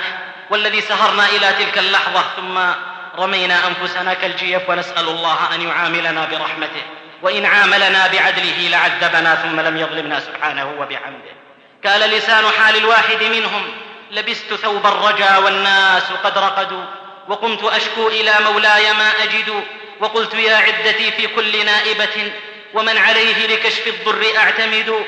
والذي 0.50 0.80
سهرنا 0.80 1.28
إلى 1.28 1.52
تلك 1.52 1.78
اللحظة 1.78 2.24
ثم 2.36 2.58
رمينا 3.20 3.60
أنفسنا 3.66 4.14
كالجيف 4.14 4.70
ونسأل 4.70 5.08
الله 5.08 5.54
أن 5.54 5.68
يعاملنا 5.68 6.24
برحمته 6.24 6.82
وإن 7.22 7.46
عاملنا 7.46 8.06
بعدله 8.06 8.68
لعذبنا 8.68 9.34
ثم 9.34 9.60
لم 9.60 9.76
يظلمنا 9.76 10.20
سبحانه 10.20 10.70
وبحمده. 10.80 11.32
كان 11.82 12.00
لسان 12.10 12.44
حال 12.58 12.76
الواحد 12.76 13.22
منهم 13.22 13.62
لبست 14.10 14.54
ثوب 14.54 14.86
الرجا 14.86 15.38
والناس 15.38 16.02
قد 16.24 16.38
رقدوا 16.38 16.84
وقمت 17.28 17.64
أشكو 17.64 18.08
إلى 18.08 18.34
مولاي 18.44 18.92
ما 18.92 19.10
أجد 19.22 19.64
وقلت 20.00 20.34
يا 20.34 20.56
عدتي 20.56 21.12
في 21.12 21.26
كل 21.26 21.64
نائبة 21.64 22.32
ومن 22.74 22.98
عليه 22.98 23.46
لكشف 23.46 23.86
الضر 23.86 24.26
أعتمد. 24.36 25.04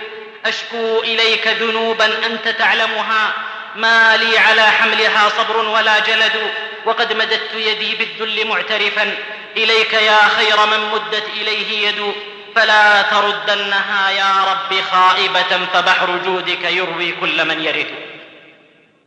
أشكو 0.47 1.01
إليك 1.01 1.49
ذنوبا 1.49 2.27
أنت 2.27 2.49
تعلمها 2.49 3.33
ما 3.77 4.17
لي 4.17 4.39
على 4.39 4.63
حملها 4.63 5.29
صبر 5.29 5.57
ولا 5.57 5.99
جلد. 5.99 6.53
وقد 6.87 7.13
مددت 7.13 7.55
يدي 7.55 7.95
بالذل 7.95 8.49
معترفا. 8.49 9.15
إليك 9.57 9.93
يا 9.93 10.29
خير 10.29 10.67
من 10.67 10.91
مدت 10.93 11.29
إليه 11.37 11.89
يد. 11.89 12.13
فلا 12.55 13.03
تردنها 13.03 14.11
يا 14.11 14.33
رب 14.51 14.81
خائبة 14.93 15.67
فبحر 15.73 16.17
جودك 16.25 16.65
يروي 16.65 17.13
كل 17.13 17.45
من 17.45 17.65
يرد. 17.65 17.95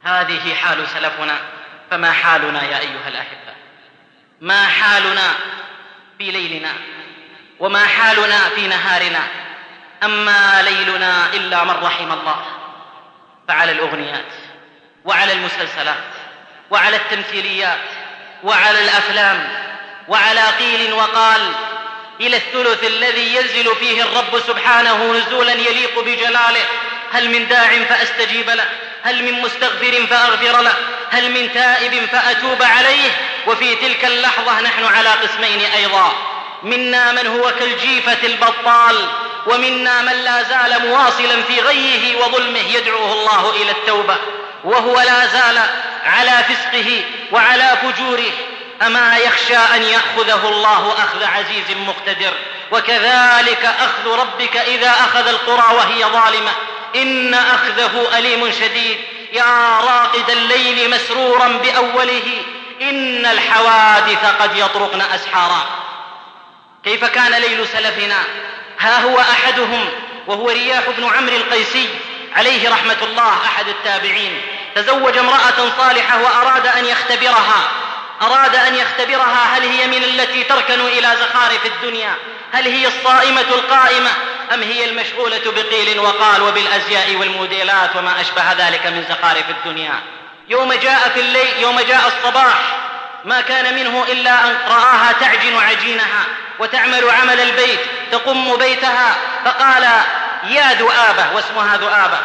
هذه 0.04 0.56
حال 0.56 0.88
سلفنا. 0.88 1.38
فما 1.92 2.12
حالنا 2.12 2.64
يا 2.64 2.80
أيها 2.80 3.08
الأحبة؟ 3.08 3.56
ما 4.42 4.68
حالنا 4.68 5.36
في 6.18 6.32
ليلنا 6.32 6.74
وما 7.60 7.86
حالنا 7.86 8.50
في 8.50 8.68
نهارنا. 8.68 9.22
أما 10.04 10.62
ليلنا 10.62 11.34
إلا 11.34 11.64
من 11.64 11.84
رحم 11.84 12.12
الله. 12.12 12.46
فعلى 13.48 13.72
الأغنيات 13.72 14.34
وعلى 15.06 15.34
المسلسلات 15.34 16.15
وعلى 16.72 16.96
التمثيليات 16.96 17.80
وعلى 18.44 18.84
الأفلام 18.84 19.48
وعلى 20.08 20.42
قيل 20.60 20.94
وقال 20.94 21.42
إلى 22.22 22.38
الثلث 22.38 22.84
الذي 22.84 23.36
ينزل 23.36 23.76
فيه 23.80 24.02
الرب 24.02 24.40
سبحانه 24.48 25.14
نزولا 25.14 25.54
يليق 25.54 26.00
بجلاله. 26.00 26.66
هل 27.12 27.30
من 27.30 27.48
داع 27.48 27.84
فأستجيب 27.90 28.50
له؟ 28.50 28.66
هل 29.04 29.24
من 29.24 29.42
مستغفر 29.42 30.08
فأغفر 30.10 30.62
له؟ 30.62 30.74
هل 31.12 31.32
من 31.32 31.54
تائب 31.54 32.06
فأتوب 32.06 32.64
عليه؟ 32.64 33.12
وفي 33.48 33.76
تلك 33.76 34.06
اللحظة 34.06 34.62
نحن 34.62 34.86
على 34.86 35.10
قسمين 35.10 35.62
أيضا. 35.62 36.14
منا 36.64 37.12
من 37.12 37.28
هو 37.28 37.52
كالجيفة 37.60 38.18
البطال 38.24 39.10
ومنا 39.48 40.02
من 40.02 40.14
لا 40.14 40.44
زال 40.44 40.88
مواصلا 40.88 41.44
في 41.48 41.60
غيه 41.60 42.16
وظلمه 42.16 42.60
يدعوه 42.60 43.14
الله 43.14 43.56
إلى 43.62 43.72
التوبة. 43.72 44.18
وهو 44.66 45.02
لا 45.02 45.26
زال 45.26 45.60
على 46.06 46.32
فسقه 46.32 47.04
وعلى 47.32 47.78
فجوره. 47.82 48.32
أما 48.82 49.18
يخشى 49.18 49.58
أن 49.58 49.84
يأخذه 49.84 50.50
الله 50.50 50.94
أخذ 50.94 51.24
عزيز 51.24 51.78
مقتدر. 51.88 52.34
وكذلك 52.72 53.66
أخذ 53.80 54.20
ربك 54.20 54.58
إذا 54.58 54.90
أخذ 54.90 55.28
القرى 55.28 55.76
وهي 55.76 56.06
ظالمة. 56.06 56.52
إن 56.96 57.34
أخذه 57.34 58.18
أليم 58.18 58.52
شديد. 58.52 58.98
يا 59.34 59.80
راقد 59.80 60.30
الليل 60.30 60.90
مسرورا 60.90 61.48
بأوله. 61.48 62.44
إن 62.82 63.26
الحوادث 63.26 64.26
قد 64.40 64.58
يطرقن 64.58 65.02
أسحارا. 65.02 65.66
كيف 66.84 67.06
كان 67.06 67.32
ليل 67.32 67.68
سلفنا؟ 67.68 68.24
ها 68.80 69.04
هو 69.04 69.20
أحدهم. 69.20 69.90
وهو 70.28 70.50
رياح 70.50 70.84
بن 70.98 71.04
عمرو 71.18 71.36
القيسي. 71.36 71.90
عليه 72.36 72.70
رحمة 72.70 72.98
الله 73.02 73.34
أحد 73.46 73.68
التابعين. 73.68 74.42
تزوج 74.76 75.18
امرأة 75.18 75.72
صالحة 75.78 76.22
وأراد 76.22 76.68
أن 76.68 76.86
يختبرها. 76.86 77.72
أراد 78.22 78.56
أن 78.56 78.76
يختبرها. 78.76 79.58
هل 79.58 79.64
هي 79.64 79.88
من 79.88 80.04
التي 80.04 80.44
تركن 80.44 80.82
إلى 80.82 81.08
زخارف 81.08 81.66
الدنيا؟ 81.66 82.16
هل 82.54 82.68
هي 82.68 82.88
الصائمة 82.88 83.42
القائمة؟ 83.42 84.10
أم 84.54 84.62
هي 84.62 84.86
المشغولة 84.86 85.42
بقيل 85.46 86.00
وقال 86.00 86.42
وبالأزياء 86.42 87.16
والموديلات 87.16 87.96
وما 87.96 88.22
أشبه 88.22 88.54
ذلك 88.54 88.88
من 88.88 89.06
زخارف 89.10 89.50
الدنيا؟ 89.50 90.00
يوم 90.50 90.74
جاء 90.74 91.10
في 91.14 91.20
الليل 91.20 91.60
يوم 91.60 91.80
جاء 91.80 92.08
الصباح 92.08 92.56
ما 93.26 93.42
كان 93.42 93.76
منه 93.76 94.04
إلا 94.04 94.46
أن 94.46 94.58
رآها 94.68 95.12
تعجن 95.20 95.58
عجينها 95.58 96.26
وتعمل 96.60 97.10
عمل 97.10 97.40
البيت 97.40 97.80
تقم 98.12 98.56
بيتها 98.56 99.16
فقال 99.46 99.88
يا 100.50 100.74
ذؤابه 100.74 101.36
واسمها 101.36 101.78
ذؤابه 101.78 102.20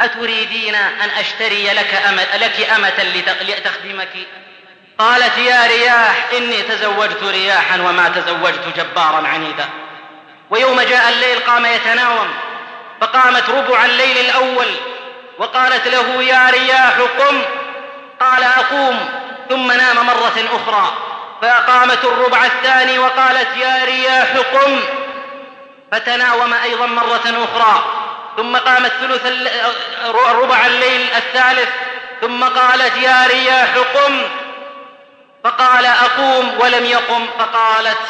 أتريدين 0.00 0.74
أن 0.74 1.10
أشتري 1.10 1.64
لك 1.64 1.94
أمة, 2.08 2.36
لك 2.36 2.70
أمة 2.76 3.02
لتخدمك؟ 3.42 4.12
قالت 4.98 5.38
يا 5.38 5.66
رياح 5.66 6.26
إني 6.36 6.62
تزوجت 6.62 7.22
رياحا 7.22 7.76
وما 7.76 8.08
تزوجت 8.08 8.64
جبارا 8.76 9.28
عنيدا. 9.28 9.68
ويوم 10.50 10.80
جاء 10.80 11.08
الليل 11.08 11.38
قام 11.38 11.66
يتناوم 11.66 12.34
فقامت 13.00 13.50
ربع 13.50 13.84
الليل 13.84 14.18
الأول 14.18 14.66
وقالت 15.38 15.88
له 15.88 16.22
يا 16.22 16.50
رياح 16.50 16.98
قم. 17.18 17.42
قال 18.20 18.42
أقوم 18.42 19.08
ثم 19.48 19.72
نام 19.72 20.06
مرة 20.06 20.44
أخرى 20.52 20.92
فقامت 21.42 22.04
الربع 22.04 22.44
الثاني 22.44 22.98
وقالت 22.98 23.56
يا 23.56 23.84
رياح 23.84 24.36
قم. 24.36 24.80
فتناوم 25.92 26.52
أيضا 26.52 26.86
مرة 26.86 27.44
أخرى. 27.44 27.84
ثم 28.36 28.56
قامت 28.56 28.92
ثلث 28.92 29.26
ربع 30.14 30.66
الليل 30.66 31.06
الثالث. 31.16 31.68
ثم 32.20 32.44
قالت 32.44 32.96
يا 32.96 33.26
رياح 33.26 33.74
قم 33.94 34.22
فقال 35.44 35.86
أقوم 35.86 36.60
ولم 36.60 36.84
يقم. 36.84 37.26
فقالت 37.38 38.08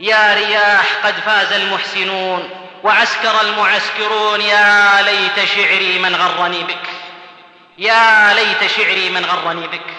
يا 0.00 0.34
رياح 0.34 0.84
قد 1.04 1.14
فاز 1.26 1.52
المحسنون 1.52 2.50
وعسكر 2.84 3.40
المعسكرون. 3.40 4.40
يا 4.40 5.02
ليت 5.02 5.48
شعري 5.48 5.98
من 5.98 6.16
غرني 6.16 6.64
بك. 6.64 6.88
يا 7.78 8.34
ليت 8.34 8.70
شعري 8.70 9.10
من 9.10 9.24
غرني 9.24 9.66
بك. 9.66 9.94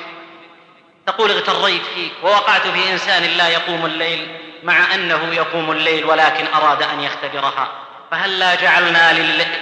تقول 1.07 1.31
اغتريت 1.31 1.81
فيك 1.95 2.11
ووقعت 2.23 2.67
في 2.67 2.91
إنسان 2.91 3.23
لا 3.23 3.47
يقوم 3.47 3.85
الليل. 3.85 4.39
مع 4.65 4.95
أنه 4.95 5.33
يقوم 5.33 5.71
الليل 5.71 6.05
ولكن 6.05 6.45
أراد 6.53 6.83
أن 6.83 6.99
يختبرها. 6.99 7.67
فهلا 8.11 8.55
جعلنا 8.55 9.13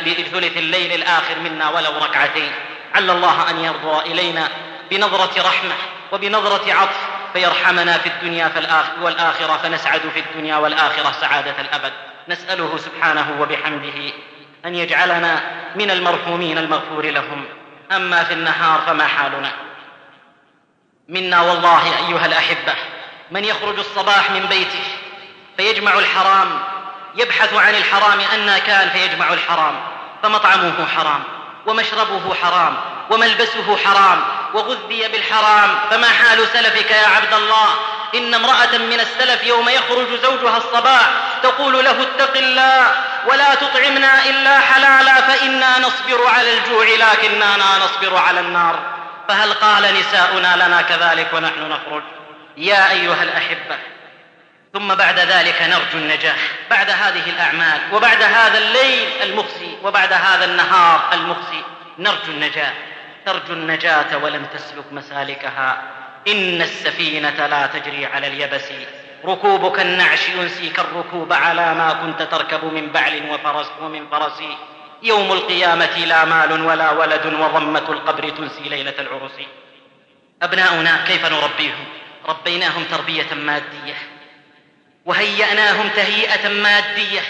لثلث 0.06 0.58
الليل 0.58 0.92
الآخر 0.92 1.40
منا 1.40 1.70
ولو 1.70 1.92
ركعتين؟ 1.98 2.52
عل 2.96 3.10
الله 3.10 3.50
أن 3.50 3.60
يرضى 3.60 4.12
إلينا 4.12 4.48
بنظرة 4.92 5.48
رحمة 5.48 5.76
وبنظرة 6.12 6.74
عطف 6.74 6.98
فيرحمنا 7.34 7.98
في 7.98 8.10
الدنيا 8.10 8.52
والآخرة 9.02 9.58
فنسعد 9.64 10.02
في 10.14 10.20
الدنيا 10.20 10.58
والآخرة 10.58 11.12
سعادة 11.22 11.62
الأبد. 11.62 11.94
نسأله 12.28 12.78
سبحانه 12.78 13.36
وبحمده 13.40 14.14
أن 14.66 14.76
يجعلنا 14.76 15.42
من 15.76 15.92
المرحومين 15.92 16.58
المغفور 16.58 17.06
لهم. 17.06 17.46
أما 17.92 18.24
في 18.24 18.34
النهار 18.34 18.82
فما 18.88 19.08
حالنا؟ 19.08 19.52
منا 21.10 21.42
والله 21.42 22.08
أيها 22.08 22.26
الأحبة 22.26 22.74
من 23.32 23.46
يخرج 23.46 23.80
الصباح 23.80 24.32
من 24.32 24.46
بيته 24.46 24.84
فيجمع 25.58 25.94
الحرام 25.94 26.60
يبحث 27.16 27.54
عن 27.54 27.76
الحرام 27.76 28.20
أن 28.20 28.58
كان 28.58 28.90
فيجمع 28.90 29.34
الحرام 29.34 29.76
فمطعمه 30.24 30.86
حرام 30.96 31.24
ومشربه 31.66 32.34
حرام 32.34 32.76
وملبسه 33.10 33.78
حرام 33.78 34.22
وغذي 34.54 35.08
بالحرام 35.08 35.70
فما 35.90 36.08
حال 36.08 36.48
سلفك 36.48 36.92
يا 36.92 37.08
عبد 37.08 37.34
الله؟ 37.34 37.68
إن 38.16 38.34
امرأة 38.34 38.78
من 38.78 39.00
السلف 39.00 39.44
يوم 39.44 39.70
يخرج 39.70 40.08
زوجها 40.24 40.58
الصباح 40.58 41.10
تقول 41.44 41.86
له 41.86 42.02
اتق 42.02 42.38
الله 42.38 42.92
ولا 43.28 43.56
تطعمنا 43.56 44.26
إلا 44.26 44.60
حلالا 44.60 45.22
فإنا 45.22 45.80
نصبر 45.80 46.28
على 46.28 46.58
الجوع 46.58 46.86
لكننا 46.86 47.78
نصبر 47.78 48.18
على 48.18 48.40
النار. 48.40 48.80
فهل 49.28 49.54
قال 49.54 49.94
نساؤنا 50.00 50.56
لنا 50.56 50.82
كذلك 50.82 51.34
ونحن 51.34 51.70
نخرج؟ 51.70 52.04
يا 52.58 52.92
أيها 52.92 53.24
الأحبة 53.24 53.78
ثم 54.74 54.96
بعد 54.96 55.20
ذلك 55.20 55.62
نرجو 55.62 55.98
النجاح. 55.98 56.38
بعد 56.70 56.90
هذه 56.90 57.30
الأعمال 57.30 57.82
وبعد 57.94 58.24
هذا 58.24 58.58
الليل 58.58 59.08
المخزي 59.24 59.70
وبعد 59.84 60.14
هذا 60.14 60.46
النهار 60.46 61.14
المخزي 61.14 61.62
نرجو 62.00 62.32
النجاة. 62.32 62.74
ترجو 63.26 63.54
النجاة 63.54 64.18
ولم 64.18 64.46
تسلك 64.46 64.86
مسالكها. 64.92 65.82
إن 66.28 66.62
السفينة 66.62 67.48
لا 67.48 67.68
تجري 67.68 68.06
على 68.06 68.28
اليبس. 68.28 68.66
ركوبك 69.26 69.80
النعش 69.80 70.30
ينسيك 70.30 70.80
الركوب 70.80 71.34
على 71.34 71.74
ما 71.74 71.94
كنت 71.94 72.22
تركب 72.22 72.66
من 72.66 72.92
بعل 72.92 73.30
وفرس 73.30 73.72
ومن 73.82 74.08
فرس. 74.12 74.44
يوم 75.04 75.32
القيامة 75.32 76.06
لا 76.06 76.26
مال 76.26 76.66
ولا 76.66 76.92
ولد 76.92 77.26
وضمة 77.26 77.90
القبر 77.90 78.30
تنسي 78.30 78.70
ليلة 78.70 78.94
العرس. 79.00 79.38
أبناؤنا 80.44 81.06
كيف 81.08 81.26
نربيهم؟ 81.26 81.86
ربيناهم 82.28 82.84
تربية 82.92 83.34
مادية 83.34 83.96
وهيأناهم 85.06 85.90
تهيئة 85.96 86.50
مادية 86.50 87.22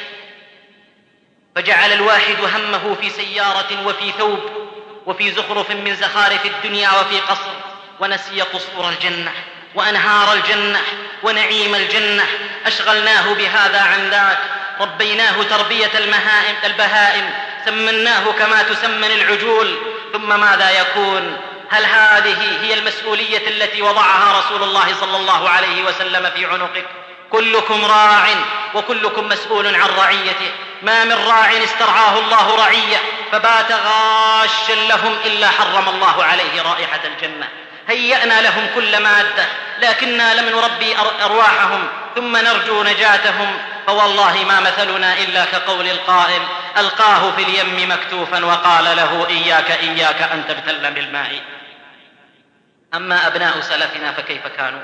فجعل 1.56 1.94
الواحد 1.94 2.36
همه 2.56 2.96
في 3.02 3.10
سيارة 3.10 3.88
وفي 3.88 4.12
ثوب 4.12 4.40
وفي 5.06 5.32
زخرف 5.32 5.72
من 5.72 5.96
زخارف 5.96 6.46
الدنيا 6.46 6.90
وفي 6.90 7.20
قصر 7.20 7.52
ونسي 8.00 8.42
قصور 8.42 8.90
الجنة 8.90 9.32
وأنهار 9.76 10.34
الجنة 10.34 10.82
ونعيم 11.24 11.76
الجنة 11.76 12.26
أشغلناه 12.66 13.34
بهذا 13.34 13.82
عن 13.82 14.10
ذاك 14.10 14.40
ربيناه 14.80 15.44
تربية 15.44 15.92
المهائم 15.98 16.56
البهائم 16.64 17.30
سمناه 17.66 18.32
كما 18.32 18.64
تسمن 18.64 19.12
العجول 19.12 19.78
ثم 20.14 20.40
ماذا 20.40 20.82
يكون؟ 20.82 21.38
هل 21.74 21.86
هذه 21.86 22.62
هي 22.62 22.74
المسؤولية 22.74 23.48
التي 23.48 23.82
وضعها 23.82 24.40
رسول 24.40 24.64
الله 24.64 24.94
صلى 25.02 25.18
الله 25.18 25.50
عليه 25.50 25.84
وسلم 25.84 26.32
في 26.36 26.46
عنقك؟ 26.46 26.86
كلكم 27.32 27.86
راع 27.86 28.26
وكلكم 28.74 29.30
مسؤول 29.30 29.76
عن 29.76 29.90
رعيته. 29.98 30.52
ما 30.82 31.04
من 31.04 31.14
راع 31.14 31.52
استرعاه 31.64 32.20
الله 32.20 32.56
رعية 32.56 32.98
فبات 33.32 33.72
غاشا 33.72 34.74
لهم 34.90 35.18
إلا 35.26 35.50
حرم 35.50 35.90
الله 35.90 36.24
عليه 36.24 36.62
رائحة 36.62 37.00
الجنة. 37.06 37.48
هيأنا 37.88 38.42
لهم 38.42 38.68
كل 38.76 39.00
مادة 39.00 39.46
لكنا 39.80 40.42
لم 40.42 40.50
نربي 40.50 40.96
أرواحهم 41.24 41.88
ثم 42.16 42.38
نرجو 42.38 42.84
نجاتهم. 42.84 43.58
فوالله 43.88 44.46
ما 44.48 44.60
مثلنا 44.60 45.14
إلا 45.14 45.46
كقول 45.46 45.88
القائل 45.88 46.42
ألقاه 46.78 47.32
في 47.32 47.44
اليم 47.44 47.92
مكتوفا 47.92 48.46
وقال 48.46 48.84
له 48.84 49.28
إياك 49.30 49.72
إياك 49.72 50.22
أن 50.22 50.44
تبتل 50.48 50.92
بالماء. 50.92 51.42
أما 52.94 53.28
أبناء 53.28 53.62
سلفنا 53.62 54.12
فكيف 54.12 54.48
كانوا؟ 54.48 54.82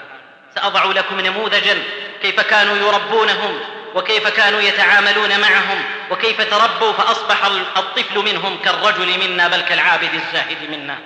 سأضع 0.56 0.86
لكم 0.86 1.20
نموذجا. 1.20 1.84
كيف 2.22 2.40
كانوا 2.40 2.78
يربونهم؟ 2.78 3.60
وكيف 3.96 4.28
كانوا 4.28 4.62
يتعاملون 4.62 5.40
معهم؟ 5.40 5.84
وكيف 6.12 6.42
تربوا 6.42 6.94
فأصبح 6.94 7.46
الطفل 7.78 8.20
منهم 8.20 8.60
كالرجل 8.66 9.20
منا 9.20 9.48
بل 9.48 9.62
كالعابد 9.62 10.14
الزاهد 10.14 10.70
منا. 10.72 10.98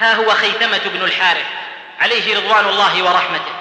ها 0.00 0.14
هو 0.14 0.30
خيثمة 0.30 0.80
بن 0.94 1.02
الحارث. 1.04 1.46
عليه 2.00 2.36
رضوان 2.36 2.68
الله 2.68 3.02
ورحمته. 3.02 3.52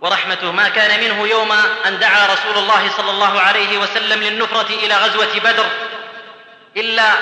ورحمته 0.00 0.52
ما 0.52 0.68
كان 0.68 1.00
منه 1.00 1.28
يوم 1.28 1.52
أن 1.86 1.98
دعا 1.98 2.26
رسول 2.26 2.58
الله 2.58 2.90
صلى 2.96 3.10
الله 3.10 3.40
عليه 3.40 3.78
وسلم 3.78 4.22
للنفرة 4.22 4.68
إلى 4.70 4.94
غزوة 4.94 5.38
بدر 5.44 5.66
إلا 6.76 7.12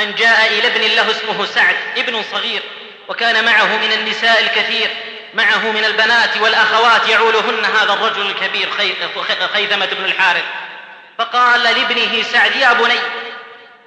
أن 0.00 0.14
جاء 0.14 0.58
إلى 0.58 0.66
ابن 0.66 0.80
له 0.80 1.10
اسمه 1.10 1.44
سعد 1.44 1.76
ابن 1.96 2.22
صغير. 2.32 2.62
وكان 3.10 3.44
معه 3.44 3.76
من 3.76 3.92
النساء 3.92 4.40
الكثير 4.42 4.90
معه 5.34 5.70
من 5.70 5.84
البنات 5.84 6.36
والأخوات 6.40 7.08
يعولهن 7.08 7.64
هذا 7.64 7.92
الرجل 7.92 8.26
الكبير 8.26 8.68
خيثمة 9.54 9.86
بن 9.86 10.04
الحارث. 10.04 10.44
فقال 11.18 11.62
لابنه 11.62 12.22
سعد 12.22 12.56
يا 12.56 12.72
بني 12.72 12.98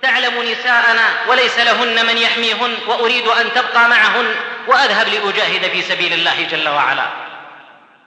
تعلم 0.01 0.43
نساءنا 0.43 1.09
وليس 1.27 1.59
لهن 1.59 2.05
من 2.05 2.17
يحميهن 2.17 2.77
وأريد 2.87 3.27
أن 3.27 3.53
تبقى 3.53 3.89
معهن 3.89 4.35
وأذهب 4.67 5.07
لأجاهد 5.07 5.71
في 5.71 5.81
سبيل 5.81 6.13
الله 6.13 6.47
جل 6.51 6.69
وعلا. 6.69 7.05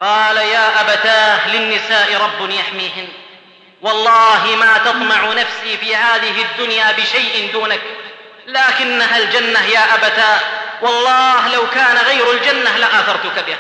قال 0.00 0.36
يا 0.36 0.80
أبتاه 0.80 1.48
للنساء 1.48 2.16
رب 2.16 2.50
يحميهن. 2.50 3.08
والله 3.82 4.56
ما 4.56 4.78
تطمع 4.78 5.32
نفسي 5.32 5.76
في 5.80 5.96
هذه 5.96 6.42
الدنيا 6.42 6.92
بشيء 6.92 7.50
دونك 7.52 7.80
لكنها 8.46 9.18
الجنة 9.18 9.64
يا 9.66 9.94
أبتاه. 9.94 10.40
والله 10.80 11.48
لو 11.48 11.70
كان 11.70 11.96
غير 11.96 12.32
الجنة 12.32 12.76
لآثرتك 12.76 13.44
بها 13.46 13.58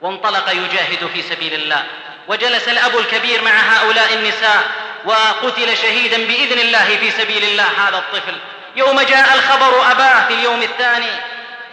وانطلق 0.00 0.50
يجاهد 0.50 1.10
في 1.14 1.22
سبيل 1.22 1.54
الله. 1.54 1.84
وجلس 2.28 2.68
الأب 2.68 2.98
الكبير 2.98 3.42
مع 3.42 3.50
هؤلاء 3.50 4.14
النساء 4.14 4.62
وقتل 5.04 5.76
شهيدا 5.76 6.16
بإذن 6.16 6.58
الله 6.58 6.96
في 7.00 7.10
سبيل 7.10 7.44
الله 7.44 7.66
هذا 7.78 7.98
الطفل. 7.98 8.34
يوم 8.76 9.00
جاء 9.00 9.34
الخبر 9.34 9.90
أباه 9.90 10.26
في 10.28 10.34
اليوم 10.34 10.62
الثاني 10.62 11.12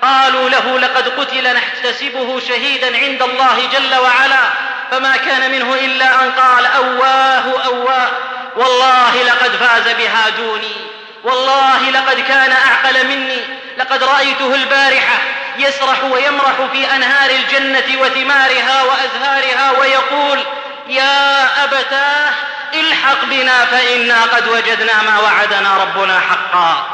قالوا 0.02 0.50
له 0.50 0.80
لقد 0.80 1.20
قتل 1.20 1.54
نحتسبه 1.54 2.40
شهيدا 2.40 2.98
عند 2.98 3.22
الله 3.22 3.68
جل 3.74 3.96
وعلا 3.96 4.50
فما 4.92 5.18
كان 5.18 5.52
منه 5.52 5.74
إلا 5.74 6.24
أن 6.24 6.32
قال 6.32 6.66
أواه 6.66 7.66
أواه 7.66 8.10
والله 8.56 9.24
لقد 9.24 9.56
فاز 9.56 9.96
بها 9.96 10.30
دوني. 10.30 10.76
والله 11.28 11.90
لقد 11.90 12.20
كان 12.20 12.52
أعقل 12.52 13.08
مني. 13.08 13.42
لقد 13.78 14.04
رأيته 14.04 14.56
البارحة 14.56 15.18
يسرح 15.58 16.04
ويمرح 16.04 16.54
في 16.72 16.96
أنهار 16.96 17.30
الجنة 17.30 18.02
وثمارها 18.02 18.84
وأزهارها 18.84 19.72
ويقول 19.80 20.40
يا 20.90 21.44
أبتاه 21.64 22.30
الحق 22.74 23.26
بنا 23.26 23.66
فإنا 23.66 24.24
قد 24.24 24.48
وجدنا 24.48 25.02
ما 25.02 25.20
وعدنا 25.20 25.78
ربنا 25.78 26.20
حقا. 26.20 26.88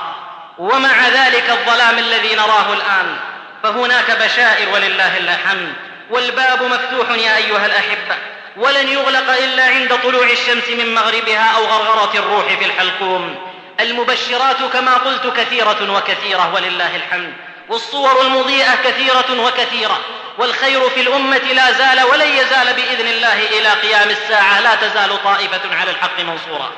ومع 0.58 1.08
ذلك 1.08 1.50
الظلام 1.50 1.98
الذي 1.98 2.36
نراه 2.36 2.74
الآن 2.74 3.16
فهناك 3.64 4.12
بشائر 4.12 4.70
ولله 4.70 5.18
الحمد. 5.18 5.74
والباب 6.10 6.64
مفتوح 6.64 7.10
يا 7.10 7.38
أيها 7.38 7.66
الأحبة. 7.66 8.18
ولن 8.58 8.88
يغلق 8.88 9.38
إلا 9.44 9.64
عند 9.64 10.00
طلوع 10.04 10.26
الشمس 10.26 10.70
من 10.70 10.96
مغربها 10.96 11.56
أو 11.56 11.66
غرغرة 11.66 12.12
الروح 12.16 12.46
في 12.60 12.66
الحلقوم. 12.66 13.53
المبشرات 13.80 14.64
كما 14.74 14.98
قلت 14.98 15.28
كثيرة 15.28 15.98
وكثيرة 15.98 16.54
ولله 16.54 16.96
الحمد 16.96 17.34
والصور 17.70 18.22
المضيئة 18.22 18.76
كثيرة 18.76 19.46
وكثيرة 19.46 20.00
والخير 20.38 20.90
في 20.90 21.02
الأمة 21.02 21.38
لا 21.38 21.72
زال 21.72 22.04
ولن 22.04 22.30
يزال 22.30 22.74
بإذن 22.74 23.08
الله 23.08 23.34
إلى 23.34 23.70
قيام 23.70 24.10
الساعة 24.10 24.62
لا 24.62 24.76
تزال 24.76 25.24
طائفة 25.24 25.76
على 25.76 25.92
الحق 25.92 26.20
منصورة 26.20 26.72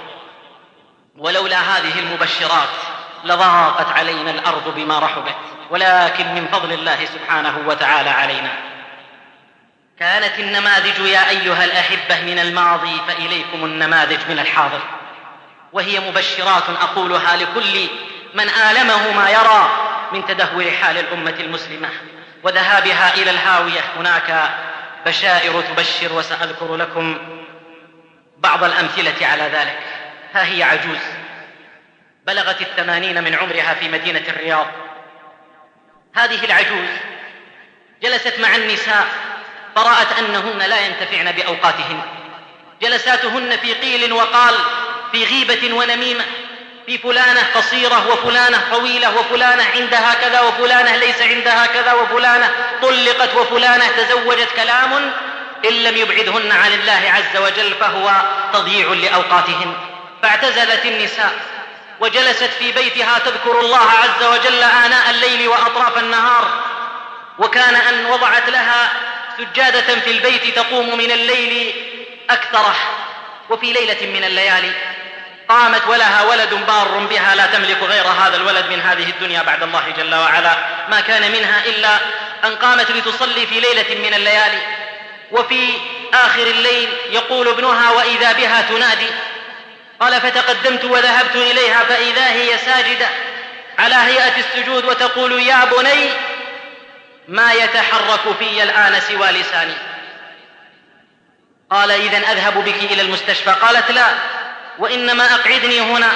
ولولا 1.18 1.58
هذه 1.58 2.00
المبشرات 2.00 2.70
لضاقت 3.24 3.92
علينا 3.92 4.32
الأرض 4.32 4.76
بما 4.76 5.00
رحبت 5.00 5.36
ولكن 5.70 6.36
من 6.36 6.48
فضل 6.52 6.74
الله 6.74 7.06
سبحانه 7.06 7.64
وتعالى 7.68 8.10
علينا. 8.10 8.52
كانت 10.00 10.40
النماذج 10.40 11.00
يا 11.00 11.30
أيها 11.30 11.66
الأحبة 11.66 12.22
من 12.22 12.40
الماضي 12.40 13.02
فإليكم 13.08 13.66
النماذج 13.66 14.20
من 14.30 14.40
الحاضر. 14.40 14.82
وهي 15.76 16.00
مبشرات 16.00 16.64
أقولها 16.70 17.36
لكل 17.36 17.88
من 18.34 18.50
آلمه 18.50 19.12
ما 19.12 19.30
يرى 19.30 19.70
من 20.12 20.26
تدهور 20.26 20.72
حال 20.72 20.98
الأمة 20.98 21.36
المسلمة. 21.40 21.90
وذهابها 22.44 23.14
إلى 23.14 23.32
الهاوية 23.32 23.82
هناك 23.98 24.50
بشائر 25.06 25.62
تبشر 25.62 26.14
وسأذكر 26.14 26.76
لكم 26.76 27.18
بعض 28.38 28.64
الأمثلة 28.64 29.28
على 29.28 29.44
ذلك. 29.44 29.80
ها 30.34 30.44
هي 30.44 30.64
عجوز. 30.64 31.00
بلغت 32.28 32.62
الثمانين 32.62 33.24
من 33.24 33.36
عمرها 33.36 33.74
في 33.74 33.90
مدينة 33.90 34.24
الرياض. 34.30 34.68
هذه 36.16 36.46
العجوز 36.46 36.90
جلست 38.02 38.40
مع 38.40 38.56
النساء 38.56 39.08
فرأت 39.76 40.20
أنهن 40.20 40.58
لا 40.58 40.86
ينتفعن 40.86 41.32
بأوقاتهن. 41.32 42.02
جلساتهن 42.82 43.58
في 43.58 43.74
قيل 43.74 44.14
وقال 44.14 44.56
في 45.12 45.26
غيبة 45.26 45.74
ونميمة. 45.74 46.26
في 46.86 46.98
فلانة 46.98 47.44
قصيرة 47.56 48.08
وفلانة 48.10 48.62
طويلة 48.72 49.18
وفلانة 49.18 49.64
عندها 49.76 50.14
كذا 50.14 50.42
وفلانة 50.42 50.96
ليس 50.96 51.22
عندها 51.22 51.66
كذا 51.66 51.94
وفلانة 51.94 52.52
طلقت 52.82 53.36
وفلانة 53.36 53.88
تزوجت 53.88 54.48
كلام 54.56 55.12
إن 55.66 55.72
لم 55.72 55.98
يبعدهن 55.98 56.52
عن 56.52 56.74
الله 56.74 57.14
عز 57.14 57.42
وجل 57.42 57.74
فهو 57.80 58.12
تضييع 58.54 58.88
لأوقاتهن. 58.88 59.74
فاعتزلت 60.22 60.86
النساء 60.86 61.34
وجلست 62.00 62.50
في 62.60 62.72
بيتها 62.72 63.20
تذكر 63.20 63.60
الله 63.60 63.90
عز 64.04 64.24
وجل 64.24 64.64
آناء 64.64 65.10
الليل 65.10 65.48
وأطراف 65.48 65.98
النهار. 65.98 66.64
وكان 67.40 67.76
أن 67.76 68.06
وضعت 68.06 68.50
لها 68.50 68.94
سجادة 69.38 70.00
في 70.00 70.12
البيت 70.12 70.56
تقوم 70.56 70.98
من 70.98 71.12
الليل 71.12 71.76
أكثره. 72.30 72.76
وفي 73.50 73.74
ليلة 73.74 74.06
من 74.06 74.24
الليالي 74.24 74.72
قامت 75.50 75.88
ولها 75.88 76.24
ولد 76.24 76.54
بار 76.54 76.98
بها 76.98 77.36
لا 77.36 77.46
تملك 77.46 77.84
غير 77.84 78.08
هذا 78.08 78.36
الولد 78.36 78.66
من 78.66 78.82
هذه 78.82 79.10
الدنيا 79.10 79.42
بعد 79.42 79.64
الله 79.64 79.94
جل 79.98 80.16
وعلا. 80.16 80.58
ما 80.90 81.02
كان 81.02 81.32
منها 81.32 81.66
إلا 81.66 81.98
أن 82.46 82.56
قامت 82.56 82.92
لتصلي 82.92 83.48
في 83.48 83.60
ليلة 83.60 84.08
من 84.08 84.14
الليالي. 84.14 84.62
وفي 85.32 85.70
آخر 86.14 86.48
الليل 86.48 86.90
يقول 87.12 87.48
ابنها 87.48 87.92
وإذا 87.92 88.32
بها 88.32 88.62
تنادي. 88.62 89.10
قال 90.00 90.22
فتقدمت 90.22 90.84
وذهبت 90.84 91.36
إليها 91.36 91.84
فإذا 91.84 92.32
هي 92.32 92.58
ساجدة 92.58 93.08
على 93.80 93.96
هيئة 93.96 94.34
السجود 94.38 94.86
وتقول 94.86 95.42
يا 95.42 95.66
بني 95.66 96.10
ما 97.28 97.54
يتحرك 97.54 98.38
في 98.40 98.64
الآن 98.64 99.00
سوى 99.00 99.28
لساني. 99.28 99.74
قال 101.72 101.92
إذا 101.92 102.18
أذهب 102.18 102.64
بك 102.64 102.92
إلى 102.92 103.02
المستشفى. 103.02 103.52
قالت 103.52 103.92
لا 103.92 104.08
وإنما 104.80 105.36
أقعدني 105.36 105.82
هنا. 105.82 106.12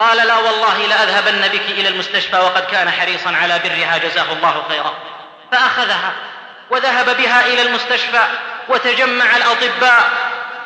قال 0.00 0.26
لا 0.26 0.36
والله 0.36 0.86
لأذهبن 0.86 1.48
بك 1.48 1.70
إلى 1.70 1.88
المستشفى 1.88 2.36
وقد 2.36 2.64
كان 2.64 2.90
حريصا 2.90 3.36
على 3.36 3.58
برها. 3.58 3.98
جزاه 3.98 4.32
الله 4.32 4.64
خيرا. 4.68 4.94
فأخذها 5.52 6.12
وذهب 6.70 7.16
بها 7.16 7.46
إلى 7.46 7.62
المستشفى 7.62 8.24
وتجمع 8.68 9.36
الأطباء 9.36 10.10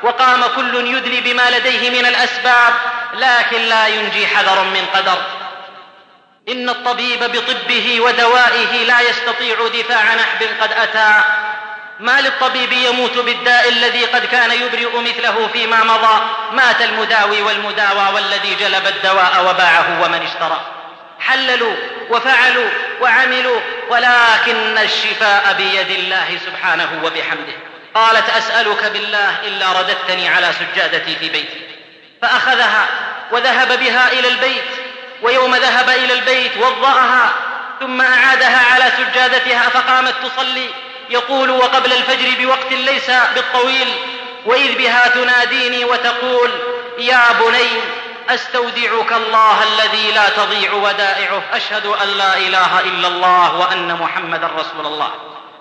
وقام 0.03 0.45
كل 0.57 0.75
يدلي 0.97 1.21
بما 1.21 1.51
لديه 1.51 1.91
من 1.91 2.07
الأسباب 2.07 2.75
لكن 3.15 3.61
لا 3.61 3.87
ينجي 3.87 4.27
حذر 4.27 4.65
من 4.65 4.87
قدر. 4.95 5.19
إن 6.49 6.69
الطبيب 6.69 7.25
بطبه 7.25 8.01
ودوائه 8.01 8.85
لا 8.85 9.01
يستطيع 9.01 9.57
دفاع 9.69 10.15
نحب 10.15 10.47
قد 10.61 10.73
أتى. 10.73 11.25
ما 12.01 12.21
للطبيب 12.21 12.73
يموت 12.73 13.19
بالداء 13.19 13.69
الذي 13.69 14.05
قد 14.05 14.25
كان 14.27 14.51
يبرئ 14.51 15.01
مثله 15.01 15.49
فيما 15.53 15.85
مضى؟ 15.85 16.23
مات 16.53 16.83
المداوي 16.83 17.43
والمداوى 17.43 18.15
والذي 18.15 18.55
جلب 18.55 18.87
الدواء 18.87 19.47
وباعه 19.51 20.03
ومن 20.03 20.23
اشترى 20.23 20.61
حللوا 21.21 21.75
وفعلوا 22.11 22.71
وعملوا 23.01 23.61
ولكن 23.91 24.79
الشفاء 24.79 25.55
بيد 25.59 25.91
الله 25.91 26.39
سبحانه 26.47 26.89
وبحمده. 27.05 27.53
قالت 27.95 28.31
أسألك 28.31 28.85
بالله 28.85 29.35
إلا 29.45 29.73
رددتني 29.73 30.29
على 30.29 30.53
سجادتي 30.53 31.17
في 31.17 31.29
بيتي. 31.29 31.61
فأخذها 32.23 32.87
وذهب 33.33 33.81
بها 33.81 34.13
إلى 34.13 34.29
البيت 34.29 34.65
ويوم 35.23 35.57
ذهب 35.57 35.89
إلى 35.89 36.13
البيت 36.13 36.57
وضأها 36.57 37.31
ثم 37.81 38.01
أعادها 38.01 38.75
على 38.75 38.93
سجادتها 38.99 39.69
فقامت 39.69 40.15
تصلي. 40.23 40.69
يقول 41.11 41.51
وقبل 41.51 41.93
الفجر 41.93 42.45
بوقت 42.45 42.73
ليس 42.73 43.11
بالطويل 43.35 43.89
وإذ 44.47 44.79
بها 44.79 45.09
تناديني 45.09 45.85
وتقول 45.85 46.51
يا 46.99 47.33
بني 47.33 47.69
أستودعك 48.29 49.13
الله 49.13 49.63
الذي 49.63 50.13
لا 50.13 50.29
تضيع 50.29 50.73
ودائعه 50.73 51.43
أشهد 51.53 51.87
أن 51.87 52.09
لا 52.09 52.37
إله 52.37 52.81
إلا 52.81 53.09
الله 53.09 53.57
وأن 53.57 53.95
محمدا 53.95 54.47
رسول 54.47 54.87
الله. 54.87 55.11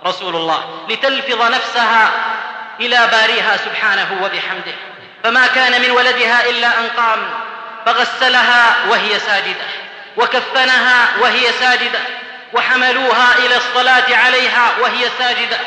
رسول 0.05 0.35
الله. 0.35 0.85
لتلفظ 0.89 1.41
نفسها 1.41 2.11
إلى 2.79 3.07
باريها 3.11 3.57
سبحانه 3.57 4.07
وبحمده. 4.23 4.75
فما 5.23 5.47
كان 5.47 5.81
من 5.81 5.91
ولدها 5.91 6.49
إلا 6.49 6.67
أن 6.79 6.87
قام 6.97 7.29
فغسلها 7.85 8.75
وهي 8.89 9.19
ساجدة 9.19 9.65
وكفنها 10.17 11.07
وهي 11.21 11.51
ساجدة 11.59 11.99
وحملوها 12.53 13.37
إلى 13.37 13.57
الصلاة 13.57 14.15
عليها 14.15 14.71
وهي 14.81 15.09
ساجدة 15.19 15.57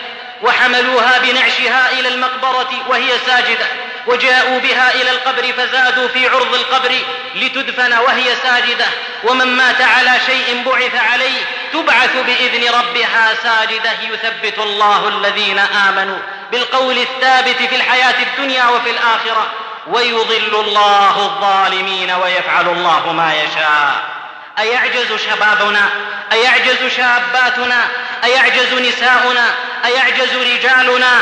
وحملوها 0.43 1.18
بنعشها 1.18 1.93
إلى 1.93 2.09
المقبرة 2.09 2.70
وهي 2.89 3.11
ساجدة 3.26 3.66
وجاءوا 4.07 4.59
بها 4.59 4.95
إلى 4.95 5.11
القبر 5.11 5.53
فزادوا 5.53 6.09
في 6.09 6.28
عرض 6.28 6.55
القبر 6.55 6.95
لتدفن 7.35 7.99
وهي 7.99 8.37
ساجدة 8.43 8.87
ومن 9.24 9.47
مات 9.47 9.83
على 9.83 10.12
شيء 10.26 10.62
بعث 10.66 10.95
عليه 10.95 11.41
تبعث 11.72 12.16
بإذن 12.16 12.74
ربها 12.74 13.35
ساجدة 13.43 13.93
يثبت 14.03 14.59
الله 14.59 15.09
الذين 15.09 15.59
آمنوا 15.59 16.18
بالقول 16.53 16.99
الثابت 16.99 17.57
في 17.57 17.76
الحياة 17.76 18.22
الدنيا 18.22 18.68
وفي 18.68 18.91
الآخرة 18.91 19.47
ويضل 19.87 20.61
الله 20.61 21.16
الظالمين 21.16 22.11
ويفعل 22.11 22.68
الله 22.68 23.12
ما 23.12 23.35
يشاء. 23.35 24.19
أيعجز 24.61 25.12
شبابنا؟ 25.12 25.90
أيعجز 26.32 26.96
شاباتنا؟ 26.96 27.88
أيعجز 28.24 28.74
نساؤنا؟ 28.74 29.44
أيعجز 29.84 30.36
رجالنا؟ 30.36 31.12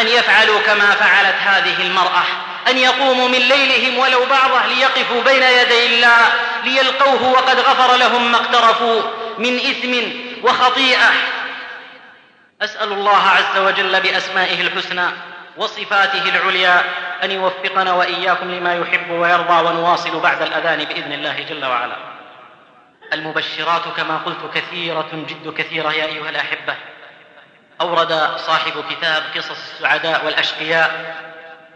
أن 0.00 0.08
يفعلوا 0.08 0.60
كما 0.60 0.90
فعلت 0.90 1.36
هذه 1.44 1.82
المرأة 1.82 2.24
أن 2.70 2.78
يقوموا 2.78 3.28
من 3.28 3.38
ليلهم 3.38 3.98
ولو 3.98 4.24
بعضه 4.24 4.66
ليقفوا 4.66 5.22
بين 5.22 5.42
يدي 5.42 5.86
الله 5.86 6.18
ليلقوه 6.64 7.28
وقد 7.28 7.60
غفر 7.60 7.96
لهم 7.96 8.32
ما 8.32 8.36
اقترفوا 8.36 9.02
من 9.38 9.56
إثم 9.56 9.94
وخطيئة. 10.42 11.10
أسأل 12.62 12.92
الله 12.92 13.28
عز 13.28 13.58
وجل 13.58 14.00
بأسمائه 14.00 14.60
الحسنى 14.60 15.06
وصفاته 15.56 16.22
العليا 16.28 16.82
أن 17.24 17.30
يوفقنا 17.30 17.92
وإياكم 17.92 18.50
لما 18.50 18.74
يحب 18.74 19.10
ويرضى 19.10 19.68
ونواصل 19.68 20.20
بعد 20.20 20.42
الأذان 20.42 20.84
بإذن 20.84 21.12
الله 21.12 21.46
جل 21.48 21.64
وعلا. 21.64 21.96
المبشرات 23.12 23.88
كما 23.96 24.16
قلت 24.16 24.54
كثيرة 24.54 25.08
جد 25.12 25.54
كثيرة 25.54 25.92
يا 25.92 26.04
أيها 26.04 26.30
الأحبة. 26.30 26.76
أورد 27.80 28.36
صاحب 28.36 28.84
كتاب 28.90 29.22
قصص 29.36 29.50
السعداء 29.50 30.26
والأشقياء 30.26 31.16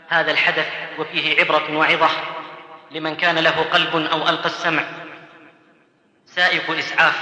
هذا 0.09 0.31
الحدث 0.31 0.67
وفيه 0.99 1.41
عبرة 1.41 1.77
وعظة 1.77 2.09
لمن 2.91 3.17
كان 3.17 3.39
له 3.39 3.67
قلب 3.73 3.97
أو 4.13 4.29
ألقى 4.29 4.47
السمع. 4.47 4.83
سائق 6.27 6.71
إسعاف. 6.71 7.15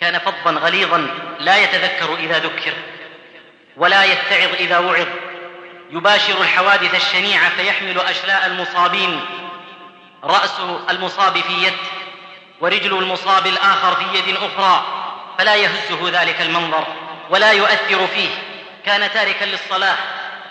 كان 0.00 0.18
فظا 0.18 0.50
غليظا 0.50 1.08
لا 1.38 1.56
يتذكر 1.56 2.14
إذا 2.14 2.38
ذكر 2.38 2.72
ولا 3.76 4.04
يتعظ 4.04 4.54
إذا 4.54 4.78
وعظ. 4.78 5.06
يباشر 5.90 6.42
الحوادث 6.42 6.94
الشنيعة 6.94 7.48
فيحمل 7.48 8.00
أشلاء 8.00 8.46
المصابين. 8.46 9.20
رأس 10.24 10.60
المصاب 10.90 11.38
في 11.38 11.52
يد. 11.52 12.01
ورجل 12.62 12.98
المصاب 12.98 13.46
الآخر 13.46 13.96
في 13.96 14.18
يد 14.18 14.36
أخرى 14.36 14.84
فلا 15.38 15.54
يهزه 15.54 16.22
ذلك 16.22 16.40
المنظر 16.40 16.86
ولا 17.30 17.52
يؤثر 17.52 18.06
فيه. 18.06 18.28
كان 18.86 19.12
تاركا 19.12 19.44
للصلاة 19.44 19.96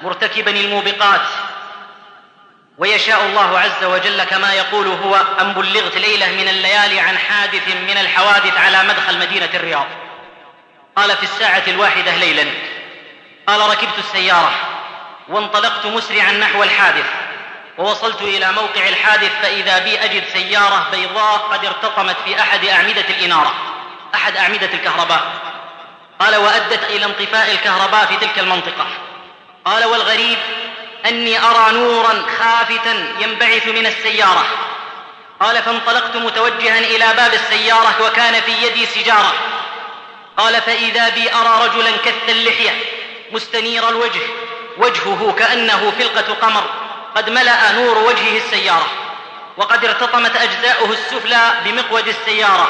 مرتكبا 0.01 0.51
الموبقات. 0.51 1.21
ويشاء 2.77 3.25
الله 3.25 3.59
عز 3.59 3.83
وجل 3.83 4.23
كما 4.23 4.53
يقول 4.53 4.87
هو 4.87 5.15
ان 5.41 5.53
بلغت 5.53 5.97
ليلة 5.97 6.31
من 6.31 6.47
الليالي 6.47 6.99
عن 6.99 7.17
حادث 7.17 7.67
من 7.67 7.97
الحوادث 7.97 8.57
على 8.57 8.83
مدخل 8.83 9.19
مدينة 9.19 9.49
الرياض. 9.53 9.87
قال 10.95 11.17
في 11.17 11.23
الساعة 11.23 11.63
الواحدة 11.67 12.15
ليلا 12.15 12.45
قال 13.47 13.69
ركبت 13.69 13.99
السيارة 13.99 14.51
وانطلقت 15.29 15.85
مسرعا 15.85 16.31
نحو 16.31 16.63
الحادث. 16.63 17.05
ووصلت 17.81 18.21
إلى 18.21 18.51
موقع 18.51 18.89
الحادث 18.89 19.31
فإذا 19.41 19.79
بي 19.79 19.99
أجد 20.03 20.23
سيارة 20.33 20.87
بيضاء 20.91 21.37
قد 21.37 21.65
ارتطمت 21.65 22.15
في 22.25 22.41
أحد 22.41 22.65
أعمدة 22.65 23.05
الإنارة 23.09 23.53
أحد 24.15 24.37
أعمدة 24.37 24.69
الكهرباء. 24.73 25.33
قال 26.19 26.35
وأدت 26.35 26.83
إلى 26.89 27.05
انطفاء 27.05 27.51
الكهرباء 27.51 28.05
في 28.05 28.17
تلك 28.17 28.39
المنطقة. 28.39 28.87
قال 29.65 29.85
والغريب 29.85 30.37
أني 31.05 31.43
أرى 31.43 31.71
نورا 31.71 32.25
خافتا 32.39 33.07
ينبعث 33.19 33.67
من 33.67 33.85
السيارة. 33.85 34.45
قال 35.39 35.63
فانطلقت 35.63 36.15
متوجها 36.15 36.79
إلى 36.79 37.13
باب 37.13 37.33
السيارة 37.33 37.95
وكان 38.01 38.41
في 38.41 38.51
يدي 38.67 38.85
سجارة 38.85 39.33
قال 40.37 40.61
فإذا 40.61 41.09
بي 41.09 41.33
أرى 41.33 41.67
رجلا 41.67 41.91
كث 42.05 42.29
اللحية 42.29 42.83
مستنير 43.31 43.89
الوجه. 43.89 44.21
وجهه 44.77 45.35
كأنه 45.37 45.93
فلقة 45.99 46.33
قمر. 46.33 46.80
قد 47.15 47.29
ملأ 47.29 47.71
نور 47.71 47.97
وجهه 47.97 48.37
السيارة 48.37 48.87
وقد 49.57 49.85
ارتطمت 49.85 50.35
أجزاؤه 50.35 50.91
السفلى 50.91 51.51
بمقود 51.65 52.07
السيارة. 52.07 52.69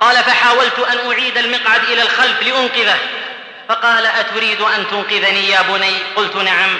قال 0.00 0.16
فحاولت 0.16 0.78
أن 0.78 1.10
أعيد 1.10 1.38
المقعد 1.38 1.84
إلى 1.84 2.02
الخلف 2.02 2.42
لأنقذه. 2.42 2.98
فقال 3.68 4.06
أتريد 4.06 4.60
أن 4.60 4.86
تنقذني 4.90 5.48
يا 5.48 5.62
بني؟ 5.62 5.98
قلت 6.16 6.36
نعم. 6.36 6.78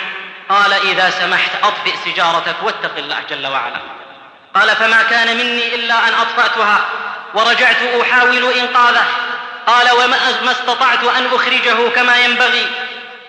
قال 0.49 0.72
إذا 0.72 1.11
سمحت 1.11 1.51
أطفئ 1.62 1.95
سجارتك 2.05 2.57
واتق 2.62 2.97
الله 2.97 3.20
جل 3.31 3.47
وعلا. 3.47 3.81
قال 4.55 4.77
فما 4.77 5.03
كان 5.03 5.37
مني 5.37 5.75
إلا 5.75 6.09
أن 6.09 6.14
أطفأتها 6.14 6.85
ورجعت 7.35 7.83
أحاول 8.03 8.53
إنقاذه. 8.53 9.07
قال 9.66 9.91
وما 9.91 10.16
استطعت 10.51 11.05
أن 11.05 11.27
أخرجه 11.33 11.89
كما 11.95 12.18
ينبغي. 12.18 12.66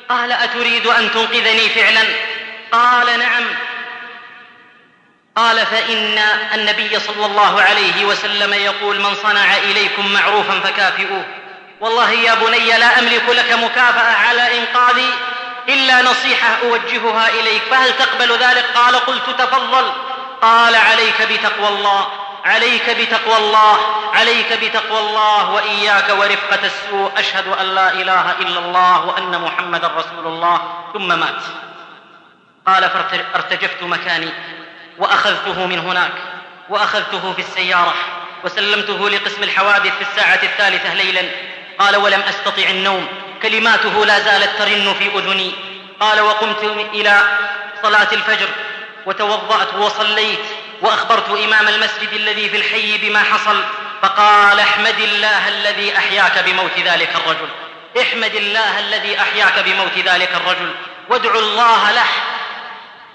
قال 0.09 0.31
أتريد 0.31 0.87
أن 0.87 1.11
تنقذني 1.11 1.69
فعلا؟ 1.69 2.03
قال 2.75 3.19
نعم. 3.19 3.43
قال 5.35 5.65
فإن 5.65 6.17
النبي 6.53 6.99
صلى 6.99 7.25
الله 7.25 7.61
عليه 7.61 8.05
وسلم 8.05 8.53
يقول 8.53 8.99
من 8.99 9.15
صنع 9.15 9.57
إليكم 9.57 10.13
معروفا 10.13 10.59
فكافئوه. 10.59 11.25
والله 11.81 12.11
يا 12.11 12.33
بني 12.33 12.77
لا 12.77 12.99
أملك 12.99 13.29
لك 13.29 13.51
مكافأة 13.51 14.15
على 14.27 14.59
إنقاذي 14.59 15.09
إلا 15.69 16.01
نصيحة 16.01 16.57
أوجهها 16.63 17.29
إليك. 17.29 17.61
فهل 17.71 17.97
تقبل 17.97 18.31
ذلك؟ 18.31 18.65
قال 18.75 18.95
قلت 18.95 19.29
تفضل. 19.29 19.91
قال 20.41 20.75
عليك 20.75 21.21
بتقوى 21.21 21.67
الله 21.67 22.07
عليك 22.45 22.89
بتقوى 22.89 23.37
الله 23.37 23.79
عليك 24.13 24.53
بتقوى 24.53 24.99
الله 24.99 25.51
وإياك 25.51 26.09
ورفقة 26.09 26.65
السوء. 26.65 27.11
أشهد 27.17 27.47
أن 27.47 27.65
لا 27.75 27.93
إله 27.93 28.31
إلا 28.31 28.59
الله 28.59 29.05
وأن 29.05 29.41
محمدا 29.41 29.87
رسول 29.87 30.27
الله. 30.27 30.61
ثم 30.93 31.07
مات. 31.19 31.43
قال 32.65 32.89
فارتجفت 33.33 33.83
مكاني 33.83 34.29
وأخذته 34.97 35.65
من 35.65 35.79
هناك 35.79 36.11
وأخذته 36.69 37.33
في 37.33 37.39
السيارة 37.41 37.93
وسلمته 38.43 39.09
لقسم 39.09 39.43
الحوادث 39.43 39.91
في 39.97 40.01
الساعة 40.01 40.39
الثالثة 40.43 40.93
ليلا. 40.93 41.21
قال 41.79 41.95
ولم 41.95 42.21
أستطع 42.21 42.69
النوم 42.69 43.07
كلماته 43.41 44.05
لا 44.05 44.19
زالت 44.19 44.49
ترن 44.59 44.93
في 44.99 45.17
أذني. 45.17 45.53
قال 45.99 46.21
وقمت 46.21 46.63
إلى 46.93 47.21
صلاة 47.83 48.07
الفجر 48.11 48.47
وتوضأت 49.05 49.73
وصليت 49.73 50.45
وأخبرت 50.81 51.29
إمام 51.29 51.67
المسجد 51.67 52.13
الذي 52.13 52.49
في 52.49 52.57
الحي 52.57 52.97
بما 52.97 53.23
حصل. 53.23 53.63
فقال 54.01 54.59
احمد 54.59 54.99
الله 54.99 55.47
الذي 55.47 55.97
أحياك 55.97 56.43
بموت 56.45 56.79
ذلك 56.79 57.09
الرجل 57.15 57.49
احمد 58.01 58.35
الله 58.35 58.79
الذي 58.79 59.19
أحياك 59.21 59.59
بموت 59.65 59.97
ذلك 59.97 60.29
الرجل 60.35 60.71
وادعو 61.09 61.39
الله 61.39 61.91
له 61.91 62.05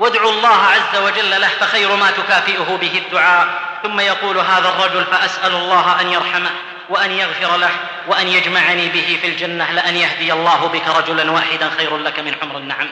وادعو 0.01 0.31
الله 0.31 0.57
عز 0.57 1.03
وجل 1.03 1.31
له 1.31 1.49
فخير 1.49 1.97
ما 1.97 2.11
تكافئه 2.11 2.79
به 2.81 3.03
الدعاء. 3.07 3.71
ثم 3.83 4.01
يقول 4.01 4.39
هذا 4.39 4.69
الرجل 4.69 5.05
فأسأل 5.05 5.55
الله 5.55 6.01
أن 6.01 6.13
يرحمه 6.13 6.51
وأن 6.89 7.13
يغفر 7.13 7.57
له 7.57 7.71
وأن 8.09 8.29
يجمعني 8.29 8.89
به 8.89 9.19
في 9.23 9.29
الجنة 9.29 9.73
لأن 9.73 9.97
يهدي 9.97 10.33
الله 10.33 10.67
بك 10.67 10.89
رجلا 10.89 11.31
واحدا 11.31 11.71
خير 11.79 11.97
لك 11.97 12.19
من 12.19 12.35
حمر 12.41 12.57
النعم. 12.57 12.89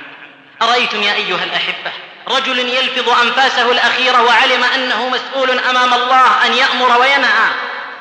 أرأيتم 0.62 1.02
يا 1.02 1.14
أيها 1.14 1.44
الأحبة 1.44 1.92
رجل 2.28 2.58
يلفظ 2.58 3.08
أنفاسه 3.08 3.72
الأخيرة 3.72 4.22
وعلم 4.22 4.64
أنه 4.64 5.08
مسؤول 5.08 5.58
أمام 5.58 5.94
الله 5.94 6.46
أن 6.46 6.54
يأمر 6.54 7.00
وينهى. 7.00 7.48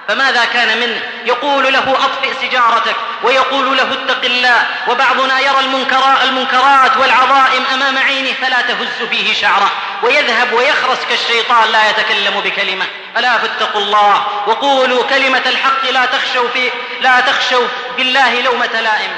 فماذا 0.07 0.45
كان 0.45 0.79
منه؟ 0.79 1.01
يقول 1.25 1.73
له 1.73 1.91
أطفئ 2.05 2.33
سجارتك 2.41 2.95
ويقول 3.23 3.77
له 3.77 3.93
اتق 3.93 4.25
الله 4.25 4.67
وبعضنا 4.87 5.39
يرى 5.39 5.59
المنكرات, 5.59 6.23
المنكرات 6.23 6.97
والعظائم 6.97 7.63
أمام 7.73 7.97
عينه 7.97 8.33
فلا 8.33 8.61
تهز 8.61 9.07
فيه 9.09 9.33
شعره 9.33 9.71
ويذهب 10.03 10.53
ويخرس 10.53 11.05
كالشيطان 11.09 11.71
لا 11.71 11.89
يتكلم 11.89 12.41
بكلمة. 12.41 12.85
ألا 13.17 13.37
فاتقوا 13.37 13.81
الله 13.81 14.27
وقولوا 14.47 15.03
كلمة 15.03 15.41
الحق 15.45 15.91
لا 15.91 16.05
تخشوا, 16.05 16.49
في 16.49 16.71
لا 17.01 17.19
تخشوا 17.19 17.67
بالله 17.97 18.41
لومة 18.41 18.81
لائم 18.81 19.11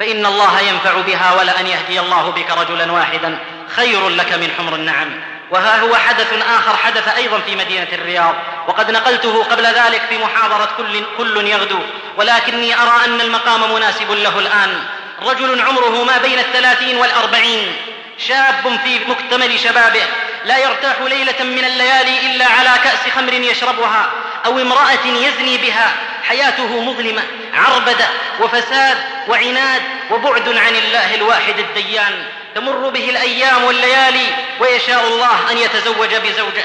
فإن 0.00 0.26
الله 0.26 0.60
ينفع 0.60 1.00
بها 1.06 1.34
ولأن 1.34 1.66
يهدي 1.66 2.00
الله 2.00 2.30
بك 2.30 2.50
رجلا 2.50 2.92
واحدا. 2.92 3.38
خير 3.76 4.08
لك 4.08 4.32
من 4.32 4.50
حمر 4.58 4.74
النعم. 4.74 5.39
وها 5.50 5.80
هو 5.80 5.96
حدث 5.96 6.32
آخر 6.32 6.76
حدث 6.76 7.08
أيضا 7.16 7.38
في 7.38 7.56
مدينة 7.56 7.88
الرياض. 7.92 8.34
وقد 8.68 8.90
نقلته 8.90 9.44
قبل 9.44 9.66
ذلك 9.66 10.02
في 10.08 10.18
محاضرة 10.18 10.68
كل, 10.76 11.04
كل 11.18 11.46
يغدو. 11.46 11.78
ولكني 12.16 12.74
أرى 12.74 13.04
أن 13.04 13.20
المقام 13.20 13.74
مناسب 13.74 14.10
له 14.10 14.38
الآن. 14.38 14.84
رجل 15.22 15.60
عمره 15.60 16.04
ما 16.04 16.18
بين 16.18 16.38
الثلاثين 16.38 16.96
والأربعين. 16.96 17.76
شاب 18.18 18.80
في 18.84 19.00
مكتمل 19.08 19.60
شبابه. 19.60 20.02
لا 20.44 20.58
يرتاح 20.58 21.00
ليلة 21.00 21.42
من 21.44 21.64
الليالي 21.64 22.20
إلا 22.26 22.46
على 22.46 22.70
كأس 22.84 23.12
خمر 23.16 23.32
يشربها 23.32 24.10
أو 24.46 24.58
امرأة 24.58 25.06
يزني 25.06 25.56
بها. 25.56 25.92
حياته 26.28 26.80
مظلمة 26.80 27.22
عربدة 27.54 28.08
وفساد 28.40 28.98
وعناد 29.28 29.82
وبعد 30.10 30.48
عن 30.48 30.76
الله 30.76 31.14
الواحد 31.14 31.58
الديان. 31.58 32.24
تمر 32.54 32.88
به 32.88 33.10
الأيام 33.10 33.64
والليالي 33.64 34.26
ويشاء 34.60 35.06
الله 35.06 35.50
أن 35.50 35.58
يتزوج 35.58 36.14
بزوجه. 36.14 36.64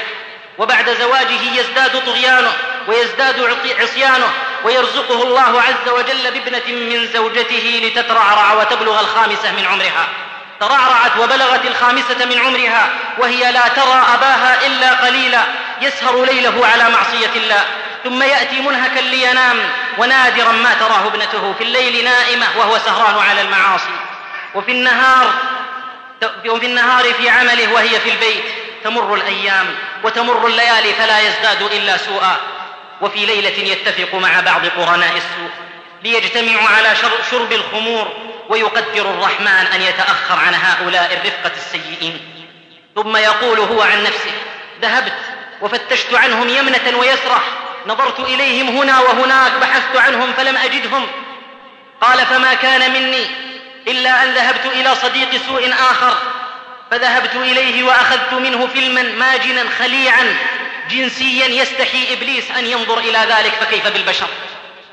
وبعد 0.58 0.90
زواجه 0.90 1.60
يزداد 1.60 2.04
طغيانه 2.06 2.52
ويزداد 2.88 3.56
عصيانه 3.80 4.28
ويرزقه 4.64 5.22
الله 5.22 5.62
عز 5.62 5.88
وجل 5.92 6.30
بابنة 6.30 6.76
من 6.76 7.08
زوجته 7.12 7.80
لتترعرع 7.84 8.52
وتبلغ 8.52 9.00
الخامسة 9.00 9.52
من 9.52 9.66
عمرها. 9.66 10.08
ترعرعت 10.60 11.16
وبلغت 11.18 11.66
الخامسة 11.66 12.24
من 12.24 12.38
عمرها 12.38 12.88
وهي 13.18 13.52
لا 13.52 13.68
ترى 13.68 14.06
أباها 14.14 14.66
إلا 14.66 14.94
قليلا. 14.94 15.42
يسهر 15.82 16.24
ليله 16.24 16.66
على 16.66 16.90
معصية 16.90 17.30
الله. 17.36 17.64
ثم 18.04 18.22
يأتي 18.22 18.60
منهكا 18.60 19.00
لينام 19.00 19.58
ونادرا 19.98 20.52
ما 20.52 20.74
تراه 20.74 21.06
ابنته 21.06 21.54
في 21.58 21.64
الليل 21.64 22.04
نائمة 22.04 22.46
وهو 22.56 22.78
سهران 22.78 23.28
على 23.28 23.40
المعاصي. 23.40 23.96
وفي 24.54 24.72
النهار 24.72 25.32
وفي 26.48 26.66
النهار 26.66 27.12
في 27.14 27.28
عمله 27.28 27.72
وهي 27.72 28.00
في 28.00 28.10
البيت. 28.10 28.44
تمر 28.84 29.14
الأيام 29.14 29.66
وتمر 30.04 30.46
الليالي 30.46 30.92
فلا 30.94 31.20
يزداد 31.20 31.62
إلا 31.62 31.96
سوءا. 31.96 32.36
وفي 33.00 33.26
ليلة 33.26 33.72
يتفق 33.72 34.14
مع 34.14 34.40
بعض 34.40 34.66
قرناء 34.66 35.16
السوء 35.16 35.50
ليجتمعوا 36.02 36.68
على 36.68 36.96
شرب 37.30 37.52
الخمور 37.52 38.12
ويقدر 38.48 39.10
الرحمن 39.10 39.66
أن 39.74 39.82
يتأخر 39.82 40.38
عن 40.38 40.54
هؤلاء 40.54 41.12
الرفقة 41.12 41.56
السيئين. 41.56 42.20
ثم 42.94 43.16
يقول 43.16 43.58
هو 43.58 43.82
عن 43.82 44.02
نفسه 44.02 44.32
ذهبت 44.82 45.12
وفتشت 45.62 46.14
عنهم 46.14 46.48
يمنة 46.48 46.98
ويسرة 46.98 47.42
نظرت 47.86 48.20
إليهم 48.20 48.76
هنا 48.76 49.00
وهناك 49.00 49.52
بحثت 49.52 49.96
عنهم 49.96 50.32
فلم 50.32 50.56
أجدهم. 50.56 51.06
قال 52.00 52.26
فما 52.26 52.54
كان 52.54 52.92
مني 52.92 53.26
إلا 53.88 54.22
أن 54.22 54.34
ذهبت 54.34 54.66
إلى 54.66 54.94
صديق 54.94 55.28
سوء 55.46 55.72
آخر 55.72 56.16
فذهبت 56.90 57.34
إليه 57.34 57.82
وأخذت 57.82 58.32
منه 58.32 58.66
فيلما 58.74 59.02
ماجنا 59.02 59.64
خليعا 59.78 60.36
جنسيا 60.90 61.46
يستحي 61.46 62.12
إبليس 62.12 62.50
أن 62.50 62.66
ينظر 62.66 62.98
إلى 62.98 63.18
ذلك 63.18 63.52
فكيف 63.60 63.88
بالبشر؟ 63.88 64.28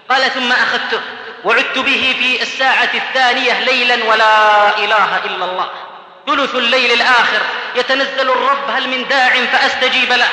قال 0.09 0.31
ثم 0.31 0.51
أخذته 0.51 1.01
وعدت 1.43 1.77
به 1.77 2.15
في 2.19 2.41
الساعة 2.41 2.89
الثانية 2.93 3.59
ليلا 3.59 4.03
ولا 4.05 4.67
إله 4.77 5.21
إلا 5.25 5.45
الله. 5.45 5.69
ثلث 6.27 6.55
الليل 6.55 6.91
الآخر 6.91 7.41
يتنزل 7.75 8.29
الرب 8.29 8.69
هل 8.75 8.89
من 8.89 9.07
داع 9.07 9.45
فأستجيب 9.45 10.11
له؟ 10.11 10.27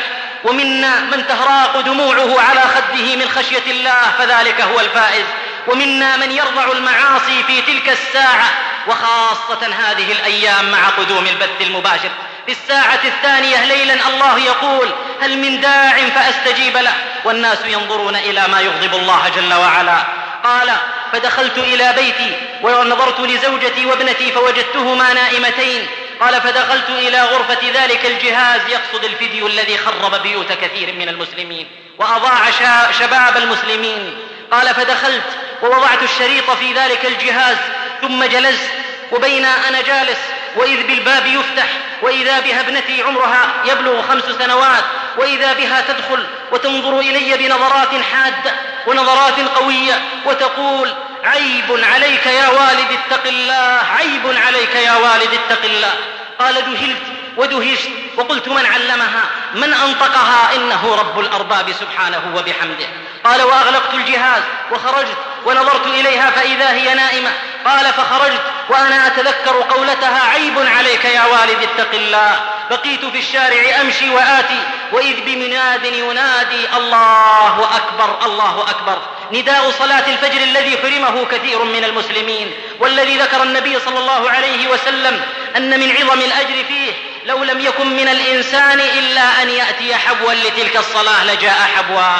ومنا 0.44 1.00
من 1.00 1.26
تهراق 1.26 1.80
دموعه 1.80 2.40
على 2.40 2.61
خده 2.61 3.16
من 3.16 3.28
خشية 3.28 3.70
الله 3.70 4.02
فذلك 4.18 4.61
هو 4.61 4.80
الفائز. 4.80 5.24
ومنا 5.66 6.16
من 6.16 6.32
يرضع 6.32 6.72
المعاصي 6.72 7.42
في 7.46 7.62
تلك 7.62 7.88
الساعة 7.88 8.50
وخاصة 8.88 9.66
هذه 9.66 10.12
الأيام 10.12 10.70
مع 10.70 10.88
قدوم 10.88 11.26
البث 11.26 11.61
المباشر. 11.61 12.11
في 12.46 12.52
الساعة 12.52 13.00
الثانية 13.04 13.64
ليلا 13.64 13.94
الله 14.08 14.38
يقول 14.38 14.88
هل 15.20 15.38
من 15.38 15.61
داع 15.61 15.96
فأستجيب 15.96 16.76
له؟ 16.76 16.94
والناس 17.24 17.58
ينظرون 17.66 18.16
إلى 18.16 18.48
ما 18.48 18.61
يغضب 18.61 18.94
الله 18.94 19.28
جل 19.28 19.54
وعلا. 19.54 19.96
قال 20.44 20.70
فدخلت 21.12 21.58
إلى 21.58 21.92
بيتي 21.92 22.36
ونظرت 22.62 23.20
لزوجتي 23.20 23.86
وابنتي 23.86 24.32
فوجدتهما 24.32 25.12
نائمتين. 25.12 25.86
قال 26.20 26.40
فدخلت 26.40 26.90
إلى 26.90 27.22
غرفة 27.22 27.70
ذلك 27.74 28.06
الجهاز 28.06 28.61
يقصد 28.68 29.04
الفيديو 29.04 29.46
الذي 29.46 29.78
خرب 29.78 30.22
بيوت 30.22 30.52
كثير 30.52 30.92
من 30.92 31.08
المسلمين 31.08 31.68
وأضاع 31.98 32.50
شباب 32.90 33.36
المسلمين. 33.36 34.18
قال 34.51 34.74
فدخلت 34.74 35.24
ووضعت 35.62 36.03
الشريط 36.03 36.51
في 36.51 36.72
ذلك 36.72 37.07
الجهاز 37.07 37.57
ثم 38.01 38.24
جلست 38.24 38.70
وبين 39.12 39.44
أنا 39.44 39.80
جالس 39.80 40.18
وإذ 40.57 40.86
بالباب 40.86 41.26
يفتح 41.26 41.66
وإذا 42.03 42.40
بها 42.40 42.61
ابنتي 42.61 43.03
عمرها 43.03 43.48
يبلغ 43.64 44.03
خمس 44.03 44.24
سنوات 44.38 44.84
وإذا 45.16 45.53
بها 45.53 45.80
تدخل 45.80 46.26
وتنظر 46.53 47.01
إلي 47.01 47.36
بنظرات 47.36 47.88
حادة 48.12 48.55
ونظرات 48.86 49.40
قوية 49.40 50.03
وتقول 50.26 50.94
عيب 51.24 51.84
عليك 51.92 52.26
يا 52.26 52.48
والد 52.48 52.92
اتق 52.92 53.26
الله 53.26 53.80
عيب 53.98 54.36
عليك 54.46 54.74
يا 54.74 54.96
والد 54.96 55.34
اتق 55.34 55.64
الله. 55.64 55.94
قال 56.38 56.55
ذهلت 56.55 57.03
ودهشت. 57.36 57.90
وقلت 58.16 58.48
من 58.48 58.66
علمها؟ 58.66 59.24
من 59.55 59.72
أنطقها؟ 59.72 60.55
إنه 60.57 60.94
رب 60.94 61.20
الأرباب 61.20 61.72
سبحانه 61.72 62.22
وبحمده. 62.36 62.86
قال 63.24 63.42
وأغلقت 63.42 63.94
الجهاز 63.94 64.42
وخرجت 64.72 65.16
ونظرت 65.46 65.86
إليها 65.86 66.30
فإذا 66.30 66.72
هي 66.72 66.94
نائمة. 66.94 67.32
قال 67.64 67.84
فخرجت 67.84 68.42
وأنا 68.68 69.06
أتذكر 69.06 69.62
قولتها 69.62 70.28
عيب 70.32 70.54
عليك 70.58 71.04
يا 71.04 71.24
والد 71.24 71.62
اتق 71.62 71.94
الله. 71.94 72.40
بقيت 72.70 73.04
في 73.04 73.18
الشارع 73.18 73.80
أمشي 73.80 74.10
وآتي. 74.10 74.62
وإذ 74.92 75.20
بمناد 75.20 75.84
ينادي 75.84 76.76
الله 76.76 77.68
أكبر 77.76 78.26
الله 78.26 78.66
أكبر. 78.70 78.98
نداء 79.32 79.70
صلاة 79.70 80.04
الفجر 80.08 80.42
الذي 80.42 80.78
حرمه 80.78 81.24
كثير 81.24 81.64
من 81.64 81.84
المسلمين. 81.84 82.52
والذي 82.80 83.18
ذكر 83.18 83.42
النبي 83.42 83.80
صلى 83.80 83.98
الله 83.98 84.30
عليه 84.30 84.68
وسلم 84.68 85.22
أن 85.56 85.80
من 85.80 85.96
عظم 85.96 86.20
الأجر 86.20 86.64
فيه 86.68 86.92
لو 87.26 87.44
لم 87.44 87.60
يكن 87.60 87.96
من 87.96 88.08
الإنسان 88.08 88.80
إلا 88.80 89.42
أن 89.42 89.50
يأتي 89.50 89.94
حبوا 89.94 90.32
لتلك 90.32 90.76
الصلاة 90.76 91.24
لجاء 91.24 91.70
حبوا. 91.76 92.16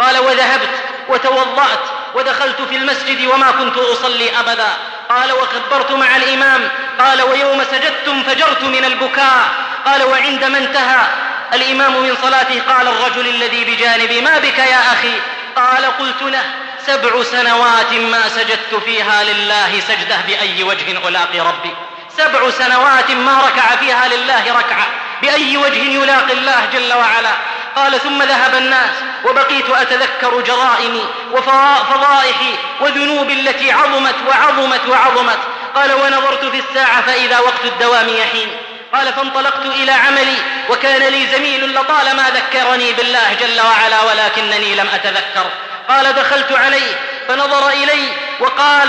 قال 0.00 0.18
وذهبت 0.18 0.70
وتوضأت 1.08 1.84
ودخلت 2.14 2.62
في 2.70 2.76
المسجد 2.76 3.26
وما 3.26 3.50
كنت 3.50 3.76
أصلي 3.76 4.40
أبدا. 4.40 4.68
قال 5.08 5.32
وكبرت 5.32 5.92
مع 5.92 6.16
الإمام. 6.16 6.68
قال 6.98 7.22
ويوم 7.22 7.64
سجدت 7.70 8.08
انفجرت 8.08 8.62
من 8.62 8.84
البكاء. 8.84 9.48
قال 9.86 10.02
وعندما 10.02 10.58
انتهى. 10.58 11.06
الإمام 11.54 11.92
من 11.92 12.16
صلاته 12.22 12.62
قال 12.68 12.88
الرجل 12.88 13.28
الذي 13.28 13.64
بجانبي 13.64 14.20
ما 14.20 14.38
بك 14.38 14.58
يا 14.58 14.92
أخي؟ 14.92 15.20
قال 15.56 15.84
قلت 15.84 16.22
له 16.22 16.42
سبع 16.86 17.22
سنوات 17.22 17.92
ما 17.92 18.28
سجدت 18.28 18.74
فيها 18.84 19.24
لله 19.24 19.80
سجدة 19.88 20.16
بأي 20.26 20.62
وجه 20.62 21.08
ألاقي 21.08 21.40
ربي. 21.40 21.74
سبع 22.16 22.50
سنوات 22.50 23.10
ما 23.10 23.38
ركع 23.46 23.76
فيها 23.76 24.08
لله 24.08 24.58
ركعة. 24.58 24.86
بأي 25.22 25.56
وجه 25.56 25.82
يلاقي 25.82 26.32
الله 26.32 26.66
جل 26.72 26.92
وعلا. 26.92 27.30
قال 27.76 28.00
ثم 28.00 28.22
ذهب 28.22 28.54
الناس 28.54 28.90
وبقيت 29.24 29.70
أتذكر 29.70 30.40
جرائمي 30.40 31.04
وفضائحي 31.32 32.54
وذنوبي 32.80 33.32
التي 33.32 33.72
عظمت 33.72 34.14
وعظمت 34.28 34.88
وعظمت. 34.88 35.38
قال 35.74 35.92
ونظرت 35.92 36.44
في 36.44 36.62
الساعة 36.68 37.02
فإذا 37.02 37.38
وقت 37.38 37.64
الدوام 37.64 38.08
يحين. 38.08 38.48
قال 38.94 39.12
فانطلقت 39.12 39.66
إلى 39.66 39.92
عملي 39.92 40.36
وكان 40.70 41.02
لي 41.02 41.26
زميل 41.26 41.74
لطالما 41.74 42.30
ذكرني 42.30 42.92
بالله 42.92 43.36
جل 43.40 43.60
وعلا 43.60 44.02
ولكنني 44.02 44.74
لم 44.74 44.88
أتذكر. 44.94 45.46
قال 45.88 46.12
دخلت 46.12 46.52
عليه 46.52 46.94
فنظر 47.28 47.68
إلي 47.68 48.08
وقال 48.40 48.88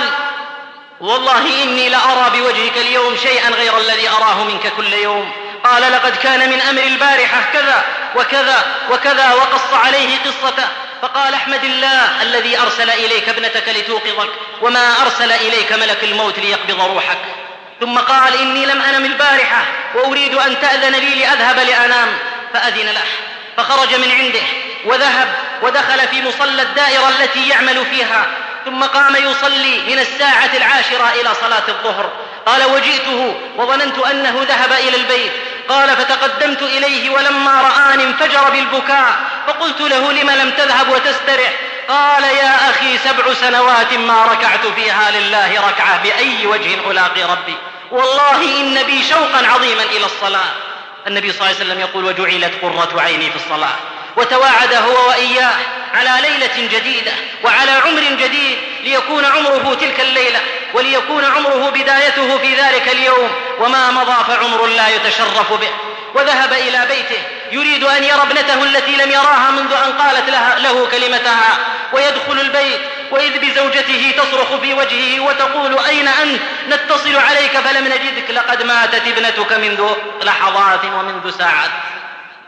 والله 1.01 1.63
إني 1.63 1.89
لأرى 1.89 2.29
بوجهك 2.35 2.77
اليوم 2.77 3.17
شيئا 3.17 3.49
غير 3.49 3.77
الذي 3.77 4.09
أراه 4.09 4.43
منك 4.43 4.73
كل 4.77 4.93
يوم. 4.93 5.31
قال 5.63 5.91
لقد 5.91 6.15
كان 6.15 6.49
من 6.49 6.61
أمر 6.61 6.83
البارحة 6.83 7.41
كذا 7.53 7.83
وكذا 8.15 8.65
وكذا 8.91 9.33
وقص 9.33 9.73
عليه 9.73 10.17
قصته. 10.25 10.67
فقال 11.01 11.33
احمد 11.33 11.63
الله 11.63 12.21
الذي 12.21 12.59
أرسل 12.59 12.89
إليك 12.89 13.29
ابنتك 13.29 13.69
لتوقظك 13.69 14.29
وما 14.61 15.01
أرسل 15.01 15.31
إليك 15.31 15.73
ملك 15.73 16.03
الموت 16.03 16.39
ليقبض 16.39 16.81
روحك. 16.81 17.17
ثم 17.79 17.97
قال 17.97 18.39
إني 18.41 18.65
لم 18.65 18.81
أنم 18.81 19.05
البارحة 19.05 19.65
وأريد 19.95 20.35
أن 20.35 20.59
تأذن 20.61 20.95
لي 20.95 21.15
لأذهب 21.15 21.59
لأنام. 21.59 22.07
فأذن 22.53 22.85
له. 22.85 23.03
فخرج 23.57 23.95
من 23.95 24.11
عنده 24.11 24.43
وذهب 24.85 25.27
ودخل 25.61 26.07
في 26.07 26.21
مصلى 26.21 26.61
الدائرة 26.61 27.09
التي 27.09 27.49
يعمل 27.49 27.85
فيها. 27.85 28.27
ثم 28.65 28.83
قام 28.83 29.15
يصلي 29.15 29.79
من 29.87 29.99
الساعة 29.99 30.49
العاشرة 30.53 31.13
إلى 31.21 31.29
صلاة 31.41 31.67
الظهر. 31.67 32.11
قال 32.45 32.63
وجئته 32.63 33.35
وظننت 33.57 33.99
أنه 33.99 34.45
ذهب 34.49 34.71
إلى 34.71 34.97
البيت. 34.97 35.31
قال 35.69 35.89
فتقدمت 35.89 36.61
إليه 36.61 37.09
ولما 37.09 37.61
رآني 37.61 38.03
انفجر 38.03 38.49
بالبكاء 38.49 39.15
فقلت 39.47 39.81
له 39.81 40.11
لم 40.11 40.29
لم 40.29 40.51
تذهب 40.51 40.89
وتسترح 40.89 41.53
قال 41.87 42.23
يا 42.23 42.69
أخي 42.69 42.97
سبع 42.97 43.33
سنوات 43.33 43.93
ما 43.93 44.25
ركعت 44.25 44.67
فيها 44.75 45.11
لله 45.11 45.67
ركعة 45.67 46.03
بأي 46.03 46.47
وجه 46.47 46.91
ألاقي 46.91 47.23
ربي 47.23 47.55
والله 47.91 48.61
إن 48.61 48.83
بي 48.83 49.03
شوقا 49.03 49.47
عظيما 49.47 49.83
إلى 49.83 50.05
الصلاة 50.05 50.51
النبي 51.07 51.31
صلى 51.31 51.39
الله 51.41 51.55
عليه 51.55 51.65
وسلم 51.65 51.79
يقول 51.79 52.05
وجعلت 52.05 52.53
قرة 52.61 53.01
عيني 53.01 53.29
في 53.29 53.35
الصلاة 53.35 53.75
وتواعد 54.17 54.73
هو 54.73 55.09
وإياه 55.09 55.55
على 55.93 56.09
ليلة 56.21 56.77
جديدة 56.77 57.11
وعلى 57.43 57.71
عمر 57.71 58.01
جديد 58.01 58.57
ليكون 58.83 59.25
عمره 59.25 59.77
تلك 59.81 59.99
الليلة 59.99 60.39
وليكون 60.73 61.25
عمره 61.25 61.69
بدايته 61.69 62.37
في 62.37 62.55
ذلك 62.55 62.87
اليوم 62.87 63.31
وما 63.59 63.91
مضى 63.91 64.15
فعمر 64.27 64.65
لا 64.65 64.89
يتشرف 64.89 65.53
به. 65.53 65.69
وذهب 66.15 66.53
إلى 66.53 66.87
بيته 66.89 67.21
يريد 67.51 67.83
أن 67.83 68.03
يرى 68.03 68.21
ابنته 68.21 68.63
التي 68.63 68.95
لم 68.95 69.11
يراها 69.11 69.51
منذ 69.51 69.73
أن 69.73 69.91
قالت 69.91 70.29
لها 70.29 70.59
له 70.59 70.87
كلمتها. 70.91 71.57
ويدخل 71.93 72.39
البيت 72.39 72.79
وإذ 73.11 73.39
بزوجته 73.39 74.13
تصرخ 74.17 74.55
في 74.61 74.73
وجهه 74.73 75.19
وتقول 75.19 75.79
أين 75.85 76.07
أنت؟ 76.07 76.41
نتصل 76.69 77.15
عليك 77.15 77.57
فلم 77.57 77.87
نجدك 77.87 78.31
لقد 78.31 78.63
ماتت 78.63 79.07
ابنتك 79.07 79.53
منذ 79.53 79.93
لحظات 80.23 80.85
ومنذ 80.85 81.37
ساعات. 81.37 81.71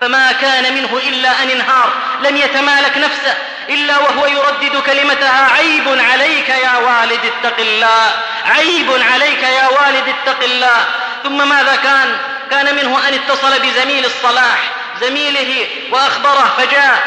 فما 0.04 0.32
كان 0.32 0.74
منه 0.74 0.98
إلا 1.08 1.44
أن 1.44 1.50
انهار 1.50 1.94
لم 2.22 2.38
يتمالك 2.38 2.98
نفسه 2.98 3.36
إلا 3.70 3.98
وهو 3.98 4.26
يردد 4.26 4.78
كلمتها 4.78 5.52
عيب 5.52 5.88
عليك 5.88 6.50
يا 6.50 6.78
والد 6.78 7.20
اتق 7.26 7.60
الله 7.60 8.12
عيب 8.46 8.92
عليك 9.14 9.44
يا 9.44 9.68
والد 9.68 10.04
اتق 10.08 10.44
الله. 10.44 10.86
ثم 11.24 11.50
ماذا 11.50 11.76
كان؟ 11.76 12.18
كان 12.52 12.76
منه 12.76 13.08
أن 13.08 13.14
اتصل 13.14 13.60
بزميل 13.60 14.06
الصلاح 14.06 14.72
زميله 15.02 15.68
وأخبره 15.92 16.56
فجاء 16.58 17.04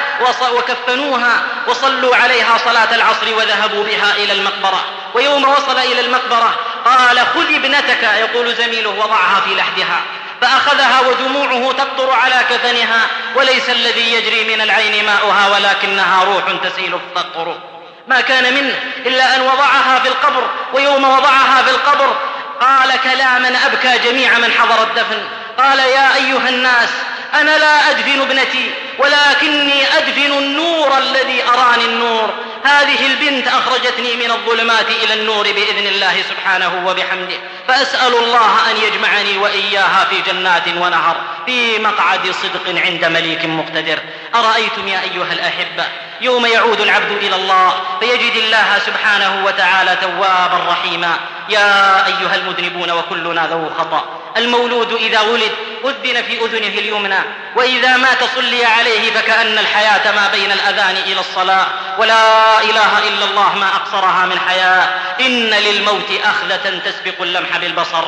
وكفنوها 0.52 1.42
وصلوا 1.66 2.16
عليها 2.16 2.58
صلاة 2.64 2.94
العصر 2.94 3.34
وذهبوا 3.34 3.84
بها 3.84 4.16
إلى 4.16 4.32
المقبرة. 4.32 4.84
ويوم 5.14 5.44
وصل 5.44 5.78
إلى 5.78 6.00
المقبرة 6.00 6.58
قال 6.84 7.18
خذ 7.18 7.54
ابنتك 7.54 8.02
يقول 8.02 8.54
زميله 8.54 8.90
وضعها 8.90 9.40
في 9.40 9.54
لحدها. 9.54 10.00
فأخذها 10.40 11.00
ودموعه 11.00 11.72
تقطر 11.72 12.10
على 12.10 12.40
كفنها 12.50 13.06
وليس 13.34 13.70
الذي 13.70 14.12
يجري 14.12 14.56
من 14.56 14.60
العين 14.60 15.06
ماؤها 15.06 15.48
ولكنها 15.48 16.24
روح 16.24 16.44
تسيل 16.64 16.94
الطرق 16.94 17.58
ما 18.08 18.20
كان 18.20 18.54
منه 18.54 18.74
إلا 19.06 19.36
أن 19.36 19.40
وضعها 19.40 19.98
في 19.98 20.08
القبر 20.08 20.50
ويوم 20.72 21.04
وضعها 21.04 21.62
في 21.62 21.70
القبر 21.70 22.16
قال 22.60 23.00
كلاما 23.04 23.48
أبكى 23.66 24.08
جميع 24.08 24.38
من 24.38 24.52
حضر 24.52 24.82
الدفن. 24.82 25.18
قال 25.58 25.78
يا 25.78 26.14
أيها 26.14 26.48
الناس 26.48 26.88
أنا 27.34 27.58
لا 27.58 27.90
أدفن 27.90 28.20
ابنتي 28.20 28.70
ولكني 28.98 29.96
أدفن 29.98 30.32
النور 30.38 30.98
الذي 30.98 31.42
أراني 31.48 31.84
النور. 31.84 32.34
هذه 32.64 33.06
البنت 33.06 33.48
أخرجتني 33.48 34.16
من 34.16 34.30
الظلمات 34.30 34.86
إلى 34.90 35.14
النور 35.14 35.44
بإذن 35.52 35.86
الله 35.86 36.22
سبحانه 36.22 36.86
وبحمده. 36.86 37.36
فأسأل 37.68 38.14
الله 38.14 38.70
أن 38.70 38.76
يجمعني 38.76 39.38
وإياها 39.38 40.04
في 40.04 40.32
جنات 40.32 40.68
ونهر 40.68 41.16
في 41.46 41.78
مقعد 41.78 42.30
صدق 42.30 42.80
عند 42.86 43.04
مليك 43.04 43.44
مقتدر. 43.44 43.98
أرأيتم 44.34 44.88
يا 44.88 45.00
أيها 45.02 45.32
الأحبة؟ 45.32 45.84
يوم 46.20 46.46
يعود 46.46 46.80
العبد 46.80 47.10
إلى 47.10 47.36
الله 47.36 47.72
فيجد 48.00 48.36
الله 48.36 48.78
سبحانه 48.86 49.44
وتعالى 49.44 49.96
توابا 49.96 50.64
رحيما. 50.68 51.18
يا 51.48 52.06
أيها 52.06 52.34
المذنبون 52.34 52.90
وكلنا 52.90 53.46
ذو 53.46 53.70
خطأ. 53.78 54.04
المولود 54.36 54.92
إذا 54.92 55.20
ولد 55.20 55.52
أذن 55.84 56.22
في 56.22 56.44
أذنه 56.44 56.78
اليمنى 56.78 57.18
وإذا 57.56 57.96
مات 57.96 58.24
صلي 58.24 58.64
عليه 58.64 59.12
فكأن 59.12 59.58
الحياة 59.58 60.12
ما 60.12 60.28
بين 60.32 60.52
الأذان 60.52 60.96
إلى 60.96 61.20
الصلاة. 61.20 61.66
ولا 61.98 62.60
إله 62.60 62.98
إلا 63.08 63.24
الله 63.24 63.58
ما 63.58 63.66
أقصرها 63.66 64.26
من 64.26 64.38
حياة. 64.38 64.88
إن 65.20 65.50
للموت 65.50 66.10
أخذة 66.24 66.80
تسبق 66.84 67.22
اللمح 67.22 67.56
بالبصر. 67.56 68.04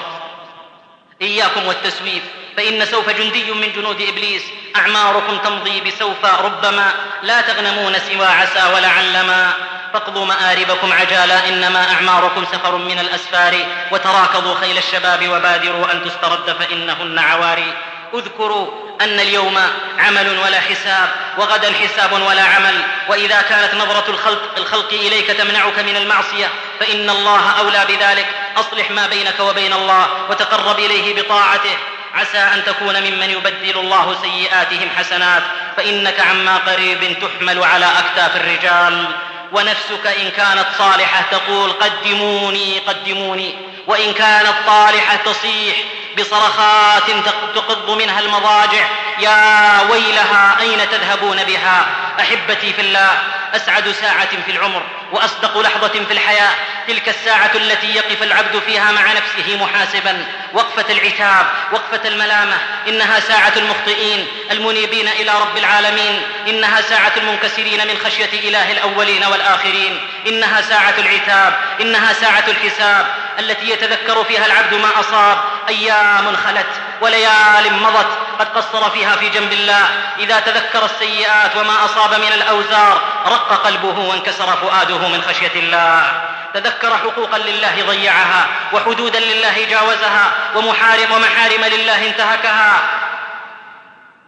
إياكم 1.23 1.67
والتسويف 1.67 2.23
فإن 2.59 2.87
سوف 2.87 3.11
جندي 3.11 3.53
من 3.53 3.73
جنود 3.73 4.01
إبليس 4.01 4.43
أعماركم 4.77 5.39
تمضي 5.39 5.81
بسوف 5.81 6.25
ربما 6.25 6.93
لا 7.23 7.41
تغنمون 7.41 7.99
سوى 7.99 8.27
عسى 8.27 8.75
ولعلما. 8.75 9.53
فاقضوا 9.93 10.27
مآربكم 10.27 10.93
عجالا 10.93 11.49
إنما 11.49 11.93
أعماركم 11.93 12.45
سفر 12.53 12.77
من 12.77 12.99
الأسفار 12.99 13.67
وتراكضوا 13.91 14.55
خيل 14.55 14.79
الشباب 14.79 15.29
وبادروا 15.29 15.93
أن 15.93 16.05
تسترد 16.05 16.57
فإنهن 16.59 17.19
عواري. 17.19 17.73
اذكروا 18.15 18.71
أن 19.01 19.21
اليوم 19.21 19.59
عمل 19.99 20.39
ولا 20.39 20.61
حساب 20.61 21.09
وغدا 21.39 21.73
حساب 21.73 22.13
ولا 22.13 22.43
عمل. 22.43 22.83
وإذا 23.09 23.43
كانت 23.43 23.75
نظرة 23.75 24.05
الخلق, 24.09 24.43
الخلق 24.57 24.93
إليك 24.93 25.27
تمنعك 25.27 25.79
من 25.79 25.97
المعصية 25.97 26.51
فإن 26.81 27.11
الله 27.11 27.51
أولى 27.59 27.85
بذلك. 27.89 28.27
أصلح 28.57 28.91
ما 28.91 29.07
بينك 29.07 29.41
وبين 29.41 29.73
الله 29.73 30.09
وتقرب 30.31 30.79
إليه 30.79 31.23
بطاعته. 31.23 31.77
عسى 32.15 32.39
أن 32.39 32.65
تكون 32.65 33.01
ممن 33.01 33.31
يبدل 33.31 33.79
الله 33.79 34.17
سيئاتهم 34.23 34.91
حسنات 34.99 35.43
فإنك 35.77 36.21
عما 36.21 36.57
قريب 36.57 37.17
تحمل 37.21 37.65
على 37.65 37.87
أكتاف 37.99 38.37
الرجال. 38.37 39.07
ونفسك 39.53 40.07
إن 40.07 40.31
كانت 40.31 40.67
صالحة 40.79 41.25
تقول 41.31 41.73
قدموني 41.73 42.79
قدموني. 42.79 43.55
وإن 43.87 44.13
كانت 44.13 44.55
طالحة 44.67 45.17
تصيح 45.17 45.77
بصرخات 46.19 47.11
تقض 47.55 47.91
منها 47.91 48.21
المضاجع. 48.21 48.87
يا 49.19 49.81
ويلها 49.91 50.61
أين 50.61 50.91
تذهبون 50.91 51.45
بها؟ 51.45 51.87
أحبتي 52.21 52.73
في 52.73 52.81
الله 52.81 53.11
أسعد 53.55 53.89
ساعة 53.89 54.43
في 54.47 54.51
العمر 54.51 54.83
وأصدق 55.13 55.59
لحظة 55.59 55.89
في 55.89 56.13
الحياة. 56.13 56.51
تلك 56.89 57.09
الساعة 57.09 57.51
التي 57.55 57.95
يقف 57.95 58.23
العبد 58.23 58.59
فيها 58.67 58.93
مع 58.93 59.13
نفسه 59.13 59.57
محاسبا. 59.57 60.27
وقفة 60.53 60.93
العتاب 60.93 61.47
وقفة 61.73 62.09
الملامة. 62.09 62.57
إنها 62.89 63.21
ساعة 63.21 63.53
المخطئين 63.57 64.27
المنيبين 64.51 65.09
إلى 65.09 65.33
رب 65.41 65.57
العالمين. 65.57 66.23
إنها 66.49 66.81
ساعة 66.81 67.13
المنكسرين 67.17 67.89
من 67.89 67.99
خشية 68.05 68.49
إله 68.49 68.73
الأولين 68.73 69.25
والآخرين. 69.25 70.01
إنها 70.27 70.61
ساعة 70.61 70.95
العتاب 70.99 71.61
إنها 71.81 72.13
ساعة 72.13 72.45
الحساب. 72.49 73.07
التي 73.39 73.71
يتذكر 73.71 74.25
فيها 74.25 74.47
العبد 74.47 74.75
ما 74.75 75.01
أصاب. 75.01 75.39
أيام 75.69 76.08
خلت 76.17 76.67
وليال 77.01 77.83
مضت. 77.83 78.07
قد 78.39 78.49
قصر 78.49 78.91
فيها 78.91 79.17
في 79.17 79.29
جنب 79.29 79.53
الله. 79.53 79.85
إذا 80.19 80.41
تذكر 80.41 80.85
السيئات 80.85 81.57
وما 81.57 81.85
أصاب 81.85 82.15
من 82.15 82.33
الأوزار 82.35 83.01
رق 83.27 83.53
قلبه 83.65 83.99
وانكسر 83.99 84.57
فؤاده 84.57 85.09
من 85.09 85.23
خشية 85.23 85.55
الله. 85.55 86.23
تذكر 86.55 86.99
حقوقا 86.99 87.39
لله 87.39 87.85
ضيعها 87.87 88.47
وحدودا 88.73 89.21
لله 89.21 89.67
جاوزها 89.71 90.33
ومحارم 90.55 91.13
ومحارم 91.13 91.65
لله 91.65 92.07
انتهكها. 92.07 92.81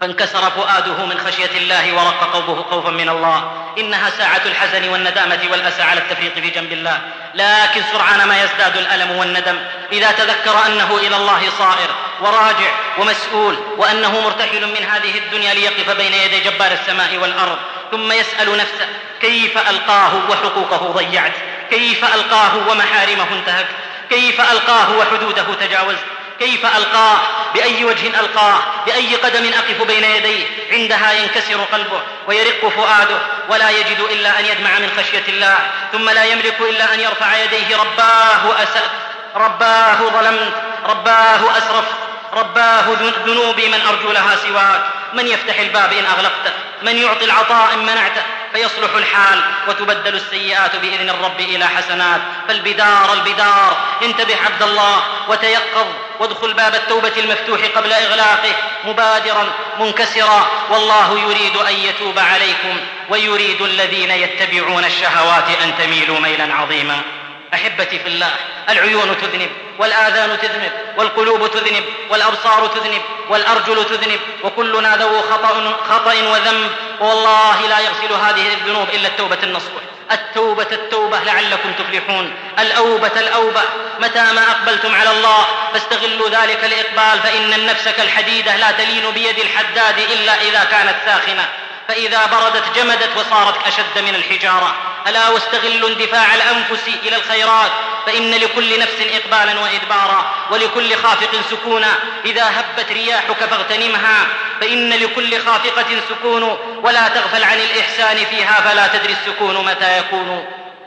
فانكسر 0.01 0.51
فؤاده 0.51 1.05
من 1.05 1.18
خشية 1.27 1.59
الله 1.59 1.93
ورق 1.93 2.35
قلبه 2.35 2.62
خوفا 2.70 2.90
من 2.90 3.09
الله. 3.09 3.52
إنها 3.78 4.10
ساعة 4.10 4.40
الحزن 4.47 4.89
والندامة 4.89 5.40
والأسى 5.51 5.82
على 5.82 6.01
التفريط 6.01 6.32
في 6.32 6.51
جنب 6.51 6.72
الله. 6.72 7.01
لكن 7.35 7.82
سرعان 7.93 8.28
ما 8.28 8.43
يزداد 8.43 8.77
الألم 8.77 9.10
والندم. 9.10 9.59
إذا 9.93 10.12
تذكر 10.12 10.66
أنه 10.66 10.97
إلى 10.97 11.16
الله 11.16 11.51
صائر 11.59 11.90
وراجع 12.20 12.70
ومسؤول 12.98 13.59
وأنه 13.77 14.20
مرتحل 14.20 14.66
من 14.66 14.85
هذه 14.90 15.18
الدنيا 15.18 15.55
ليقف 15.55 15.90
بين 15.90 16.12
يدي 16.12 16.40
جبار 16.40 16.72
السماء 16.72 17.16
والأرض. 17.16 17.59
ثم 17.90 18.12
يسأل 18.12 18.56
نفسه 18.56 18.89
كيف 19.20 19.59
ألقاه 19.70 20.31
وحقوقه 20.31 20.93
ضيعت؟ 20.93 21.35
كيف 21.70 22.14
ألقاه 22.14 22.68
ومحارمه 22.68 23.27
انتهكت؟ 23.32 23.74
كيف 24.10 24.40
ألقاه 24.40 24.97
وحدوده 24.97 25.55
تجاوزت؟ 25.60 26.05
كيف 26.39 26.66
ألقاه 26.77 27.18
بأي 27.55 27.85
وجه 27.85 28.20
ألقاه 28.20 28.59
بأي 28.86 29.16
قدم 29.16 29.52
أقف 29.52 29.82
بين 29.82 30.05
يديه 30.05 30.47
عندها 30.72 31.12
ينكسر 31.12 31.60
قلبه 31.72 32.01
ويرق 32.28 32.68
فؤاده 32.68 33.18
ولا 33.48 33.70
يجد 33.70 34.01
إلا 34.10 34.39
أن 34.39 34.44
يدمع 34.44 34.78
من 34.78 34.90
خشية 34.98 35.24
الله 35.28 35.59
ثم 35.93 36.10
لا 36.10 36.24
يملك 36.24 36.60
إلا 36.60 36.94
أن 36.94 37.01
يرفع 37.01 37.36
يديه 37.36 37.77
رباه 37.77 38.62
أسأت 38.62 38.90
رباه 39.36 39.97
ظلمت 39.97 40.52
رباه 40.86 41.59
أسرفت 41.59 41.94
رباه 42.32 42.85
ذنوبي 43.27 43.68
من 43.68 43.81
أرجو 43.89 44.12
لها 44.12 44.36
سواك 44.36 44.82
من 45.14 45.27
يفتح 45.27 45.59
الباب 45.59 45.93
إن 45.93 46.05
أغلقته 46.05 46.52
من 46.82 46.97
يعطي 46.97 47.24
العطاء 47.24 47.74
إن 47.74 47.78
منعته 47.78 48.22
فيصلح 48.52 48.94
الحال 48.94 49.43
وتبدل 49.68 50.14
السيئات 50.14 50.77
بإذن 50.77 51.10
الرب 51.10 51.40
إلى 51.40 51.68
حسنات. 51.68 52.20
فالبدار 52.48 53.12
البدار. 53.12 53.77
انتبه 54.02 54.36
عبد 54.44 54.62
الله 54.62 55.02
وتيقظ 55.28 55.86
وادخل 56.20 56.52
باب 56.55 56.74
التوبة 56.74 57.12
المفتوح 57.16 57.60
قبل 57.77 57.93
إغلاقه 57.93 58.55
مبادرا 58.85 59.52
منكسرا. 59.78 60.51
والله 60.70 61.20
يريد 61.20 61.56
أن 61.56 61.74
يتوب 61.74 62.18
عليكم 62.18 62.81
ويريد 63.09 63.62
الذين 63.62 64.10
يتبعون 64.10 64.85
الشهوات 64.85 65.48
أن 65.64 65.78
تميلوا 65.78 66.20
ميلا 66.20 66.55
عظيما. 66.55 67.20
أحبتي 67.55 67.98
في 67.98 68.09
الله 68.09 68.31
العيون 68.68 69.16
تذنب 69.20 69.51
والآذان 69.78 70.39
تذنب 70.39 70.72
والقلوب 70.97 71.51
تذنب 71.51 71.85
والأبصار 72.10 72.66
تذنب 72.66 73.02
والأرجل 73.28 73.85
تذنب 73.85 74.20
وكلنا 74.44 74.97
ذو 74.97 75.20
خطأ 75.20 75.77
خطأ 75.89 76.12
وذنب. 76.12 76.70
والله 77.01 77.68
لا 77.68 77.78
يغسل 77.78 78.12
هذه 78.12 78.52
الذنوب 78.52 78.89
إلا 78.89 79.09
التوبة 79.09 79.39
النصوح 79.43 79.82
التوبة 80.12 80.66
التوبة 80.72 81.18
لعلكم 81.18 81.72
تفلحون. 81.72 82.35
الأوبة 82.59 83.20
الأوبة. 83.20 83.62
متى 84.01 84.22
ما 84.32 84.51
أقبلتم 84.51 84.94
على 84.94 85.10
الله 85.10 85.47
فاستغلوا 85.72 86.28
ذلك 86.28 86.64
الإقبال 86.64 87.20
فإن 87.22 87.52
النفس 87.52 87.89
كالحديدة 87.89 88.56
لا 88.56 88.70
تلين 88.70 89.10
بيد 89.10 89.39
الحداد 89.39 89.98
إلا 89.98 90.35
إذا 90.43 90.64
كانت 90.64 90.97
ساخنة. 91.06 91.48
فإذا 91.89 92.27
بردت 92.27 92.65
جمدت 92.77 93.16
وصارت 93.16 93.66
أشد 93.66 93.98
من 93.98 94.15
الحجارة. 94.15 94.74
ألا 95.07 95.28
واستغلوا 95.28 95.89
اندفاع 95.89 96.35
الأنفس 96.35 96.89
إلى 97.02 97.16
الخيرات 97.16 97.70
فإن 98.07 98.31
لكل 98.31 98.78
نفس 98.81 98.97
إقبالا 99.01 99.61
وإدبارا 99.61 100.35
ولكل 100.51 100.97
خافق 100.97 101.31
سكونا. 101.51 101.94
إذا 102.24 102.44
هبت 102.44 102.93
رياحك 102.93 103.44
فاغتنمها 103.51 104.27
فإن 104.61 104.90
لكل 104.90 105.40
خافقة 105.40 105.86
سكون. 106.09 106.43
ولا 106.82 107.09
تغفل 107.09 107.44
عن 107.44 107.59
الإحسان 107.61 108.16
فيها 108.16 108.61
فلا 108.61 108.86
تدري 108.86 109.12
السكون 109.12 109.65
متى 109.65 109.98
يكون. 109.98 110.47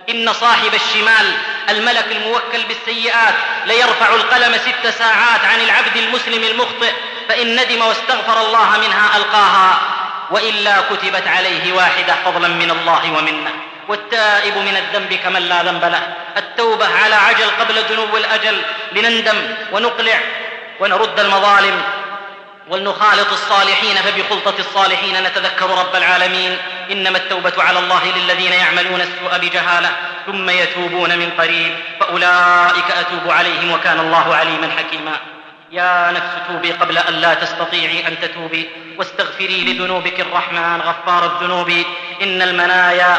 إن 0.10 0.34
صاحب 0.34 0.74
الشمال 0.74 1.34
الملك 1.70 2.06
الموكل 2.11 2.64
بالسيئات 2.64 3.36
ليرفع 3.65 4.15
القلم 4.15 4.57
ست 4.57 4.88
ساعات 4.88 5.45
عن 5.45 5.61
العبد 5.61 5.98
المسلم 5.98 6.44
المخطئ. 6.44 6.94
فإن 7.30 7.56
ندم 7.56 7.82
واستغفر 7.82 8.41
الله 8.41 8.78
منها 8.88 9.18
ألقاها. 9.18 9.80
وإلا 10.34 10.76
كتبت 10.82 11.28
عليه 11.28 11.74
واحدة 11.74 12.14
فضلا 12.26 12.48
من 12.48 12.72
الله 12.72 13.14
ومنه. 13.18 13.54
والتائب 13.88 14.58
من 14.58 14.78
الذنب 14.78 15.14
كمن 15.14 15.42
لا 15.42 15.64
ذنب 15.64 15.86
له. 15.86 16.04
التوبة 16.38 16.88
على 17.04 17.16
عجل 17.16 17.50
قبل 17.60 17.76
دنو 17.90 18.18
الأجل 18.18 18.62
لنندم 18.92 19.36
ونقلع 19.72 20.20
ونرد 20.80 21.20
المظالم. 21.20 21.82
ولنخالط 22.70 23.32
الصالحين 23.32 23.96
فبخلطة 23.96 24.60
الصالحين 24.60 25.24
نتذكر 25.24 25.70
رب 25.70 25.96
العالمين. 25.96 26.58
إنما 26.92 27.18
التوبة 27.18 27.54
على 27.58 27.80
الله 27.80 28.02
للذين 28.16 28.54
يعملون 28.54 29.02
السوء 29.02 29.38
بجهالة 29.38 29.90
ثم 30.26 30.50
يتوبون 30.50 31.18
من 31.18 31.30
قريب. 31.40 31.76
فأولئك 32.00 32.92
أتوب 32.92 33.32
عليهم 33.32 33.72
وكان 33.72 34.00
الله 34.00 34.36
عليما 34.36 34.70
حكيما. 34.78 35.33
يا 35.74 36.12
نفس 36.12 36.48
توبي 36.48 36.72
قبل 36.72 36.98
أن 36.98 37.14
لا 37.14 37.34
تستطيعي 37.34 38.08
أن 38.08 38.20
تتوبي 38.20 38.70
واستغفري 38.98 39.62
لذنوبك 39.62 40.20
الرحمن 40.20 40.82
غفار 40.82 41.26
الذنوب. 41.26 41.70
إن 42.22 42.41
المنايا 42.41 43.18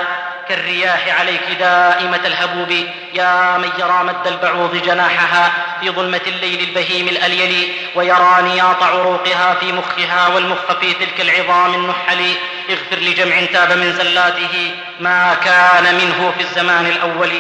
كالرياح 0.49 1.21
عليك 1.21 1.43
دائمة 1.59 2.21
الهبوب. 2.27 2.71
يا 3.15 3.59
من 3.59 3.71
يرى 3.79 4.05
مد 4.05 4.27
البعوض 4.27 4.77
جناحها 4.77 5.53
في 5.81 5.91
ظلمة 5.91 6.21
الليل 6.27 6.69
البهيم 6.69 7.09
الأليل 7.09 7.73
ويرى 7.95 8.43
نياط 8.43 8.83
عروقها 8.83 9.55
في 9.55 9.73
مخها 9.73 10.29
والمخ 10.29 10.73
في 10.81 10.95
تلك 10.95 11.21
العظام 11.21 11.75
النحل. 11.75 12.35
اغفر 12.71 12.97
لجمع 12.97 13.45
تاب 13.53 13.79
من 13.79 13.93
زلاته 13.93 14.75
ما 15.01 15.35
كان 15.35 15.95
منه 15.95 16.35
في 16.39 16.45
الزمان 16.45 16.87
الأول. 16.87 17.33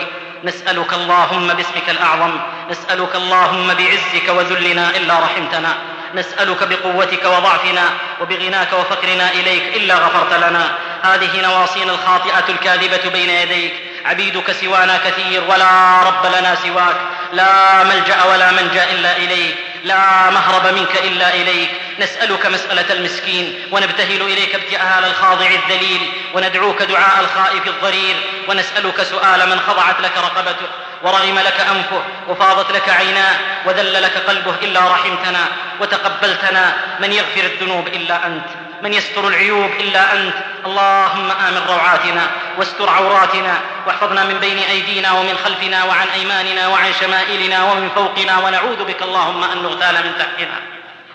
نسألك 0.45 0.93
اللهم 0.93 1.47
باسمك 1.49 1.89
الأعظم 1.89 2.41
نسألك 2.71 3.15
اللهم 3.15 3.75
بعزك 3.75 4.29
وذلنا 4.29 4.91
إلا 4.97 5.15
رحمتنا 5.15 5.75
نسألك 6.15 6.69
بقوتك 6.69 7.25
وضعفنا 7.25 7.83
وبغناك 8.21 8.73
وفقرنا 8.73 9.31
إليك 9.33 9.77
إلا 9.77 9.95
غفرت 9.95 10.33
لنا. 10.33 10.65
هذه 11.03 11.43
نواصينا 11.43 11.93
الخاطئة 11.93 12.45
الكاذبة 12.49 13.11
بين 13.11 13.31
يديك. 13.31 13.73
عبيدك 14.05 14.53
سوانا 14.53 14.99
كثير 14.99 15.43
ولا 15.49 16.01
رب 16.03 16.27
لنا 16.39 16.55
سواك. 16.55 16.97
لا 17.33 17.85
ملجأ 17.85 18.25
ولا 18.25 18.53
منجأ 18.53 18.85
إلا 18.93 19.17
إليك. 19.17 19.57
لا 19.85 20.31
مهرب 20.31 20.75
منك 20.75 20.97
إلا 21.05 21.35
إليك. 21.35 21.71
نسألك 21.99 22.47
مسألة 22.47 22.93
المسكين 22.93 23.69
ونبتهل 23.73 24.23
إليك 24.23 24.55
ابتهال 24.55 25.05
الخاضع 25.05 25.47
الذليل 25.47 26.13
وندعوك 26.35 26.83
دعاء 26.83 27.21
الخائف 27.21 27.67
الضرير 27.67 28.17
ونسألك 28.49 29.03
سؤال 29.03 29.49
من 29.49 29.61
خضعت 29.61 30.01
لك 30.01 30.13
رقبته 30.17 30.67
ورغم 31.03 31.39
لك 31.39 31.61
أنفه 31.61 32.03
وفاضت 32.29 32.73
لك 32.73 32.89
عيناه 32.89 33.37
وذل 33.67 34.03
لك 34.03 34.17
قلبه 34.29 34.55
إلا 34.63 34.81
رحمتنا 34.81 35.47
وتقبلتنا 35.81 36.75
من 37.01 37.13
يغفر 37.13 37.45
الذنوب 37.45 37.89
إلا 37.89 38.27
أنت. 38.27 38.64
من 38.83 38.95
يستر 38.95 39.29
العيوب 39.29 39.71
إلا 39.81 40.13
أنت. 40.13 40.35
اللهم 40.67 41.31
آمن 41.31 41.63
روعاتنا 41.69 42.31
واستر 42.59 42.91
عوراتنا 42.91 43.61
واحفظنا 43.87 44.25
من 44.25 44.39
بين 44.39 44.59
أيدينا 44.59 45.13
ومن 45.13 45.39
خلفنا 45.45 45.85
وعن 45.85 46.09
أيماننا 46.09 46.69
وعن 46.69 46.93
شمائلنا 47.01 47.65
ومن 47.65 47.91
فوقنا 47.95 48.39
ونعوذ 48.39 48.85
بك 48.85 49.03
اللهم 49.03 49.45
أن 49.45 49.63
نغتال 49.63 49.95
من 49.95 50.13
تحتنا. 50.19 50.59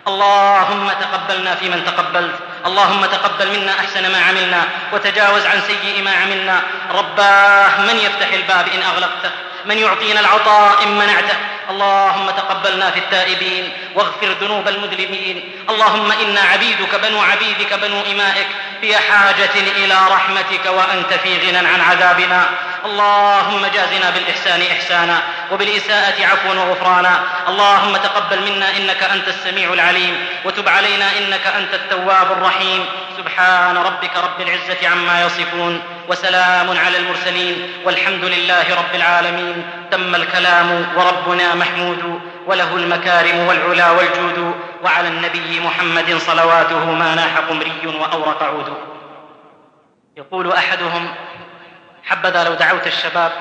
اللهم 0.08 0.90
تقبلنا 0.90 1.56
فيمن 1.56 1.86
تقبلت. 1.86 2.36
اللهم 2.66 3.06
تقبل 3.06 3.48
منا 3.60 3.72
أحسن 3.80 4.12
ما 4.12 4.22
عملنا 4.22 4.62
وتجاوز 4.94 5.46
عن 5.46 5.62
سيء 5.62 6.04
ما 6.04 6.12
عملنا. 6.12 6.62
رباه 6.92 7.82
من 7.82 7.96
يفتح 7.96 8.34
الباب 8.34 8.68
إن 8.68 8.82
أغلقته؟ 8.82 9.32
من 9.66 9.78
يعطينا 9.78 10.20
العطاء 10.20 10.84
إن 10.84 10.98
منعته. 10.98 11.36
اللهم 11.70 12.30
تقبلنا 12.30 12.92
في 12.92 13.00
التائبين 13.00 13.74
واغفر 13.96 14.28
ذنوب 14.42 14.68
المذنبين. 14.68 15.52
اللهم 15.70 16.12
إنا 16.12 16.42
عبيدك 16.42 16.96
بنو 16.96 17.22
عبيدك 17.22 17.74
بنو 17.74 18.02
إمائك 18.12 18.48
في 18.82 18.98
حاجة 18.98 19.56
إلى 19.56 19.96
رحمتك 20.12 20.66
وأنت 20.66 21.14
في 21.14 21.38
غنى 21.38 21.58
عن 21.58 21.82
عذابنا. 21.82 22.50
اللهم 22.86 23.66
جازنا 23.66 24.10
بالإحسان 24.10 24.62
إحسانا 24.72 25.22
وبالإساءة 25.52 26.26
عفوا 26.26 26.54
وغفرانا. 26.54 27.24
اللهم 27.48 27.98
تقبل 27.98 28.52
منا 28.52 28.78
إنك 28.78 29.04
أنت 29.04 29.28
السميع 29.28 29.74
العليم 29.74 30.28
وتب 30.46 30.70
علينا 30.70 31.18
إنك 31.18 31.48
أنت 31.48 31.74
التواب 31.74 32.32
الرحيم. 32.32 32.86
سبحان 33.18 33.78
ربك 33.78 34.18
رب 34.18 34.42
العزة 34.42 34.88
عما 34.88 35.26
يصفون. 35.26 35.99
وسلام 36.10 36.78
على 36.78 36.98
المرسلين 36.98 37.74
والحمد 37.86 38.26
لله 38.26 38.76
رب 38.76 38.96
العالمين. 38.96 39.64
تم 39.92 40.16
الكلام 40.16 40.86
وربنا 40.96 41.56
محمود 41.56 42.22
وله 42.48 42.76
المكارم 42.76 43.40
والعلا 43.40 43.92
والجود 43.92 44.56
وعلى 44.84 45.08
النبي 45.08 45.60
محمد 45.60 46.18
صلواته 46.18 46.92
ما 46.92 47.16
ناح 47.16 47.38
قمري 47.38 47.88
وأورق 48.00 48.44
عود. 48.44 48.74
يقول 50.18 50.52
أحدهم 50.52 51.16
حبذا 52.04 52.44
لو 52.44 52.54
دعوت 52.54 52.88
الشباب 52.88 53.32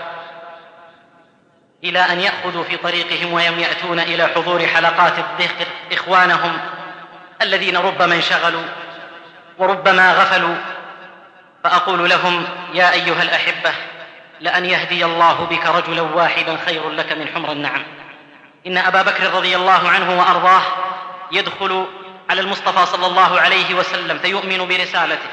إلى 1.84 1.98
أن 1.98 2.20
يأخذوا 2.20 2.64
في 2.64 2.76
طريقهم 2.76 3.32
ويم 3.32 3.58
يأتون 3.58 4.00
إلى 4.00 4.26
حضور 4.26 4.66
حلقات 4.66 5.12
الذكر 5.18 5.66
إخوانهم 5.92 6.58
الذين 7.42 7.76
ربما 7.76 8.14
انشغلوا 8.14 8.64
وربما 9.58 10.12
غفلوا 10.12 10.54
فأقول 11.68 12.10
لهم 12.10 12.44
يا 12.74 12.92
أيها 12.92 13.22
الأحبة 13.22 13.72
لأن 14.40 14.64
يهدي 14.64 15.04
الله 15.04 15.44
بك 15.50 15.66
رجلا 15.66 16.02
واحدا 16.02 16.58
خير 16.66 16.90
لك 16.90 17.12
من 17.12 17.28
حمر 17.34 17.52
النعم. 17.52 17.82
إن 18.66 18.78
أبا 18.78 19.02
بكر 19.02 19.30
رضي 19.34 19.56
الله 19.56 19.88
عنه 19.88 20.18
وأرضاه 20.18 20.62
يدخل 21.32 21.86
على 22.30 22.40
المصطفى 22.40 22.86
صلى 22.86 23.06
الله 23.06 23.40
عليه 23.40 23.74
وسلم 23.74 24.18
فيؤمن 24.18 24.68
برسالته 24.68 25.28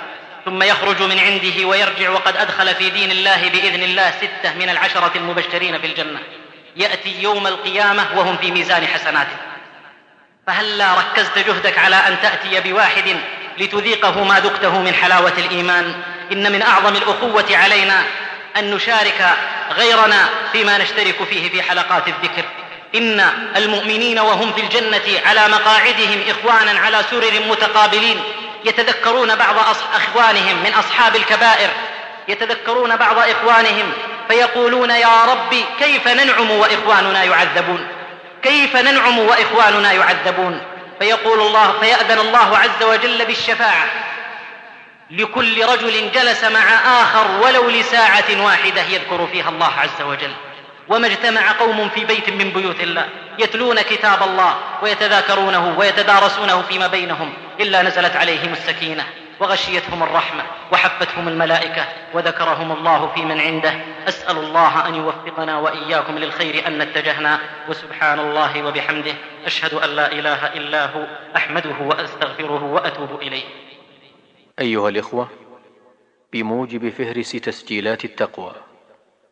ثم 0.46 0.64
يخرج 0.64 1.02
من 1.02 1.20
عنده 1.20 1.68
ويرجع 1.68 2.10
وقد 2.10 2.38
أدخل 2.38 2.76
في 2.76 2.90
دين 2.90 3.12
الله 3.12 3.50
بإذن 3.50 3.84
الله 3.84 4.12
ستة 4.12 4.54
من 4.56 4.70
العشرة 4.70 5.12
المبشرين 5.16 5.80
في 5.82 5.88
الجنة. 5.88 6.20
يأتي 6.76 7.22
يوم 7.22 7.48
القيامة 7.48 8.08
وهم 8.16 8.38
في 8.38 8.52
ميزان 8.52 8.88
حسناته. 8.88 9.38
فهلا 10.48 10.94
ركزت 10.94 11.40
جهدك 11.40 11.78
على 11.78 11.96
أن 11.96 12.18
تأتي 12.22 12.72
بواحد 12.72 13.16
لتذيقه 13.58 14.24
ما 14.24 14.40
ذقته 14.40 14.80
من 14.82 14.94
حلاوة 14.94 15.34
الإيمان. 15.38 15.94
إن 16.32 16.52
من 16.52 16.62
أعظم 16.62 16.96
الأخوة 16.96 17.46
علينا 17.52 18.04
أن 18.58 18.72
نشارك 18.72 19.36
غيرنا 19.78 20.30
فيما 20.52 20.78
نشترك 20.78 21.24
فيه 21.30 21.50
في 21.50 21.62
حلقات 21.62 22.08
الذكر. 22.08 22.44
إن 22.96 23.30
المؤمنين 23.56 24.20
وهم 24.20 24.54
في 24.54 24.62
الجنة 24.62 25.22
على 25.26 25.48
مقاعدهم 25.48 26.20
إخوانا 26.30 26.80
على 26.80 27.02
سرر 27.12 27.42
متقابلين. 27.50 28.20
يتذكرون 28.66 29.36
بعض 29.36 29.56
أخوانهم 29.96 30.64
من 30.64 30.74
أصحاب 30.74 31.16
الكبائر. 31.16 31.70
يتذكرون 32.28 32.96
بعض 32.96 33.18
إخوانهم 33.18 33.92
فيقولون 34.28 34.90
يا 34.90 35.26
رب 35.26 35.56
كيف 35.80 36.08
ننعم 36.08 36.52
وإخواننا 36.52 37.24
يعذبون؟ 37.24 37.88
كيف 38.44 38.76
ننعم 38.76 39.20
وإخواننا 39.20 39.94
يعذبون؟ 39.94 40.62
فيقول 41.00 41.42
الله 41.42 41.80
فيأذن 41.80 42.20
الله 42.20 42.58
عز 42.58 42.84
وجل 42.84 43.26
بالشفاعة. 43.26 43.90
لكل 45.12 45.66
رجل 45.66 46.12
جلس 46.12 46.44
مع 46.44 46.74
آخر 47.02 47.32
ولو 47.44 47.70
لساعة 47.70 48.44
واحدة 48.46 48.82
يذكر 48.82 49.28
فيها 49.28 49.50
الله 49.50 49.72
عز 49.80 50.02
وجل. 50.02 50.32
وما 50.88 51.08
اجتمع 51.08 51.52
قوم 51.52 51.90
في 51.90 52.06
بيت 52.06 52.30
من 52.30 52.50
بيوت 52.50 52.80
الله. 52.80 53.10
يتلون 53.40 53.82
كتاب 53.82 54.24
الله 54.24 54.56
ويتذاكرونه 54.82 55.76
ويتدارسونه 55.78 56.62
فيما 56.62 56.88
بينهم 56.88 57.34
إلا 57.60 57.82
نزلت 57.82 58.16
عليهم 58.16 58.54
السكينة. 58.54 59.06
وغشيتهم 59.40 60.04
الرحمة 60.04 60.44
وحفتهم 60.72 61.28
الملائكة 61.28 61.86
وذكرهم 62.14 62.72
الله 62.72 63.08
في 63.08 63.26
من 63.26 63.40
عنده. 63.40 63.74
أسأل 64.08 64.38
الله 64.38 64.88
أن 64.88 64.96
يوفقنا 64.96 65.60
وإياكم 65.60 66.18
للخير 66.18 66.68
أن 66.68 66.82
اتجهنا 66.82 67.40
وسبحان 67.70 68.20
الله 68.20 68.64
وبحمده. 68.64 69.14
أشهد 69.46 69.74
أن 69.74 69.90
لا 69.90 70.12
إله 70.12 70.54
إلا 70.54 70.86
هو. 70.86 71.08
أحمده 71.36 71.76
وأستغفره 71.82 72.64
وأتوب 72.64 73.22
إليه. 73.22 73.44
أيها 74.60 74.90
الإخوة 74.90 75.28
بموجب 76.34 76.90
فهرس 76.90 77.32
تسجيلات 77.32 78.06
التقوى 78.06 78.52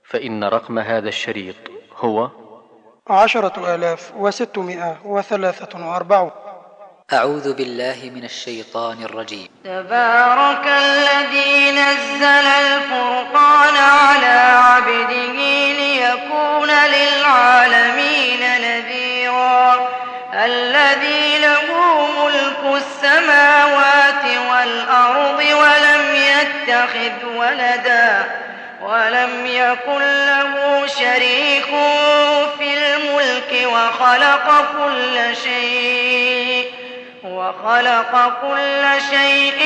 فإن 0.04 0.44
رقم 0.44 0.80
هذا 0.80 1.10
الشريط 1.10 1.56
هو 1.98 2.30
عشرة 3.10 3.76
آلاف 3.76 4.12
وستمائة 4.16 4.98
وثلاثة 5.06 5.88
وأربعون. 5.90 6.32
أعوذ 7.14 7.54
بالله 7.54 8.12
من 8.16 8.24
الشيطان 8.26 9.04
الرجيم. 9.04 9.48
تبارك 9.64 10.66
الذي 10.68 11.72
نزل 11.72 12.48
الفرقان 12.48 13.76
على 13.78 14.38
عبده 14.68 15.38
ليكون 15.82 16.70
للعالمين 16.70 18.40
نذيرا. 18.62 19.90
الذي 20.34 21.38
له 21.38 21.68
ملك 22.24 22.82
السماوات 22.82 24.26
والأرض 24.50 25.40
ولم 25.40 26.04
يتخذ 26.16 27.26
ولدا 27.36 28.26
ولم 28.82 29.46
يكن 29.46 30.02
له 30.02 30.86
شريك 30.88 31.70
في 32.58 32.70
الملك 32.74 33.52
وخلق 33.74 34.48
كل 34.78 35.36
شيء. 35.44 36.63
وخلق 37.24 38.34
كل 38.42 38.84
شيء 39.10 39.62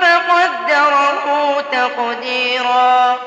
فقدره 0.00 1.60
تقديرا 1.72 3.18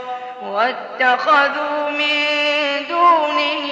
واتخذوا 0.44 1.90
من 1.90 2.26
دونه 2.90 3.70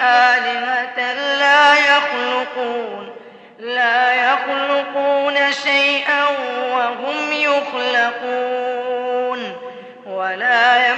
آلهة 0.00 1.14
لا 1.38 1.74
يخلقون 1.74 3.10
لا 3.58 4.12
يخلقون 4.12 5.52
شيئا 5.52 6.24
وهم 6.72 7.32
يخلقون 7.32 8.60
ولا 10.06 10.88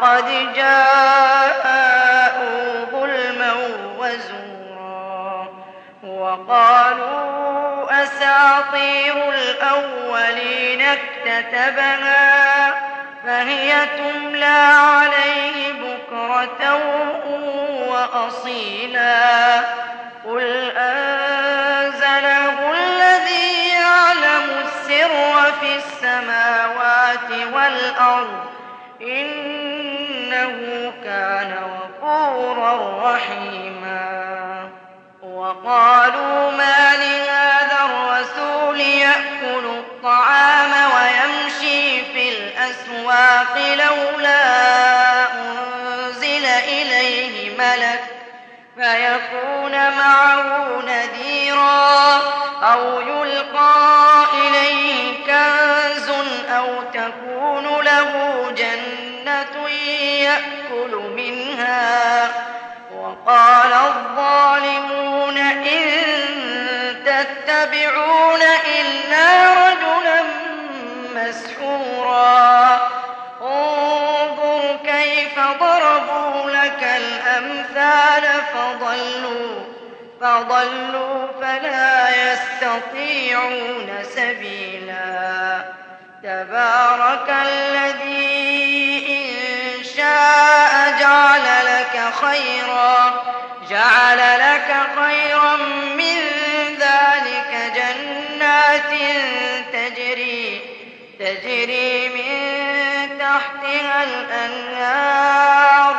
فقد 0.00 0.52
جاءوا 0.54 1.94
ظلما 2.92 3.52
وزورا 3.98 5.48
وقالوا 6.04 8.02
أساطير 8.02 9.32
الأولين 9.32 10.82
اكتتبها 10.82 12.74
فهي 13.24 13.72
تملى 13.96 14.66
عليه 14.74 15.72
بكرة 15.72 16.80
وأصيلا 17.88 19.60
قل 20.24 20.72
أنزله 20.76 22.56
الذي 22.72 23.68
يعلم 23.68 24.46
السر 24.64 25.52
في 25.60 25.76
السماوات 25.76 27.30
والأرض 27.52 28.54
إنه 30.34 30.92
كان 31.04 31.54
غفورا 32.02 33.00
رحيما. 33.12 34.68
وقالوا 35.22 36.50
ما 36.50 36.96
لهذا 36.96 37.78
الرسول 37.84 38.80
يأكل 38.80 39.64
الطعام 39.66 40.70
ويمشي 40.70 42.04
في 42.12 42.28
الأسواق 42.28 43.58
لولا 43.58 44.43
وقال 62.94 63.72
الظالمون 63.72 65.38
إن 65.38 65.84
تتبعون 67.04 68.42
إلا 68.80 69.52
رجلا 69.52 70.22
مسحورا. 71.14 72.90
انظر 73.42 74.76
كيف 74.84 75.38
ضربوا 75.60 76.50
لك 76.50 76.82
الأمثال 76.96 78.22
فضلوا 78.54 79.64
فضلوا 80.20 81.26
فلا 81.40 81.92
يستطيعون 82.32 83.88
سبيلا. 84.02 85.64
تبارك 86.22 87.28
الذي 87.46 88.24
إن 89.08 89.84
شاء 89.84 90.72
جعل 91.00 91.43
خيرا 92.10 93.22
جعل 93.70 94.18
لك 94.18 94.76
خيرا 94.96 95.56
من 95.96 96.18
ذلك 96.78 97.72
جنات 97.74 98.90
تجري 99.72 100.60
تجري 101.18 102.08
من 102.08 103.18
تحتها 103.18 104.04
الأنهار 104.04 105.96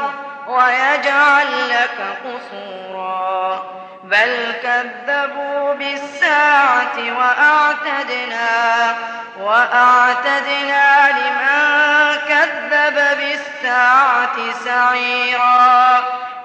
ويجعل 0.48 1.69
لك 1.69 1.98
قصورا. 2.26 3.64
بل 4.03 4.53
كذبوا 4.64 5.73
بالساعة 5.73 6.98
وأعتدنا 7.18 8.95
وأعتدنا 9.40 11.10
لمن 11.10 12.18
كذب 12.27 12.95
بالساعة. 13.18 13.55
سعيرا. 14.65 16.03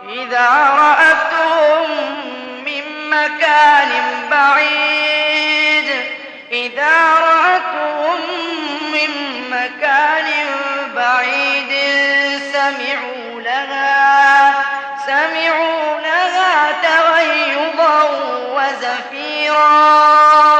إذا 0.08 0.48
رأتهم 0.78 1.90
من 2.64 3.10
مكان 3.10 3.90
بعيد 4.30 5.88
إذا 6.52 6.96
رأتهم 7.20 8.20
من 8.92 9.10
مكان 9.50 10.28
بعيد 10.94 11.72
سمعوا 12.52 13.40
لها 13.40 14.54
سمعوا 15.06 16.00
لها 16.00 16.72
تغيظا 16.82 18.04
وزفيرا. 18.54 20.59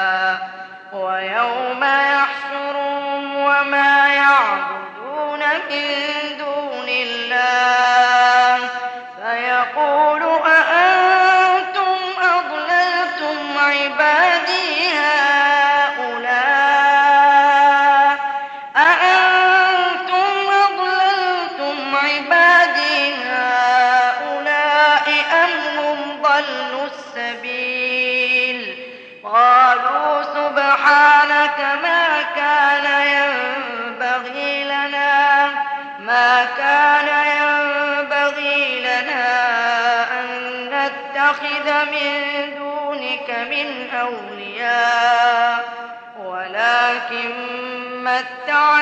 وما 3.61 4.07
يعبدون 4.13 5.39
من 5.69 6.37
دون 6.37 6.50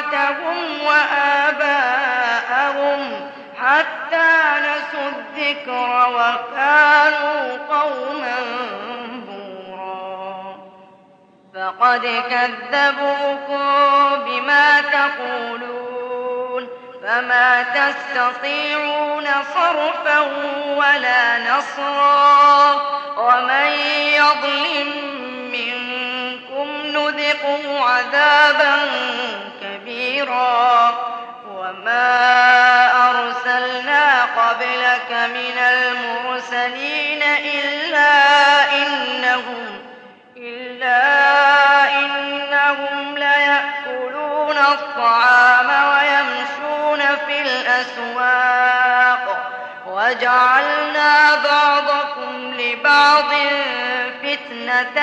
متعتهم 0.10 0.82
وآباءهم 0.86 1.82
حتى 3.60 4.32
نسوا 4.60 5.10
الذكر 5.10 5.90
وكانوا 6.10 7.58
قوما 7.70 8.40
بورا. 9.28 10.58
فقد 11.56 12.04
كذبوكم 12.30 13.64
بما 14.26 14.68
تقولون 14.82 16.64
فما 17.04 17.64
تستطيعون 17.64 19.26
صرفا 19.54 20.20
ولا 20.76 21.40
نصرا. 21.40 23.00
ومن 23.18 23.70
يظلم 24.14 24.90
منكم 25.52 26.68
نذقه 26.86 27.64
عذابا 27.84 28.76
كبيرا 30.20 30.94
وما 31.56 32.12
أرسلنا 33.10 34.24
قبلك 34.24 35.12
من 35.12 35.58
المرسلين 35.58 37.24
إلا 37.24 38.14
إنهم 38.74 39.80
إلا 40.38 41.02
إنهم 42.00 43.18
ليأكلون 43.18 44.58
الطعام 44.58 45.70
ويمشون 45.90 47.02
في 47.28 47.42
الأسواق. 47.42 49.26
وجعلنا 49.88 51.36
بعضكم 51.36 52.54
لبعض 52.58 53.34
فتنة 54.24 54.98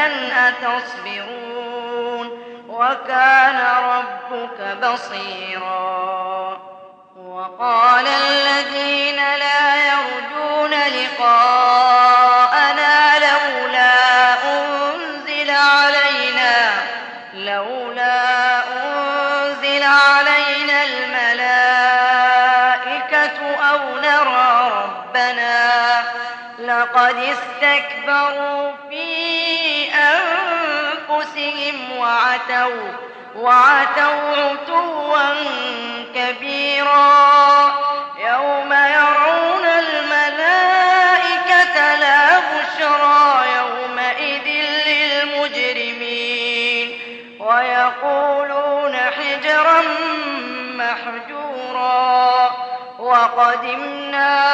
أتصبرون؟ 0.49 2.46
وكان 2.77 3.61
ربك 3.83 4.61
بصيرا. 4.83 6.59
وقال 7.17 8.07
الذين 8.07 9.17
لا 9.17 9.77
يرجون 9.77 10.71
لقاءنا 10.71 11.59
لولا 13.19 13.95
أنزل 14.45 15.51
علينا 15.51 16.73
لولا 17.35 18.59
أنزل 18.85 19.83
علينا 19.83 20.85
الملائكة 20.85 21.57
أو 23.71 23.81
نرى 23.97 24.71
ربنا. 24.71 26.03
لقد 26.59 27.17
استكبروا 27.17 28.73
وعتوا 32.37 32.93
وعتوا 33.37 34.37
عتوا 34.37 35.35
كبيرا. 36.15 37.73
يوم 38.19 38.73
يرون 38.73 39.65
الملائكة 39.65 40.95
لا 41.95 42.39
بشرى 42.39 43.45
يومئذ 43.57 44.47
للمجرمين. 44.87 46.19
ويقولون 47.41 48.97
حجرا 48.97 49.83
محجورا. 50.77 52.51
وقدمنا 52.99 54.47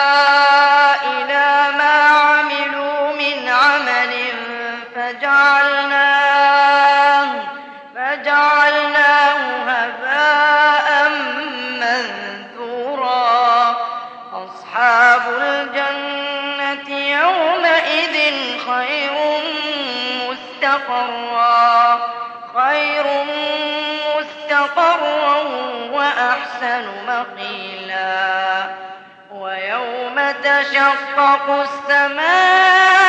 فجعلناه 8.63 9.43
هباء 9.69 11.09
منثورا. 11.81 13.07
أصحاب 14.33 15.23
الجنة 15.29 16.99
يومئذ 16.99 18.17
خير 18.67 19.13
مستقرا. 20.29 21.99
خير 22.57 23.05
مستقرا 24.17 25.37
وأحسن 25.93 26.85
مقيلا. 27.09 28.65
ويوم 29.33 30.17
تشقق 30.45 31.47
السماء 31.51 33.02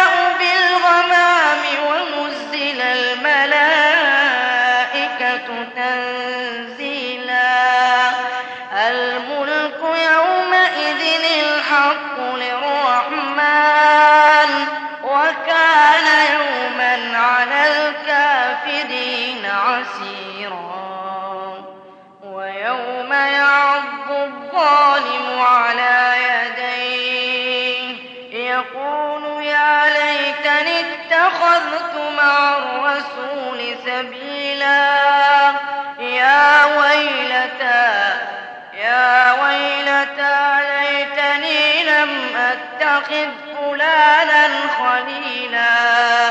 أتخذ 43.14 43.54
فلانا 43.58 44.50
خليلا. 44.80 46.30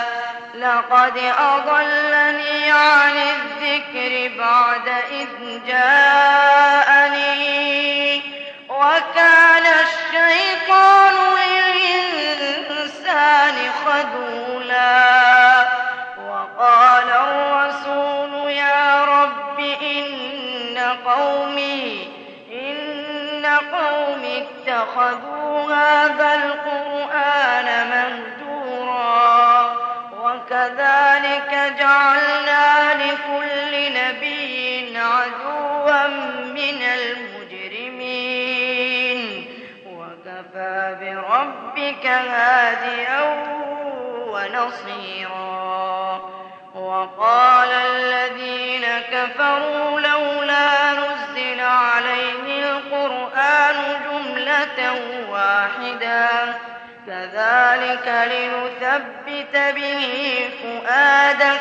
لقد 0.55 1.19
أضلني 1.39 2.71
عن 2.71 3.17
الذكر 3.17 4.31
بعد 4.39 4.89
إذ 5.11 5.29
جاءني. 5.67 6.63
وكان 8.69 9.63
الشيطان 9.67 11.15
للإنسان 12.41 13.55
خذولا. 13.85 15.69
وقال 16.29 17.11
الرسول 17.11 18.51
يا 18.51 19.05
رب 19.05 19.61
إن 19.83 20.79
قومي 21.07 22.12
إن 23.53 23.59
قومي 23.59 24.47
اتخذوا 24.69 25.75
هذا 25.75 26.35
القرآن 26.35 27.69
مهجورا. 27.91 29.77
وكذلك 30.23 31.53
جعلنا 31.79 32.95
لكل 32.95 33.73
نبي 33.95 34.99
عدوا 34.99 36.07
من 36.45 36.83
المجرمين. 36.83 38.41
وكفى 39.87 40.97
بربك 41.01 42.07
هاديا 42.07 43.23
ونصيرا. 44.27 45.63
وقال 46.75 47.69
الذين 47.71 48.85
كفروا 49.13 50.01
لولا 50.01 50.93
نزل 50.93 51.61
عليه 51.61 52.52
القرآن 53.73 54.03
جملة 54.11 55.01
واحدة. 55.29 56.29
كذلك 57.07 58.29
لنثبت 58.33 59.57
به 59.57 60.51
فؤادك. 60.63 61.61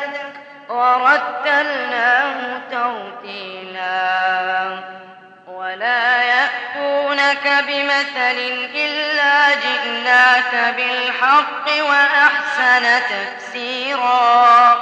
ورتلناه 0.68 2.34
ترتيلا. 2.70 4.20
ولا 5.46 6.22
يأتونك 6.22 7.64
بمثل 7.66 8.38
إلا 8.74 9.54
جئناك 9.54 10.74
بالحق 10.76 11.84
وأحسن 11.88 13.00
تفسيرا. 13.00 14.78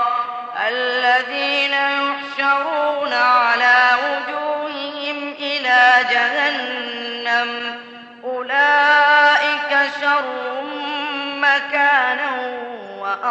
الذين 0.68 1.79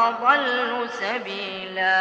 وأضل 0.09 0.89
سبيلا. 0.89 1.99